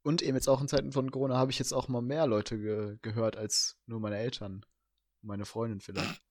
Und 0.02 0.22
eben 0.22 0.36
jetzt 0.36 0.48
auch 0.48 0.60
in 0.60 0.68
Zeiten 0.68 0.92
von 0.92 1.10
Corona 1.10 1.36
habe 1.36 1.50
ich 1.50 1.58
jetzt 1.58 1.72
auch 1.72 1.88
mal 1.88 2.00
mehr 2.00 2.26
Leute 2.26 2.58
ge 2.58 2.98
gehört 3.02 3.36
als 3.36 3.78
nur 3.86 4.00
meine 4.00 4.16
Eltern. 4.16 4.64
Meine 5.20 5.44
Freundin 5.44 5.80
vielleicht. 5.80 6.22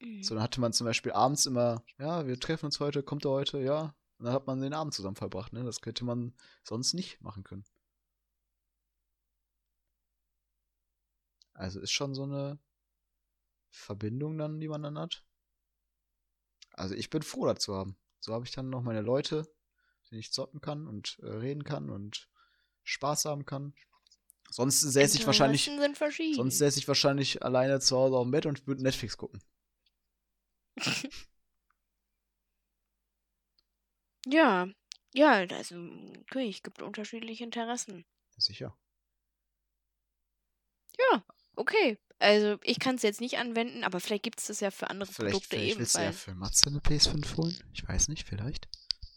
Mhm. 0.00 0.22
So, 0.22 0.34
dann 0.34 0.42
hatte 0.42 0.60
man 0.60 0.72
zum 0.72 0.84
Beispiel 0.84 1.12
abends 1.12 1.46
immer, 1.46 1.82
ja, 1.98 2.26
wir 2.26 2.38
treffen 2.38 2.66
uns 2.66 2.80
heute, 2.80 3.02
kommt 3.02 3.24
er 3.24 3.30
heute, 3.30 3.58
ja. 3.60 3.94
Und 4.18 4.26
dann 4.26 4.34
hat 4.34 4.46
man 4.46 4.60
den 4.60 4.74
Abend 4.74 4.94
zusammen 4.94 5.16
verbracht, 5.16 5.52
ne? 5.52 5.64
Das 5.64 5.80
hätte 5.84 6.04
man 6.04 6.34
sonst 6.62 6.94
nicht 6.94 7.20
machen 7.20 7.44
können. 7.44 7.64
Also 11.54 11.80
ist 11.80 11.92
schon 11.92 12.14
so 12.14 12.24
eine 12.24 12.58
Verbindung 13.70 14.38
dann, 14.38 14.60
die 14.60 14.68
man 14.68 14.82
dann 14.82 14.98
hat. 14.98 15.25
Also 16.76 16.94
ich 16.94 17.10
bin 17.10 17.22
froh 17.22 17.46
dazu 17.46 17.74
haben. 17.74 17.96
So 18.20 18.32
habe 18.34 18.44
ich 18.44 18.52
dann 18.52 18.70
noch 18.70 18.82
meine 18.82 19.00
Leute, 19.00 19.48
denen 20.10 20.20
ich 20.20 20.32
zocken 20.32 20.60
kann 20.60 20.86
und 20.86 21.18
äh, 21.22 21.26
reden 21.26 21.64
kann 21.64 21.90
und 21.90 22.28
Spaß 22.84 23.24
haben 23.24 23.44
kann. 23.44 23.74
Sonst 24.50 24.80
säße 24.80 25.18
ich 25.18 25.26
wahrscheinlich, 25.26 25.68
sonst 26.34 26.58
säße 26.58 26.78
ich 26.78 26.86
wahrscheinlich 26.86 27.42
alleine 27.42 27.80
zu 27.80 27.96
Hause 27.96 28.16
auf 28.16 28.24
dem 28.24 28.30
Bett 28.30 28.46
und 28.46 28.64
würde 28.66 28.82
Netflix 28.82 29.16
gucken. 29.16 29.42
ja, 34.26 34.68
ja, 35.12 35.32
also, 35.32 35.76
es 36.34 36.62
gibt 36.62 36.82
unterschiedliche 36.82 37.42
Interessen. 37.42 38.04
Sicher. 38.36 38.78
Ja, 40.98 41.24
okay. 41.56 41.98
Also, 42.18 42.56
ich 42.62 42.78
kann 42.78 42.94
es 42.96 43.02
jetzt 43.02 43.20
nicht 43.20 43.38
anwenden, 43.38 43.84
aber 43.84 44.00
vielleicht 44.00 44.22
gibt 44.22 44.40
es 44.40 44.46
das 44.46 44.60
ja 44.60 44.70
für 44.70 44.88
andere 44.88 45.12
Vielleicht, 45.12 45.32
Produkte 45.34 45.56
vielleicht 45.56 45.78
willst 45.78 45.94
du 45.94 45.98
ja 45.98 46.04
ebenfalls. 46.06 46.24
für 46.24 46.34
Matze 46.34 46.68
eine 46.70 46.78
PS5 46.80 47.36
holen? 47.36 47.56
Ich 47.74 47.86
weiß 47.86 48.08
nicht, 48.08 48.26
vielleicht. 48.26 48.68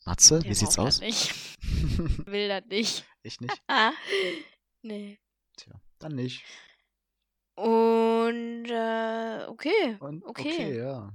Matze, 0.06 0.40
Der 0.40 0.50
wie 0.50 0.56
sieht's 0.56 0.78
aus? 0.80 1.00
Nicht. 1.00 1.34
Will 2.28 2.48
das 2.50 2.66
nicht. 2.66 3.06
ich 3.24 3.40
nicht? 3.40 3.62
Ah, 3.68 3.92
nee. 4.82 5.18
Tja, 5.58 5.80
dann 6.00 6.16
nicht. 6.16 6.44
Und, 7.56 8.66
äh, 8.70 9.46
okay. 9.48 9.98
Und 10.00 10.24
Okay. 10.26 10.52
okay, 10.54 10.78
ja. 10.78 11.14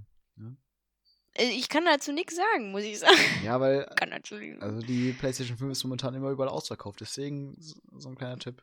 Äh, 1.36 1.50
Ich 1.50 1.68
kann 1.68 1.84
dazu 1.84 2.12
nichts 2.12 2.36
sagen, 2.36 2.70
muss 2.70 2.82
ich 2.84 2.98
sagen. 3.00 3.16
Ja, 3.42 3.60
weil 3.60 3.84
Kann 3.96 4.10
dazu 4.10 4.36
nichts 4.36 4.62
also 4.62 4.80
die 4.80 5.12
PlayStation 5.12 5.56
5 5.58 5.72
ist 5.72 5.84
momentan 5.84 6.14
immer 6.14 6.30
überall 6.30 6.48
ausverkauft, 6.50 7.00
deswegen 7.00 7.56
so 7.60 8.08
ein 8.08 8.14
kleiner 8.16 8.38
Tipp. 8.38 8.62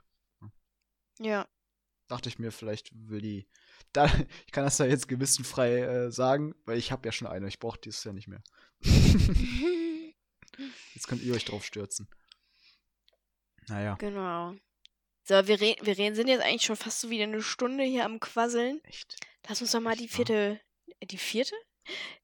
Ja. 1.20 1.48
Dachte 2.12 2.28
ich 2.28 2.40
mir, 2.40 2.52
vielleicht 2.52 2.92
will 2.94 3.22
die. 3.22 3.48
Da, 3.94 4.06
ich 4.46 4.52
kann 4.54 4.64
das 4.64 4.78
ja 4.78 4.86
jetzt 4.86 5.10
gewissenfrei 5.10 5.80
äh, 5.82 6.12
sagen, 6.12 6.56
weil 6.66 6.78
ich 6.78 6.94
habe 6.94 7.06
ja 7.06 7.12
schon 7.12 7.28
eine. 7.28 7.50
Ich 7.50 7.60
brauche 7.60 7.78
dieses 7.78 8.06
ja 8.06 8.14
nicht 8.14 8.30
mehr. 8.30 8.42
Jetzt 10.94 11.08
könnt 11.08 11.22
ihr 11.24 11.34
euch 11.34 11.44
drauf 11.44 11.66
stürzen. 11.66 12.08
Naja, 13.68 13.96
genau. 13.96 14.54
So, 15.24 15.46
wir, 15.48 15.60
re 15.60 15.76
wir 15.82 15.98
reden, 15.98 16.16
sind 16.16 16.28
jetzt 16.30 16.42
eigentlich 16.44 16.64
schon 16.64 16.78
fast 16.78 17.02
so 17.02 17.10
wieder 17.10 17.24
eine 17.26 17.42
Stunde 17.42 17.84
hier 17.84 18.06
am 18.06 18.20
Quasseln. 18.22 18.82
echt. 18.86 19.18
Lass 19.48 19.62
uns 19.62 19.72
doch 19.72 19.82
mal 19.82 19.96
die 19.98 20.06
Echt 20.06 20.14
vierte. 20.16 20.62
Die 21.04 21.18
vierte? 21.18 21.56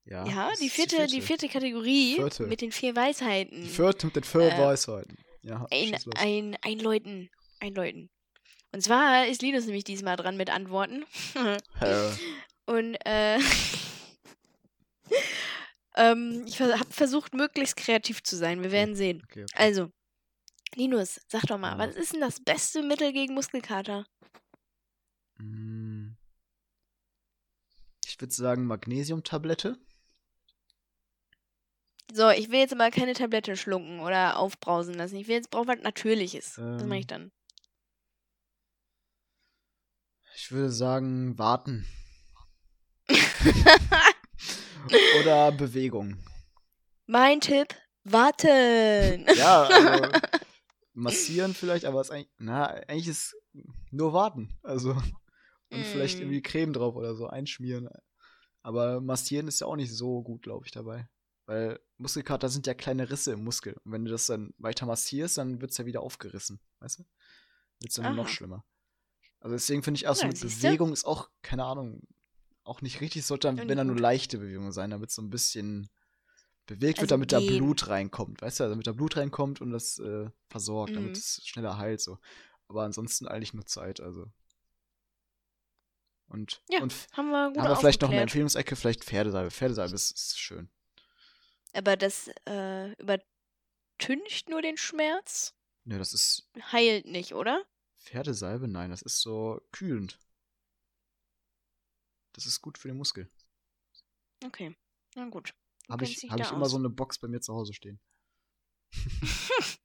Ja, 0.06 0.26
Ja, 0.26 0.52
die 0.62 0.68
ist 0.68 0.74
vierte, 0.76 1.08
die 1.08 1.22
vierte 1.22 1.50
Kategorie 1.50 2.16
Vierte. 2.16 2.48
mit 2.48 2.62
den 2.62 2.72
vier 2.72 2.96
Weisheiten. 2.96 3.64
Die 3.64 3.70
vierte 3.70 4.08
mit 4.08 4.16
den 4.16 4.24
vier 4.24 4.54
Äh, 4.54 4.58
Weisheiten. 4.58 5.18
Ja, 5.42 5.66
ein, 5.72 5.96
ein, 6.16 6.58
einläuten. 6.62 7.30
Einläuten. 7.60 8.10
Und 8.72 8.82
zwar 8.82 9.28
ist 9.28 9.42
Linus 9.42 9.66
nämlich 9.66 9.86
diesmal 9.86 10.18
dran 10.18 10.38
mit 10.38 10.50
Antworten. 10.50 11.06
Und 12.66 12.96
äh, 13.06 13.40
ähm, 15.96 16.44
ich 16.46 16.62
habe 16.62 16.78
versucht, 16.90 17.34
möglichst 17.34 17.78
kreativ 17.78 18.24
zu 18.24 18.36
sein. 18.36 18.62
Wir 18.62 18.72
werden 18.72 18.96
sehen. 18.96 19.22
Okay, 19.24 19.44
okay. 19.44 19.54
Also, 19.56 19.90
Linus, 20.76 21.22
sag 21.28 21.44
doch 21.44 21.58
mal, 21.58 21.74
Ja. 21.74 21.78
was 21.80 21.96
ist 21.96 22.14
denn 22.14 22.22
das 22.22 22.40
beste 22.42 22.84
Mittel 22.84 23.14
gegen 23.14 23.34
Muskelkater? 23.34 24.06
Mm. 25.38 26.12
Ich 28.06 28.20
würde 28.20 28.34
sagen 28.34 28.66
Magnesiumtablette. 28.66 29.78
So, 32.14 32.30
ich 32.30 32.50
will 32.50 32.60
jetzt 32.60 32.74
aber 32.74 32.90
keine 32.90 33.14
Tablette 33.14 33.58
schlucken 33.58 34.00
oder 34.00 34.40
aufbrausen 34.40 34.94
lassen. 34.96 35.18
Ich 35.18 35.28
will 35.28 35.36
jetzt 35.36 35.52
brauche 35.52 35.68
was 35.68 35.80
Natürliches. 35.82 36.58
Was 36.58 36.84
mache 36.84 37.00
ich 37.00 37.12
Ähm. 37.12 37.18
dann? 37.30 37.32
Ich 40.40 40.52
würde 40.52 40.72
sagen 40.72 41.36
warten. 41.40 41.88
Oder 45.20 45.52
Bewegung. 45.52 46.20
mein 47.08 47.42
Tipp: 47.42 47.74
Warten. 48.04 49.26
Ja, 49.36 49.66
also 49.68 50.12
massieren 50.94 51.56
vielleicht, 51.56 51.86
aber 51.86 52.02
es 52.02 52.12
eigentlich, 52.12 52.30
na, 52.38 52.66
eigentlich 52.68 53.08
ist 53.08 53.36
nur 53.90 54.14
warten. 54.14 54.56
Also 54.62 54.96
und 55.72 55.84
vielleicht 55.86 56.20
Mm. 56.20 56.22
irgendwie 56.22 56.42
Creme 56.44 56.74
drauf 56.74 56.96
oder 56.96 57.16
so 57.16 57.26
einschmieren. 57.28 57.90
Aber 58.62 59.02
massieren 59.02 59.48
ist 59.48 59.60
ja 59.62 59.68
auch 59.68 59.76
nicht 59.76 59.92
so 59.92 60.22
gut, 60.22 60.44
glaube 60.44 60.66
ich, 60.68 60.72
dabei. 60.72 61.10
Weil 61.48 61.80
Muskelkater 61.98 62.50
sind 62.50 62.68
ja 62.68 62.76
kleine 62.76 63.10
Risse 63.10 63.32
im 63.34 63.44
Muskel. 63.44 63.76
Und 63.84 63.92
wenn 63.92 64.06
du 64.06 64.12
das 64.12 64.28
dann 64.28 64.54
weiter 64.60 64.86
massierst, 64.86 65.40
dann 65.40 65.62
wird 65.62 65.72
es 65.72 65.78
ja 65.78 65.86
wieder 65.88 66.02
aufgerissen. 66.02 66.60
Weißt 66.80 67.00
du? 67.00 67.04
Wird 67.80 67.90
es 67.90 67.96
dann 67.96 68.16
noch 68.16 68.26
Aha. 68.26 68.32
schlimmer. 68.32 68.64
Also 69.40 69.56
deswegen 69.56 69.84
finde 69.84 70.00
ich 70.00 70.08
auch 70.08 70.16
so 70.16 70.28
mit. 70.28 70.40
Bewegung 70.40 70.92
ist 70.94 71.06
auch, 71.06 71.30
keine 71.42 71.64
Ahnung, 71.64 72.02
auch 72.64 72.82
nicht 72.82 73.02
richtig. 73.02 73.26
Sollte 73.26 73.48
dann, 73.48 73.58
wenn 73.70 73.78
dann 73.78 73.88
nur 73.88 73.98
leichte 74.00 74.40
Bewegungen 74.40 74.72
sein, 74.72 74.90
damit 74.90 75.10
es 75.10 75.16
so 75.16 75.22
ein 75.22 75.30
bisschen 75.30 75.90
bewegt 76.66 77.00
wird, 77.00 77.12
Also 77.12 77.16
damit 77.16 77.32
da. 77.32 77.40
Blut 77.40 77.88
reinkommt. 77.88 78.42
Weißt 78.42 78.60
du, 78.60 78.68
damit 78.68 78.88
da 78.88 78.92
Blut 78.92 79.16
reinkommt 79.16 79.62
und 79.62 79.72
das 79.72 80.00
äh, 80.00 80.30
versorgt, 80.50 80.92
Mhm. 80.92 80.96
damit 80.96 81.18
es 81.18 81.42
schneller 81.46 81.78
heilt. 81.78 82.02
So. 82.02 82.18
Aber 82.68 82.84
ansonsten 82.84 83.28
eigentlich 83.28 83.54
nur 83.54 83.66
Zeit, 83.66 84.02
also. 84.02 84.26
Und, 86.28 86.62
Ja, 86.70 86.82
und 86.82 86.94
Haben 87.14 87.30
wir 87.30 87.48
gut 87.54 87.58
haben 87.60 87.70
wir 87.70 87.76
vielleicht 87.78 88.02
noch 88.02 88.10
eine. 88.10 88.22
Empfehlungsecke, 88.22 88.76
vielleicht 88.76 89.06
Pferdesalbe. 89.06 89.50
Pferdesalbe 89.50 89.96
ist, 89.96 90.12
ist 90.12 90.38
schön. 90.40 90.70
Aber 91.74 91.96
das 91.96 92.30
äh, 92.46 92.92
übertüncht 93.02 94.50
nur 94.50 94.62
den 94.62 94.78
Schmerz, 94.78 95.54
Ne, 95.86 95.98
das 96.00 96.12
ist 96.14 96.50
heilt 96.74 97.06
nicht, 97.06 97.34
oder? 97.34 97.64
Pferdesalbe? 98.08 98.68
Nein, 98.70 98.90
das 98.90 99.02
ist 99.02 99.20
so 99.20 99.62
kühlend. 99.72 100.18
Das 102.34 102.46
ist 102.46 102.62
gut 102.62 102.78
für 102.78 102.88
den 102.88 102.96
Muskel. 102.98 103.30
Okay, 104.46 104.76
na 105.16 105.28
gut. 105.28 105.54
Habe 105.90 106.06
ich, 106.06 106.24
hab 106.30 106.38
da 106.38 106.44
ich 106.46 106.52
immer 106.52 106.70
so 106.70 106.78
eine 106.78 106.90
Box 106.90 107.20
bei 107.20 107.28
mir 107.28 107.42
zu 107.42 107.54
Hause 107.54 107.74
stehen. 107.74 108.00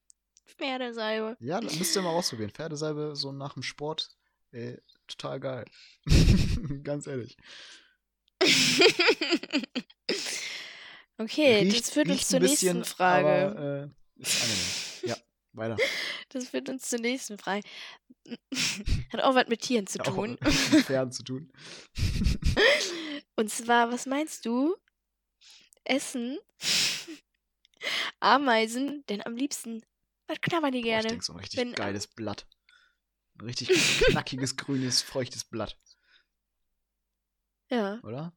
Pferdesalbe. 0.46 1.36
Ja, 1.40 1.60
das 1.60 1.76
müsst 1.78 1.96
ihr 1.96 2.02
mal 2.02 2.10
ausprobieren. 2.10 2.50
Pferdesalbe 2.50 3.16
so 3.16 3.32
nach 3.32 3.54
dem 3.54 3.62
Sport, 3.64 4.16
ey, 4.52 4.78
total 5.08 5.40
geil. 5.40 5.64
Ganz 6.84 7.06
ehrlich. 7.08 7.36
okay, 11.18 11.62
Riecht- 11.62 11.80
das 11.80 11.90
führt 11.90 12.08
uns 12.08 12.28
zur 12.28 12.40
bisschen, 12.40 12.78
nächsten 12.78 12.96
Frage. 12.96 13.50
Aber, 13.50 13.82
äh, 13.84 13.88
ist 14.20 14.42
angenehm. 14.42 14.66
Ja, 15.04 15.16
weiter. 15.52 15.76
Das 16.32 16.48
führt 16.48 16.68
uns 16.68 16.88
zur 16.88 16.98
nächsten 17.00 17.38
Frage. 17.38 17.62
Hat 19.12 19.20
auch 19.22 19.34
was 19.34 19.48
mit 19.48 19.60
Tieren 19.62 19.86
zu 19.86 20.00
Auch 20.00 20.04
tun. 20.14 20.38
mit 20.42 20.84
Pferden 20.84 21.12
zu 21.12 21.22
tun. 21.22 21.52
Und 23.36 23.50
zwar, 23.50 23.90
was 23.92 24.06
meinst 24.06 24.44
du? 24.46 24.76
Essen 25.84 26.38
Ameisen 28.20 29.04
denn 29.08 29.24
am 29.26 29.34
liebsten? 29.34 29.82
Was 30.28 30.40
knabbern 30.40 30.72
die 30.72 30.80
Boah, 30.82 30.86
ich 30.86 30.92
gerne? 30.92 31.08
denke 31.08 31.24
so 31.24 31.32
ein 31.32 31.38
richtig 31.40 31.58
Wenn- 31.58 31.72
geiles 31.72 32.06
Blatt. 32.06 32.46
Ein 33.38 33.46
richtig 33.46 33.68
knackiges, 34.10 34.56
grünes, 34.56 35.02
feuchtes 35.02 35.44
Blatt, 35.44 35.76
Ja. 37.70 37.98
oder? 38.02 38.32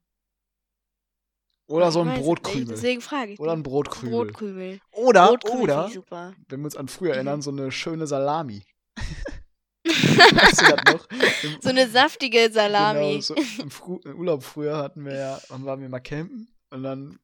Oder 1.67 1.91
so 1.91 2.01
Ich 2.01 2.05
ein 2.05 2.11
es 2.11 2.17
nicht, 2.17 2.25
Brotkrümel. 2.25 2.67
Deswegen 2.67 3.01
frage 3.01 3.31
ich. 3.33 3.39
Oder 3.39 3.53
ein. 3.53 3.63
Brotkrümel. 3.63 4.11
Brotkrümel. 4.27 4.79
Oder, 4.91 5.27
Brotkrümel 5.29 5.61
oder, 5.63 6.33
wenn 6.49 6.59
wir 6.61 6.65
uns 6.65 6.75
an 6.75 6.87
früher 6.87 7.15
erinnern, 7.15 7.37
Mhm. 7.37 7.41
so 7.41 7.51
eine 7.51 7.71
schöne 7.71 8.05
Salami. 8.07 8.63
Weißt 9.85 10.61
du 10.61 10.65
das 10.75 10.93
noch? 10.93 11.07
Im, 11.43 11.57
So 11.61 11.69
eine 11.69 11.87
saftige 11.89 12.51
Salami. 12.51 12.99
Genau, 13.11 13.21
so 13.21 13.35
im, 13.61 13.69
Fru 13.71 13.99
im 14.03 14.15
Urlaub 14.19 14.43
früher 14.43 14.77
hatten 14.77 15.05
wir 15.05 15.15
ja, 15.15 15.39
waren 15.49 15.81
wir 15.81 15.89
mal 15.89 15.99
campen 15.99 16.47
und 16.71 16.83
dann 16.83 17.19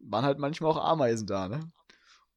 waren 0.00 0.24
halt 0.24 0.38
manchmal 0.38 0.70
auch 0.70 0.82
Ameisen 0.84 1.26
da, 1.26 1.48
ne? 1.48 1.60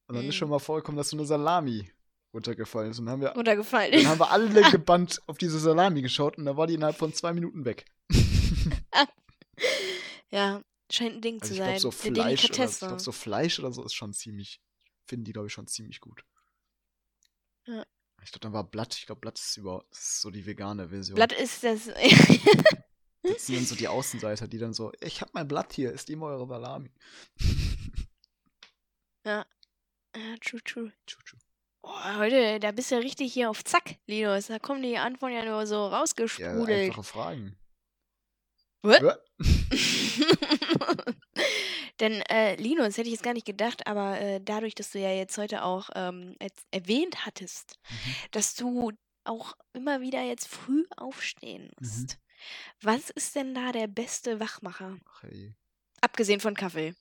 Und 0.07 0.15
dann 0.15 0.23
Mhm. 0.23 0.29
ist 0.29 0.35
schon 0.35 0.49
mal 0.49 0.59
vorgekommen, 0.59 0.97
dass 0.97 1.09
so 1.09 1.17
eine 1.17 1.25
Salami 1.25 1.89
runtergefallen 2.33 2.91
ist. 2.91 2.99
Und 2.99 3.05
dann 3.07 3.13
haben 3.13 3.21
wir, 3.21 3.29
Runtergefallen. 3.31 3.91
dann 3.91 4.07
haben 4.07 4.19
wir 4.19 4.31
alle 4.31 4.49
gebannt 4.71 5.21
auf 5.27 5.37
diese 5.37 5.59
Salami 5.59 6.01
geschaut 6.01 6.37
und 6.37 6.45
dann 6.45 6.55
war 6.55 6.67
die 6.67 6.75
innerhalb 6.75 6.95
von 6.97 7.13
zwei 7.13 7.33
Minuten 7.33 7.65
weg. 7.65 7.85
ja, 10.31 10.61
scheint 10.91 11.15
ein 11.15 11.21
Ding 11.21 11.41
Also 11.41 11.53
zu 11.53 11.55
glaube, 11.55 11.71
sein. 11.71 11.79
so 11.79 11.89
Eine 11.89 11.97
Fleisch 11.97 12.15
oder, 12.17 12.31
ich 12.33 12.41
Delikatesse. 12.41 12.87
glaub, 12.87 13.01
so 13.01 13.11
Fleisch 13.11 13.59
oder 13.59 13.71
so 13.71 13.83
ist 13.83 13.93
schon 13.93 14.13
ziemlich, 14.13 14.61
finden 15.05 15.25
die, 15.25 15.33
glaube 15.33 15.47
ich, 15.47 15.53
schon 15.53 15.67
ziemlich 15.67 15.99
gut. 15.99 16.23
Ja. 17.65 17.85
Ich 18.23 18.31
glaube, 18.31 18.41
dann 18.41 18.53
war 18.53 18.63
Blatt, 18.63 18.95
ich 18.97 19.05
glaube, 19.05 19.21
Blatt 19.21 19.37
ist 19.39 19.57
über, 19.57 19.85
ist 19.91 20.21
so 20.21 20.31
die 20.31 20.45
vegane 20.45 20.89
Version. 20.89 21.15
Blatt 21.15 21.33
ist 21.33 21.63
das. 21.63 21.89
Das 23.23 23.45
sind 23.47 23.57
dann 23.57 23.65
so 23.65 23.75
die 23.75 23.89
Außenseiter, 23.89 24.47
die 24.47 24.57
dann 24.57 24.73
so, 24.73 24.93
ich 25.01 25.19
habe 25.19 25.31
mein 25.33 25.47
Blatt 25.49 25.73
hier, 25.73 25.91
ist 25.91 26.09
immer 26.09 26.27
eure 26.27 26.47
Salami. 26.47 26.91
ja, 29.25 29.45
true, 30.41 30.63
true. 30.63 30.93
Tschu, 31.05 31.19
tschu. 31.23 31.37
Oh, 31.81 32.15
heute, 32.17 32.59
da 32.59 32.71
bist 32.71 32.91
du 32.91 32.95
richtig 32.97 33.33
hier 33.33 33.49
auf 33.49 33.63
Zack, 33.65 33.97
Linus. 34.07 34.47
Da 34.47 34.59
kommen 34.59 34.81
die 34.81 34.97
Antworten 34.97 35.35
ja 35.35 35.43
nur 35.45 35.65
so 35.67 35.75
Ja, 35.75 35.97
rausgesprudelt. 35.99 36.89
einfache 36.89 37.03
Fragen. 37.03 37.57
Denn, 41.99 42.21
äh, 42.29 42.55
Linus, 42.55 42.97
hätte 42.97 43.07
ich 43.07 43.13
jetzt 43.13 43.23
gar 43.23 43.33
nicht 43.33 43.45
gedacht, 43.47 43.87
aber 43.87 44.19
äh, 44.19 44.39
dadurch, 44.43 44.75
dass 44.75 44.91
du 44.91 44.99
ja 44.99 45.11
jetzt 45.11 45.37
heute 45.37 45.63
auch 45.63 45.89
ähm, 45.95 46.35
erwähnt 46.71 47.25
hattest, 47.25 47.79
Mhm. 47.89 48.15
dass 48.31 48.53
du 48.55 48.91
auch 49.23 49.57
immer 49.73 49.99
wieder 50.01 50.21
jetzt 50.23 50.47
früh 50.47 50.85
aufstehen 50.95 51.71
Mhm. 51.79 51.87
musst. 51.87 52.19
Was 52.81 53.09
ist 53.09 53.35
denn 53.35 53.55
da 53.55 53.71
der 53.71 53.87
beste 53.87 54.39
Wachmacher? 54.39 54.97
Ach, 55.09 55.23
ey. 55.23 55.55
Abgesehen 56.01 56.39
von 56.39 56.53
Kaffee. 56.53 56.93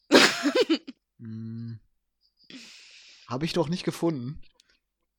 Hm. 1.19 1.79
Habe 3.29 3.45
ich 3.45 3.53
doch 3.53 3.69
nicht 3.69 3.85
gefunden. 3.85 4.41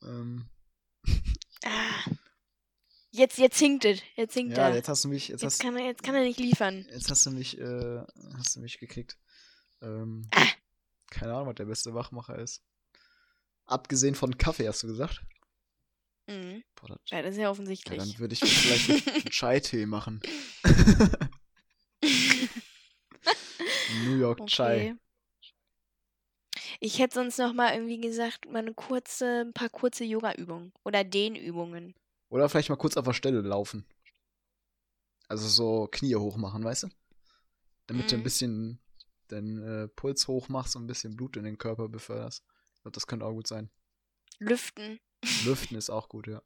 Ähm, 0.01 0.45
Ah. 1.63 2.03
Jetzt, 3.18 3.38
jetzt 3.39 3.57
hinkt 3.57 3.84
es. 3.86 3.99
Jetzt 4.15 4.34
hinkt 4.36 4.55
ja, 4.57 4.70
er. 4.70 4.76
jetzt 4.76 4.89
hast 4.89 5.03
du 5.03 5.07
mich, 5.09 5.28
jetzt, 5.30 5.41
Jetzt 5.41 5.53
hast, 5.55 5.59
kann, 5.61 5.76
er, 5.76 5.86
jetzt 5.86 6.03
kann 6.03 6.13
er 6.15 6.22
nicht 6.24 6.39
liefern. 6.39 6.86
jetzt 6.91 7.09
hast 7.09 7.26
du 7.26 7.32
mich, 7.32 7.57
äh, 7.57 8.01
hast 8.38 8.55
du 8.55 8.59
mich 8.59 8.80
gekriegt. 8.80 9.18
Ähm, 9.82 10.28
Ah. 10.34 10.45
keine 11.09 11.34
Ahnung, 11.34 11.47
was 11.47 11.55
der 11.55 11.65
beste 11.65 11.93
Wachmacher 11.93 12.38
ist. 12.38 12.63
Abgesehen 13.65 14.13
von 14.15 14.38
Kaffee, 14.38 14.68
hast 14.68 14.84
du 14.84 14.88
gesagt? 14.88 15.22
Mhm. 16.28 16.63
Boah, 16.76 16.88
das, 16.89 16.99
Ja, 17.07 17.22
das 17.22 17.32
ist 17.32 17.38
ja 17.38 17.43
ja, 17.43 17.49
offensichtlich. 17.51 17.97
dann 17.97 18.20
würde 18.20 18.34
ich 18.34 18.39
vielleicht 18.39 18.89
einen 19.07 19.26
Chai-Tee 19.32 19.86
machen. 19.86 20.22
New 24.05 24.18
York 24.18 24.45
Chai. 24.47 24.91
Okay. 24.91 24.95
Ich 26.80 26.99
hätte 26.99 27.15
sonst 27.15 27.39
noch 27.39 27.53
mal 27.53 27.74
irgendwie 27.74 27.99
gesagt, 27.99 28.45
mal 28.51 28.59
eine 28.59 28.74
kurze, 28.74 29.41
ein 29.45 29.53
paar 29.53 29.70
kurze 29.70 30.03
Yoga-Übungen 30.03 30.72
oder 30.84 31.03
Dehnübungen. 31.03 31.95
Oder 32.30 32.49
vielleicht 32.49 32.69
mal 32.69 32.75
kurz 32.75 32.97
auf 32.97 33.05
der 33.05 33.13
Stelle 33.13 33.41
laufen. 33.41 33.86
Also 35.28 35.47
so 35.47 35.88
Knie 35.91 36.15
hoch 36.15 36.38
machen, 36.38 36.63
weißt 36.63 36.84
du? 36.84 36.88
Damit 37.88 38.11
du 38.11 38.15
ein 38.15 38.19
Mhm. 38.19 38.23
bisschen 38.23 38.80
den 39.32 39.61
äh, 39.61 39.88
Puls 39.89 40.28
hoch 40.28 40.49
machst 40.49 40.75
und 40.75 40.84
ein 40.84 40.88
bisschen 40.88 41.15
Blut 41.15 41.38
in 41.38 41.43
den 41.43 41.57
Körper 41.57 41.89
beförderst. 41.89 42.43
Ich 42.75 42.82
glaube, 42.82 42.93
das 42.95 43.07
könnte 43.07 43.25
auch 43.25 43.34
gut 43.34 43.47
sein. 43.47 43.69
Lüften. 44.39 44.99
Lüften 45.45 45.75
ist 45.78 45.89
auch 45.89 46.07
gut, 46.09 46.28
ja. 46.28 46.41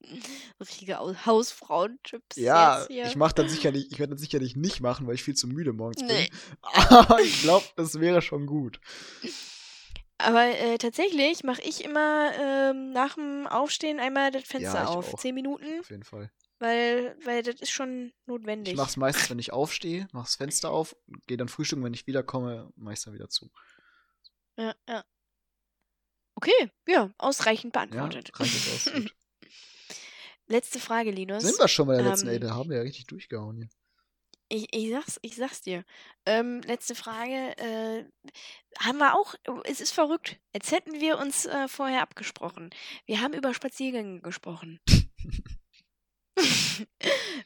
Richtige 0.60 1.00
Au- 1.00 1.14
Hausfrauen-Tipps 1.14 2.36
Ja, 2.36 2.86
ich 2.88 3.16
mach 3.16 3.32
das 3.32 3.50
sicherlich, 3.50 3.90
ich 3.90 3.98
werde 3.98 4.12
das 4.14 4.20
sicherlich 4.20 4.56
nicht 4.56 4.80
machen, 4.80 5.06
weil 5.06 5.14
ich 5.14 5.22
viel 5.24 5.34
zu 5.34 5.46
müde 5.46 5.72
morgens 5.72 6.02
Nee. 6.02 6.28
bin. 6.28 6.38
Aber 6.62 7.20
ich 7.20 7.40
glaube, 7.40 7.66
das 7.76 7.98
wäre 8.00 8.20
schon 8.22 8.46
gut. 8.46 8.80
Aber 10.18 10.44
äh, 10.46 10.78
tatsächlich 10.78 11.44
mache 11.44 11.60
ich 11.62 11.84
immer 11.84 12.32
ähm, 12.38 12.90
nach 12.92 13.14
dem 13.14 13.46
Aufstehen 13.46 14.00
einmal 14.00 14.30
das 14.30 14.44
Fenster 14.44 14.82
ich 14.82 14.88
auf. 14.88 15.14
auch. 15.14 15.18
Zehn 15.18 15.34
Minuten, 15.34 15.80
Auf 15.80 15.90
jeden 15.90 16.04
Fall. 16.04 16.30
weil, 16.58 17.16
weil 17.24 17.42
das 17.42 17.56
ist 17.60 17.70
schon 17.70 18.12
notwendig. 18.24 18.72
Ich 18.72 18.78
mach's 18.78 18.96
meistens, 18.96 19.28
wenn 19.28 19.38
ich 19.38 19.52
aufstehe, 19.52 20.08
mach's 20.12 20.36
Fenster 20.36 20.70
auf, 20.70 20.96
gehe 21.26 21.36
dann 21.36 21.48
frühstücken, 21.48 21.84
wenn 21.84 21.92
ich 21.94 22.06
wiederkomme, 22.06 22.72
mach 22.76 22.92
ich's 22.92 23.02
dann 23.02 23.12
wieder 23.14 23.28
zu. 23.28 23.50
Ja, 24.56 24.74
ja. 24.88 25.04
Okay, 26.34 26.70
ja, 26.86 27.10
ausreichend 27.18 27.74
Ja, 27.74 27.84
beantwortet. 27.84 28.30
reicht 28.38 28.54
das 28.54 28.94
aus. 28.94 29.02
Letzte 30.48 30.78
Frage, 30.80 31.10
Linus. 31.10 31.42
Sind 31.42 31.58
wir 31.58 31.66
schon 31.68 31.88
bei 31.88 31.96
der 31.96 32.04
letzten, 32.10 32.28
ähm, 32.28 32.34
ey, 32.34 32.40
da 32.40 32.54
haben 32.54 32.70
wir 32.70 32.76
ja 32.76 32.82
richtig 32.82 33.06
durchgehauen 33.06 33.56
hier. 33.56 33.68
Ich, 34.48 34.72
ich, 34.72 34.90
sag's, 34.90 35.18
ich 35.22 35.36
sag's 35.36 35.62
dir. 35.62 35.84
Ähm, 36.24 36.60
letzte 36.62 36.94
Frage. 36.94 37.58
Äh, 37.58 38.04
haben 38.78 38.98
wir 38.98 39.14
auch, 39.14 39.34
es 39.64 39.80
ist 39.80 39.92
verrückt, 39.92 40.38
als 40.52 40.70
hätten 40.70 41.00
wir 41.00 41.18
uns 41.18 41.46
äh, 41.46 41.66
vorher 41.66 42.02
abgesprochen. 42.02 42.70
Wir 43.06 43.20
haben 43.20 43.34
über 43.34 43.52
Spaziergänge 43.54 44.20
gesprochen. 44.20 44.78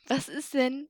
Was 0.09 0.29
ist 0.29 0.53
denn 0.55 0.89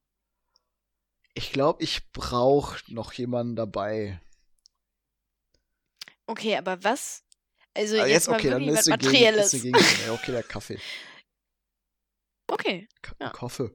ich 1.33 1.51
glaube, 1.51 1.83
ich 1.83 2.11
brauche 2.11 2.77
noch 2.93 3.11
jemanden 3.13 3.55
dabei. 3.55 4.19
Okay, 6.27 6.57
aber 6.57 6.83
was? 6.83 7.23
Also 7.73 7.95
Ah, 7.97 8.05
jetzt, 8.05 8.27
mal 8.27 8.35
okay, 8.35 8.49
dann 8.49 8.61
wirklich 8.61 8.77
was 8.77 8.85
gegen, 8.85 8.91
Materielles. 8.91 9.51
gegen. 9.51 9.73
Ja, 10.05 10.11
okay, 10.13 10.31
der 10.31 10.43
Kaffee. 10.43 10.77
Okay, 12.49 12.87
Ka 13.01 13.13
Ja. 13.19 13.29
Kaffee. 13.29 13.69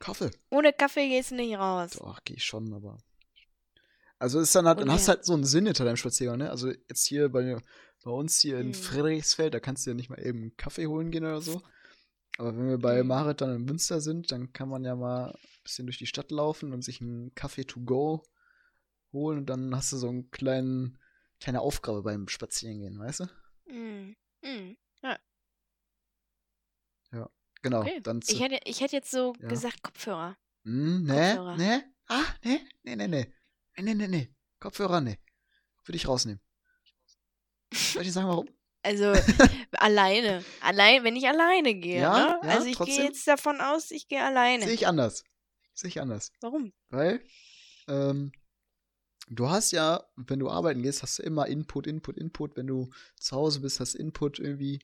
Kaffee. 0.00 0.30
ohne 0.50 0.72
Kaffee 0.72 1.08
gehst 1.08 1.30
du 1.30 1.36
nicht 1.36 1.56
raus. 1.56 1.92
Doch, 1.92 2.20
geh 2.24 2.34
ich 2.34 2.44
schon, 2.44 2.72
aber. 2.74 2.98
Also 4.18 4.38
ist 4.40 4.54
dann 4.54 4.66
halt, 4.66 4.80
dann 4.80 4.88
Und 4.88 4.94
hast 4.94 5.08
halt 5.08 5.24
so 5.24 5.32
einen 5.32 5.44
Sinn 5.44 5.66
hinter 5.66 5.84
deinem 5.84 5.96
Spaziergang, 5.96 6.38
ne? 6.38 6.50
Also 6.50 6.70
jetzt 6.70 7.06
hier 7.06 7.28
bei, 7.28 7.56
bei 8.04 8.10
uns 8.10 8.38
hier 8.40 8.58
in 8.58 8.68
Mhm. 8.68 8.74
Friedrichsfeld, 8.74 9.52
da 9.54 9.60
kannst 9.60 9.84
du 9.86 9.90
ja 9.90 9.94
nicht 9.94 10.10
mal 10.10 10.20
eben 10.24 10.42
einen 10.42 10.56
Kaffee 10.56 10.86
holen 10.86 11.10
gehen 11.10 11.24
oder 11.24 11.40
so. 11.40 11.60
Aber 12.38 12.56
wenn 12.56 12.68
wir 12.68 12.78
bei 12.78 13.02
Mhm. 13.02 13.08
Marit 13.08 13.40
dann 13.40 13.56
in 13.56 13.64
Münster 13.64 14.00
sind, 14.00 14.30
dann 14.30 14.52
kann 14.52 14.68
man 14.68 14.84
ja 14.84 14.94
mal 14.94 15.30
ein 15.30 15.62
bisschen 15.64 15.86
durch 15.86 15.98
die 15.98 16.06
Stadt 16.06 16.30
laufen 16.30 16.72
und 16.72 16.82
sich 16.82 17.00
einen 17.00 17.34
Kaffee 17.34 17.64
to 17.64 17.80
go 17.80 18.22
holen 19.12 19.38
und 19.38 19.46
dann 19.46 19.74
hast 19.74 19.92
du 19.92 19.96
so 19.96 20.08
einen 20.08 20.30
kleinen, 20.30 20.98
kleine 21.42 21.60
Aufgabe 21.60 22.02
beim 22.02 22.28
Spazierengehen, 22.28 22.98
weißt 22.98 23.20
du? 23.20 23.24
Mm, 23.72 24.14
mm, 24.42 24.76
ja. 25.02 25.18
Ja, 27.12 27.30
genau. 27.62 27.80
Okay. 27.80 28.00
Dann 28.00 28.22
zu, 28.22 28.32
ich, 28.32 28.40
hätte, 28.40 28.60
ich 28.64 28.80
hätte 28.80 28.96
jetzt 28.96 29.10
so 29.10 29.34
ja. 29.40 29.48
gesagt 29.48 29.82
Kopfhörer. 29.82 30.36
Mm, 30.62 31.02
ne? 31.04 31.34
Kopfhörer. 31.36 31.56
nee. 31.56 31.80
Ah, 32.06 32.22
ne? 32.44 32.60
ne? 32.84 32.96
Ne, 32.96 32.96
ne, 32.96 33.08
ne. 33.08 33.32
Ne, 33.78 33.94
ne, 33.94 34.08
ne. 34.08 34.34
Kopfhörer, 34.60 35.00
ne. 35.00 35.18
Würde 35.84 35.96
ich 35.96 36.06
rausnehmen. 36.06 36.40
Soll 37.72 38.02
ich 38.02 38.12
sagen, 38.12 38.28
warum? 38.28 38.48
Also 38.84 39.12
alleine. 39.74 40.44
Allein, 40.60 41.04
wenn 41.04 41.14
ich 41.14 41.28
alleine 41.28 41.72
gehe. 41.76 42.00
Ja, 42.00 42.40
ne? 42.42 42.48
ja 42.48 42.56
also 42.56 42.66
ich 42.66 42.78
gehe 42.80 43.04
jetzt 43.04 43.28
davon 43.28 43.60
aus, 43.60 43.92
ich 43.92 44.08
gehe 44.08 44.20
alleine. 44.20 44.64
Sehe 44.64 44.74
ich 44.74 44.88
anders. 44.88 45.22
Sehe 45.72 45.86
ich 45.86 46.00
anders. 46.00 46.32
Warum? 46.40 46.72
Weil 46.88 47.24
ähm, 47.86 48.32
du 49.34 49.48
hast 49.50 49.70
ja, 49.72 50.04
wenn 50.16 50.38
du 50.38 50.48
arbeiten 50.50 50.82
gehst, 50.82 51.02
hast 51.02 51.18
du 51.18 51.22
immer 51.22 51.46
Input, 51.46 51.86
Input, 51.86 52.16
Input. 52.18 52.56
Wenn 52.56 52.66
du 52.66 52.90
zu 53.18 53.36
Hause 53.36 53.60
bist, 53.60 53.80
hast 53.80 53.94
Input 53.94 54.38
irgendwie. 54.38 54.80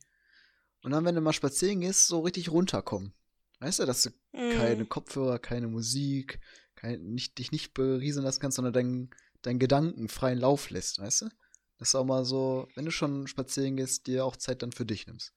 Und 0.83 0.93
dann, 0.93 1.05
wenn 1.05 1.15
du 1.15 1.21
mal 1.21 1.33
spazieren 1.33 1.81
gehst, 1.81 2.07
so 2.07 2.21
richtig 2.21 2.51
runterkommen. 2.51 3.13
Weißt 3.61 3.81
du, 3.81 3.87
dass 3.87 4.03
du 4.03 4.11
keine 4.33 4.85
Mm. 4.85 4.89
Kopfhörer, 4.89 5.39
keine 5.41 5.67
Musik, 5.67 6.39
kein, 6.77 7.03
nicht, 7.15 7.39
dich 7.39 7.51
nicht 7.51 7.75
berieseln 7.75 8.25
lassen 8.25 8.41
kannst, 8.41 8.57
sondern 8.57 8.73
deinen 8.73 9.11
dein 9.43 9.59
Gedanken 9.59 10.09
freien 10.09 10.39
Lauf 10.39 10.71
lässt, 10.71 10.99
weißt 11.01 11.23
du? 11.23 11.29
Dass 11.79 11.93
du 11.93 11.99
auch 11.99 12.05
mal 12.05 12.25
so, 12.25 12.69
wenn 12.75 12.85
du 12.85 12.91
schon 12.91 13.27
spazieren 13.29 13.77
gehst, 13.77 14.07
dir 14.09 14.25
auch 14.25 14.37
Zeit 14.37 14.63
dann 14.63 14.73
für 14.73 14.85
dich 14.87 15.07
nimmst. 15.07 15.33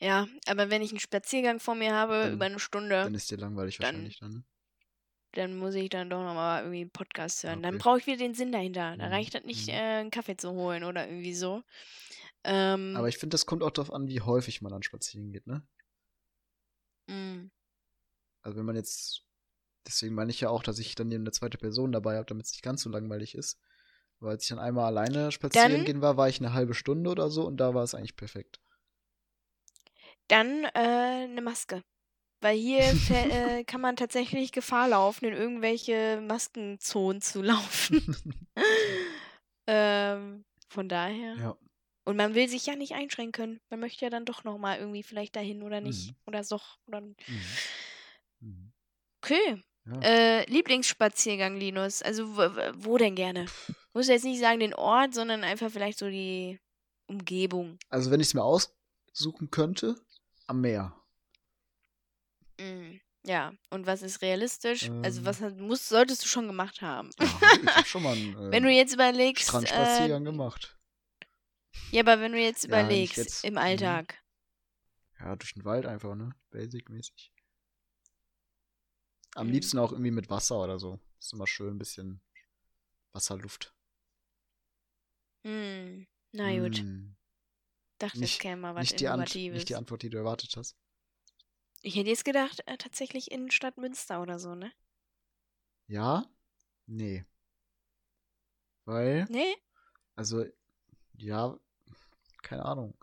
Ja, 0.00 0.26
aber 0.46 0.70
wenn 0.70 0.82
ich 0.82 0.90
einen 0.90 1.00
Spaziergang 1.00 1.60
vor 1.60 1.74
mir 1.74 1.92
habe, 1.94 2.14
Dann- 2.14 2.32
über 2.34 2.44
eine 2.46 2.58
Stunde, 2.58 3.02
Dann 3.04 3.14
ist 3.14 3.30
dir 3.30 3.36
langweilig 3.38 3.76
Dann- 3.78 3.86
wahrscheinlich 3.86 4.18
dann. 4.18 4.32
Ne? 4.32 4.44
Dann 5.32 5.56
muss 5.56 5.74
ich 5.74 5.88
dann 5.90 6.10
doch 6.10 6.22
nochmal 6.22 6.62
irgendwie 6.62 6.80
einen 6.82 6.90
Podcast 6.90 7.42
hören. 7.44 7.62
Dann 7.62 7.74
Okay. 7.76 7.82
brauche 7.82 7.98
ich 7.98 8.06
wieder 8.06 8.16
den 8.18 8.34
Sinn 8.34 8.52
dahinter. 8.52 8.96
Da 8.96 9.06
Mhm, 9.06 9.12
reicht 9.12 9.34
das 9.34 9.44
nicht, 9.44 9.66
mhm. 9.68 9.74
äh, 9.74 9.76
einen 10.00 10.10
Kaffee 10.10 10.36
zu 10.36 10.50
holen 10.52 10.84
oder 10.84 11.06
irgendwie 11.08 11.34
so. 11.34 11.62
Ähm, 12.44 12.94
Aber 12.96 13.08
ich 13.08 13.18
finde, 13.18 13.34
das 13.34 13.46
kommt 13.46 13.62
auch 13.62 13.70
darauf 13.70 13.92
an, 13.92 14.08
wie 14.08 14.20
häufig 14.22 14.62
man 14.62 14.72
dann 14.72 14.82
spazieren 14.82 15.30
geht, 15.32 15.46
ne? 15.46 15.62
mm, 17.08 17.50
Also 18.42 18.58
wenn 18.58 18.64
man 18.64 18.76
jetzt, 18.76 19.22
deswegen 19.86 20.14
meine 20.14 20.30
ich 20.30 20.40
ja 20.40 20.48
auch, 20.48 20.62
dass 20.62 20.78
ich 20.78 20.94
dann 20.94 21.10
eben 21.12 21.22
eine 21.24 21.32
zweite 21.32 21.58
Person 21.58 21.92
dabei 21.92 22.16
habe, 22.16 22.26
damit 22.26 22.46
es 22.46 22.52
nicht 22.52 22.62
ganz 22.62 22.82
so 22.82 22.90
langweilig 22.90 23.34
ist. 23.34 23.58
Weil 24.20 24.32
als 24.32 24.44
ich 24.44 24.48
dann 24.50 24.58
einmal 24.58 24.86
alleine 24.86 25.32
spazieren 25.32 25.72
Dann- 25.72 25.84
gehen 25.84 26.00
war, 26.02 26.16
war 26.16 26.28
ich 26.28 26.40
eine 26.40 26.52
halbe 26.52 26.74
Stunde 26.74 27.10
oder 27.10 27.30
so 27.30 27.46
und 27.46 27.56
da 27.58 27.74
war 27.74 27.82
es 27.84 27.94
eigentlich 27.94 28.16
perfekt. 28.16 28.60
dann 30.28 30.64
äh, 30.74 31.24
eine 31.24 31.42
Maske. 31.42 31.82
Weil 32.40 32.56
hier 32.56 32.80
äh, 33.10 33.64
kann 33.64 33.80
man 33.80 33.96
tatsächlich 33.96 34.52
Gefahr 34.52 34.88
laufen, 34.88 35.26
in 35.26 35.34
irgendwelche 35.34 36.22
Maskenzonen 36.26 37.20
zu 37.20 37.42
laufen. 37.42 38.16
ähm, 39.66 40.44
von 40.68 40.88
daher. 40.88 41.36
Ja. 41.36 41.56
Und 42.04 42.16
man 42.16 42.34
will 42.34 42.48
sich 42.48 42.66
ja 42.66 42.76
nicht 42.76 42.94
einschränken 42.94 43.32
können. 43.32 43.60
Man 43.68 43.80
möchte 43.80 44.04
ja 44.04 44.10
dann 44.10 44.24
doch 44.24 44.42
nochmal 44.42 44.78
irgendwie 44.78 45.02
vielleicht 45.02 45.36
dahin 45.36 45.62
oder 45.62 45.80
nicht. 45.80 46.08
Mhm. 46.08 46.16
Oder 46.26 46.44
so. 46.44 46.60
Oder... 46.86 47.02
Mhm. 47.02 47.14
Mhm. 48.40 48.72
Okay. 49.22 49.62
Ja. 49.86 50.00
Äh, 50.00 50.50
Lieblingsspaziergang, 50.50 51.56
Linus. 51.56 52.02
Also 52.02 52.36
wo, 52.36 52.42
wo 52.74 52.98
denn 52.98 53.14
gerne? 53.14 53.46
Muss 53.92 54.08
jetzt 54.08 54.24
nicht 54.24 54.40
sagen 54.40 54.60
den 54.60 54.74
Ort, 54.74 55.14
sondern 55.14 55.44
einfach 55.44 55.70
vielleicht 55.70 55.98
so 55.98 56.08
die 56.08 56.58
Umgebung. 57.06 57.78
Also 57.88 58.10
wenn 58.10 58.20
ich 58.20 58.28
es 58.28 58.34
mir 58.34 58.44
aussuchen 58.44 59.50
könnte, 59.50 59.96
am 60.46 60.60
Meer. 60.60 60.99
Mm, 62.60 63.00
Ja, 63.24 63.52
und 63.70 63.86
was 63.86 64.02
ist 64.02 64.22
realistisch? 64.22 64.88
Also 65.02 65.20
Ähm. 65.20 65.26
was 65.26 65.40
hat- 65.40 65.56
muss, 65.58 65.88
solltest 65.88 66.22
du 66.24 66.26
schon 66.28 66.46
gemacht 66.46 66.80
haben? 66.80 67.10
Ja, 67.18 67.26
ich 67.62 67.76
habe 67.76 67.86
schon 67.86 68.02
mal 68.02 68.12
einen 68.16 68.50
Wenn 68.52 68.62
du 68.62 68.70
äh, 68.70 68.76
jetzt 68.76 68.94
überlegst, 68.94 69.42
äh, 69.44 69.48
Strandspaziergang 69.48 70.24
gemacht. 70.24 70.78
ja, 71.92 72.00
aber 72.02 72.20
wenn 72.20 72.32
du 72.32 72.38
jetzt 72.40 72.64
Ja, 72.64 72.68
überlegst 72.68 73.16
jetzt, 73.18 73.44
im 73.44 73.54
mhm. 73.54 73.58
Alltag, 73.58 74.22
Ja, 75.20 75.36
durch 75.36 75.52
den 75.52 75.64
Wald 75.64 75.84
einfach, 75.86 76.14
ne? 76.14 76.34
Basic-mäßig. 76.50 77.30
Am 79.34 79.46
Mhm. 79.48 79.52
liebsten 79.52 79.78
auch 79.78 79.92
irgendwie 79.92 80.10
mit 80.10 80.30
Wasser 80.30 80.58
oder 80.64 80.78
so. 80.78 80.98
Ist 81.18 81.32
immer 81.34 81.46
schön, 81.46 81.74
ein 81.74 81.78
bisschen 81.78 82.20
Wasserluft. 83.12 83.74
hm, 85.44 86.06
na 86.32 86.58
gut, 86.58 86.82
Mm. 86.82 87.16
dachte, 87.98 88.16
es 88.16 88.20
Nicht- 88.20 88.40
käme 88.40 88.62
mal 88.62 88.74
was 88.74 88.80
Nicht 88.82 89.00
die, 89.00 89.08
Ant 89.08 89.34
nicht 89.34 89.68
die 89.68 89.74
Antwort, 89.76 90.02
die 90.02 90.10
du 90.10 90.18
erwartet 90.18 90.56
hast. 90.56 90.74
Ich 91.82 91.96
hätte 91.96 92.10
jetzt 92.10 92.24
gedacht, 92.24 92.62
äh, 92.66 92.76
tatsächlich 92.76 93.30
Innenstadt 93.30 93.78
Münster 93.78 94.22
oder 94.22 94.38
so, 94.38 94.54
ne? 94.54 94.72
Ja? 95.86 96.26
Nee. 96.86 97.24
Weil, 98.84 99.26
Nee? 99.28 99.54
also, 100.16 100.44
ja, 101.16 101.58
keine 102.42 102.64
Ahnung. 102.64 102.96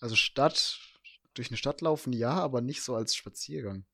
Also 0.00 0.16
Stadt, 0.16 0.78
durch 1.34 1.48
eine 1.48 1.56
Stadt 1.56 1.80
laufen, 1.80 2.12
ja, 2.12 2.32
aber 2.32 2.60
nicht 2.60 2.82
so 2.82 2.94
als 2.94 3.14
Spaziergang. 3.14 3.84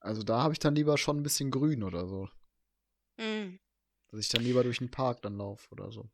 Also 0.00 0.22
da 0.22 0.42
habe 0.42 0.52
ich 0.52 0.58
dann 0.58 0.74
lieber 0.74 0.96
schon 0.96 1.18
ein 1.18 1.22
bisschen 1.22 1.50
Grün 1.50 1.82
oder 1.82 2.06
so. 2.06 2.28
Hm. 3.18 3.58
Dass 4.08 4.20
ich 4.20 4.28
dann 4.28 4.42
lieber 4.42 4.62
durch 4.62 4.78
den 4.78 4.90
Park 4.90 5.22
dann 5.22 5.36
laufe 5.36 5.70
oder 5.72 5.90
so. 5.90 6.08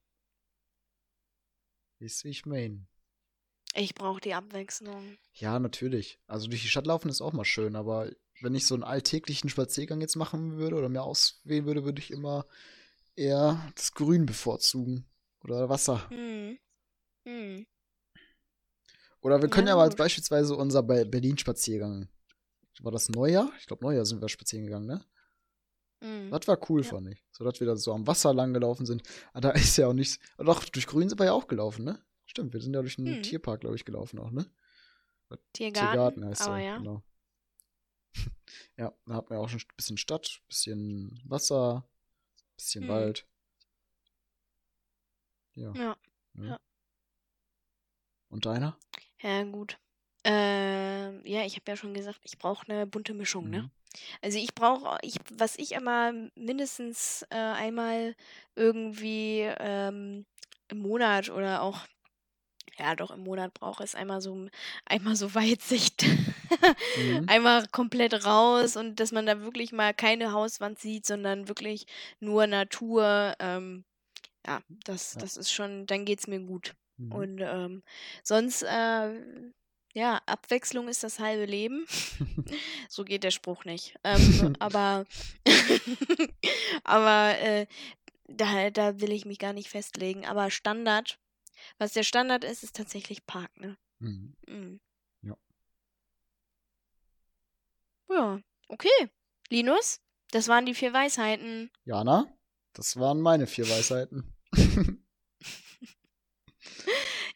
Ist 1.99 2.25
ich 2.25 2.45
mein. 2.47 2.89
Ich 3.77 3.95
brauche 3.95 4.21
die 4.21 4.35
Abwechslung. 4.35 5.17
Ja, 5.35 5.59
natürlich. 5.59 6.19
Also 6.27 6.47
durch 6.49 6.63
die 6.63 6.69
Stadt 6.69 6.87
laufen 6.87 7.09
ist 7.09 7.21
auch 7.21 7.33
mal 7.33 7.45
schön, 7.45 7.75
aber 7.77 8.11
wenn 8.41 8.55
ich 8.55 8.67
so 8.67 8.75
einen 8.75 8.85
alltäglichen 8.85 9.49
Spaziergang 9.49 10.01
jetzt 10.01 10.17
machen 10.17 10.57
würde 10.59 10.77
oder 10.77 10.89
mir 10.89 11.03
auswählen 11.03 11.67
würde, 11.67 11.85
würde 11.85 12.01
ich 12.01 12.11
immer 12.11 12.47
eher 13.17 13.73
das 13.75 13.93
Grün 13.93 14.27
bevorzugen. 14.27 15.07
Oder 15.43 15.69
Wasser. 15.69 16.09
Hm. 16.11 16.59
Hm. 17.27 17.67
Oder 19.21 19.41
wir 19.43 19.49
können 19.49 19.67
Ja, 19.69 19.75
ja, 19.75 19.77
mal 19.77 19.91
beispielsweise 19.91 20.55
unser 20.57 20.83
Be- 20.83 21.05
Berlin-Spaziergang. 21.07 22.09
War 22.81 22.93
das 22.93 23.09
Neujahr? 23.09 23.51
Ich 23.59 23.67
glaube, 23.67 23.85
Neujahr 23.85 24.05
sind 24.07 24.21
wir 24.21 24.29
spazieren 24.29 24.67
gegangen, 24.67 24.87
ne? 24.87 25.05
Hm. 26.03 26.31
Das 26.31 26.47
war 26.49 26.59
cool, 26.71 26.83
Ja. 26.83 26.89
fand 26.91 27.09
ich. 27.09 27.23
So, 27.31 27.45
dass 27.45 27.61
wir 27.61 27.67
da 27.67 27.77
so 27.77 27.93
am 27.93 28.07
Wasser 28.07 28.35
lang 28.35 28.53
gelaufen 28.53 28.85
sind. 28.87 29.03
Aber 29.33 29.41
da 29.43 29.51
ist 29.53 29.77
ja 29.77 29.87
auch 29.89 29.93
nichts. 29.95 30.19
Ah, 30.37 30.45
Doch, 30.45 30.65
durch 30.65 30.87
Grün 30.87 31.09
sind 31.09 31.19
wir 31.19 31.27
ja 31.27 31.33
auch 31.33 31.47
gelaufen, 31.47 31.85
ne? 31.85 32.03
Stimmt, 32.35 32.53
wir 32.53 32.61
sind 32.61 32.75
ja 32.75 32.81
durch 32.81 32.97
den 32.97 33.07
Hm. 33.07 33.23
Tierpark, 33.23 33.61
glaube 33.61 33.77
ich, 33.77 33.85
gelaufen 33.85 34.19
auch, 34.19 34.33
ne? 34.33 34.45
Tiergarten, 35.53 35.73
Tiergarten 35.93 36.25
heißt 36.25 36.43
aber 36.43 36.59
er, 36.59 36.65
ja. 36.65 36.79
genau. 36.79 37.03
ja, 38.77 38.93
da 39.07 39.15
hat 39.15 39.31
man 39.31 39.39
auch 39.39 39.49
schon 39.49 39.61
ein 39.61 39.77
bisschen 39.77 39.97
Stadt, 39.97 40.43
bisschen 40.49 41.23
Wasser, 41.27 41.89
bisschen 42.57 42.83
Hm. 42.83 42.89
Wald. 42.89 43.25
Ja. 45.55 45.73
Ja, 45.77 45.97
ne? 46.33 46.49
ja. 46.49 46.61
Und 48.31 48.47
deiner? 48.47 48.77
Ja, 49.21 49.45
gut. 49.45 49.79
Ähm, 50.25 51.25
ja, 51.25 51.45
ich 51.45 51.55
habe 51.55 51.71
ja 51.71 51.77
schon 51.77 51.95
gesagt, 51.95 52.19
ich 52.25 52.37
brauche 52.37 52.69
eine 52.69 52.85
bunte 52.85 53.15
Mischung, 53.15 53.49
ne? 53.49 53.63
Mhm. 53.63 53.71
Also 54.23 54.39
ich 54.39 54.57
brauche, 54.57 54.99
ich, 55.03 55.19
was 55.31 55.57
ich 55.57 55.71
immer 55.71 56.13
mindestens 56.35 57.25
äh, 57.31 57.37
einmal 57.37 58.17
irgendwie 58.57 59.43
ähm, 59.61 60.27
im 60.69 60.79
Monat 60.79 61.31
oder 61.31 61.63
auch, 61.63 61.87
ja 62.79 62.97
doch 62.97 63.11
im 63.11 63.21
Monat 63.25 63.55
brauche, 63.55 63.85
ist 63.85 63.95
einmal 63.97 64.21
so 64.21 64.49
einmal 64.87 65.17
so 65.17 65.35
Weitsicht. 65.35 66.05
Mhm. 66.97 67.29
Einmal 67.29 67.67
komplett 67.69 68.25
raus 68.25 68.77
und 68.77 69.01
dass 69.01 69.13
man 69.13 69.27
da 69.27 69.41
wirklich 69.43 69.73
mal 69.73 69.95
keine 69.95 70.33
Hauswand 70.33 70.79
sieht, 70.79 71.07
sondern 71.07 71.49
wirklich 71.49 71.87
nur 72.21 72.47
Natur. 72.47 73.35
Ähm, 73.39 73.85
ja, 74.47 74.61
das, 74.85 75.15
Ja. 75.15 75.21
das 75.21 75.37
ist 75.37 75.53
schon, 75.53 75.87
dann 75.87 76.05
geht's 76.05 76.27
mir 76.27 76.41
gut. 76.41 76.75
Mhm. 76.99 77.13
Und 77.13 77.41
ähm, 77.41 77.83
sonst, 78.23 78.63
äh, 78.63 79.11
ja, 79.95 80.21
Abwechslung 80.27 80.89
ist 80.89 81.03
das 81.05 81.19
halbe 81.19 81.45
Leben. 81.47 81.87
so 82.89 83.05
geht 83.05 83.25
der 83.25 83.31
Spruch 83.31 83.65
nicht. 83.65 83.95
Ähm, 84.05 84.55
aber 84.59 85.07
aber 86.85 87.39
äh, 87.39 87.67
da, 88.29 88.71
da 88.71 89.01
will 89.01 89.13
ich 89.13 89.25
mich 89.25 89.39
gar 89.39 89.53
nicht 89.53 89.69
festlegen. 89.69 90.27
Aber 90.27 90.51
Standard, 90.51 91.19
was 91.79 91.93
der 91.93 92.03
Standard 92.03 92.45
ist, 92.45 92.63
ist 92.63 92.77
tatsächlich 92.77 93.27
Park, 93.27 93.57
ne? 93.59 93.77
Mhm. 93.99 94.35
Mhm. 94.47 94.81
Ja. 95.23 95.37
Ja, 98.09 98.41
okay. 98.69 99.11
Linus, 99.51 100.01
das 100.31 100.49
waren 100.49 100.67
die 100.67 100.75
vier 100.75 100.93
Weisheiten. 100.93 101.71
Jana, 101.85 102.27
das 102.73 102.97
waren 102.97 103.21
meine 103.21 103.47
vier 103.47 103.69
Weisheiten. 103.69 104.35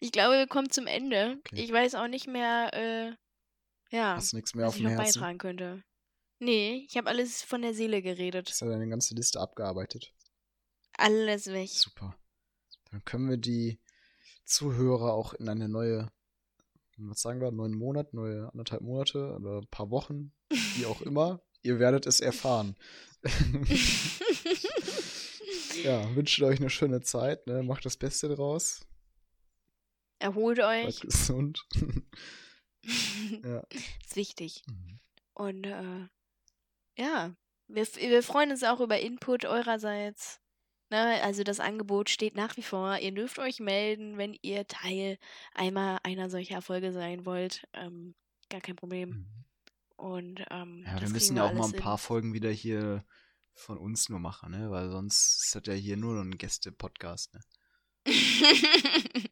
Ich 0.01 0.13
glaube, 0.13 0.37
wir 0.39 0.47
kommen 0.47 0.71
zum 0.71 0.87
Ende. 0.87 1.39
Okay. 1.41 1.61
Ich 1.61 1.73
weiß 1.73 1.97
auch 1.97 2.07
nicht 2.07 2.29
mehr, 2.29 2.71
äh, 2.73 3.17
ja, 3.95 4.15
Hast 4.15 4.33
nichts 4.33 4.55
mehr 4.55 4.67
was 4.67 4.75
auf 4.75 4.77
ich 4.79 4.85
noch 4.85 4.91
Herzen. 4.93 5.21
beitragen 5.21 5.39
könnte. 5.39 5.83
Nee, 6.39 6.87
ich 6.89 6.97
habe 6.97 7.09
alles 7.09 7.43
von 7.43 7.63
der 7.63 7.75
Seele 7.75 8.01
geredet. 8.01 8.49
Hast 8.49 8.61
ja 8.61 8.69
deine 8.69 8.89
ganze 8.89 9.15
Liste 9.17 9.41
abgearbeitet. 9.41 10.13
Alles 10.97 11.49
weg. 11.49 11.69
Super. 11.69 12.17
Dann 12.91 13.05
können 13.05 13.29
wir 13.29 13.39
die 13.39 13.81
Zuhörer 14.49 15.13
auch 15.13 15.35
in 15.35 15.49
eine 15.49 15.69
neue, 15.69 16.09
was 16.97 17.21
sagen 17.21 17.41
wir, 17.41 17.53
neuen 17.53 17.77
Monat, 17.77 18.15
neue 18.15 18.51
anderthalb 18.51 18.83
Monate 18.83 19.35
oder 19.35 19.59
ein 19.59 19.67
paar 19.69 19.91
Wochen, 19.91 20.33
wie 20.77 20.87
auch 20.87 21.03
immer. 21.03 21.41
Ihr 21.63 21.79
werdet 21.79 22.07
es 22.07 22.21
erfahren. 22.21 22.77
ja, 25.85 26.15
wünsche 26.15 26.47
euch 26.47 26.61
eine 26.61 26.71
schöne 26.71 27.01
Zeit, 27.01 27.47
ne? 27.47 27.63
Macht 27.63 27.85
das 27.85 27.97
Beste 27.97 28.29
draus. 28.29 28.87
Erholt 30.21 30.57
Bleibt 30.57 30.89
euch. 30.89 31.01
gesund. 31.01 31.67
ja. 33.45 33.63
ist 34.05 34.17
wichtig. 34.17 34.63
Mhm. 34.67 35.01
Und 35.35 35.65
äh, 35.65 36.09
ja, 36.97 37.35
wir, 37.67 37.87
wir 37.87 38.23
freuen 38.23 38.51
uns 38.51 38.65
auch 38.65 38.81
über 38.81 38.99
Input 38.99 39.45
eurerseits. 39.45 40.41
Ne, 40.91 41.23
also 41.23 41.43
das 41.45 41.61
Angebot 41.61 42.09
steht 42.09 42.35
nach 42.35 42.57
wie 42.57 42.63
vor. 42.63 42.97
Ihr 42.99 43.13
dürft 43.13 43.39
euch 43.39 43.61
melden, 43.61 44.17
wenn 44.17 44.37
ihr 44.41 44.67
Teil 44.67 45.19
einmal 45.55 45.99
einer 46.03 46.31
solcher 46.31 46.63
Folge 46.63 46.93
sein 46.93 47.27
wollt. 47.27 47.69
Ähm, 47.75 48.15
gar 48.49 48.63
kein 48.63 48.77
Problem. 48.77 49.11
Mhm. 49.11 49.45
Und 49.97 50.45
ähm, 50.51 50.85
Ja, 50.87 51.01
wir 51.01 51.09
müssen 51.11 51.37
ja 51.37 51.45
auch 51.45 51.53
mal 51.53 51.67
ein 51.67 51.73
hin. 51.73 51.81
paar 51.81 51.99
Folgen 51.99 52.33
wieder 52.33 52.51
hier 52.51 53.05
von 53.53 53.77
uns 53.77 54.09
nur 54.09 54.19
machen, 54.21 54.53
ne? 54.53 54.71
Weil 54.71 54.89
sonst 54.91 55.45
ist 55.45 55.55
das 55.57 55.63
ja 55.67 55.75
hier 55.75 55.97
nur 55.99 56.15
noch 56.15 56.23
ein 56.23 56.39
Gäste-Podcast, 56.39 57.35
ne? 57.35 57.41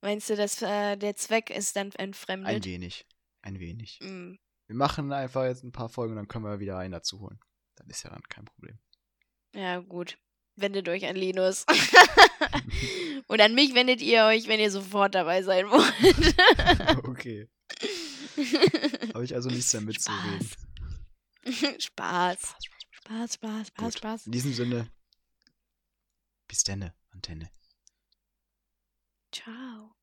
Meinst 0.00 0.28
du, 0.30 0.36
dass 0.36 0.60
äh, 0.62 0.96
der 0.96 1.16
Zweck 1.16 1.50
ist 1.50 1.76
dann 1.76 1.88
Ein 1.92 2.06
entfremdet? 2.08 2.64
wenig. 2.64 3.06
Ein 3.40 3.58
wenig. 3.60 3.98
Mm, 4.02 4.34
Wir 4.66 4.76
machen 4.76 5.12
einfach 5.12 5.44
jetzt 5.44 5.64
ein 5.64 5.72
paar 5.72 5.88
Folgen 5.88 6.12
und 6.12 6.16
dann 6.18 6.28
können 6.28 6.44
wir 6.44 6.60
wieder 6.60 6.78
einen 6.78 6.92
dazu 6.92 7.20
holen. 7.20 7.40
Dann 7.76 7.88
ist 7.88 8.02
ja 8.02 8.10
dann 8.10 8.22
kein 8.28 8.44
Problem. 8.44 8.78
Ja, 9.54 9.78
gut. 9.80 10.18
Wendet 10.56 10.88
euch 10.88 11.06
an 11.06 11.16
Linus. 11.16 11.64
Und 13.26 13.40
an 13.40 13.54
mich 13.54 13.74
wendet 13.74 14.02
ihr 14.02 14.24
euch, 14.24 14.48
wenn 14.48 14.60
ihr 14.60 14.70
sofort 14.70 15.14
dabei 15.14 15.42
sein 15.42 15.66
wollt. 15.70 17.04
okay. 17.08 17.48
Habe 19.14 19.24
ich 19.24 19.34
also 19.34 19.48
nichts 19.48 19.72
mehr 19.72 19.82
mitzureden. 19.82 20.50
Spaß. 21.80 22.54
Spaß, 22.90 23.34
Spaß, 23.34 23.68
Spaß, 23.68 23.74
Gut. 23.76 23.98
Spaß. 23.98 24.26
In 24.26 24.32
diesem 24.32 24.52
Sinne, 24.52 24.90
bis 26.48 26.64
denne, 26.64 26.94
Antenne. 27.10 27.50
Ciao. 29.32 29.94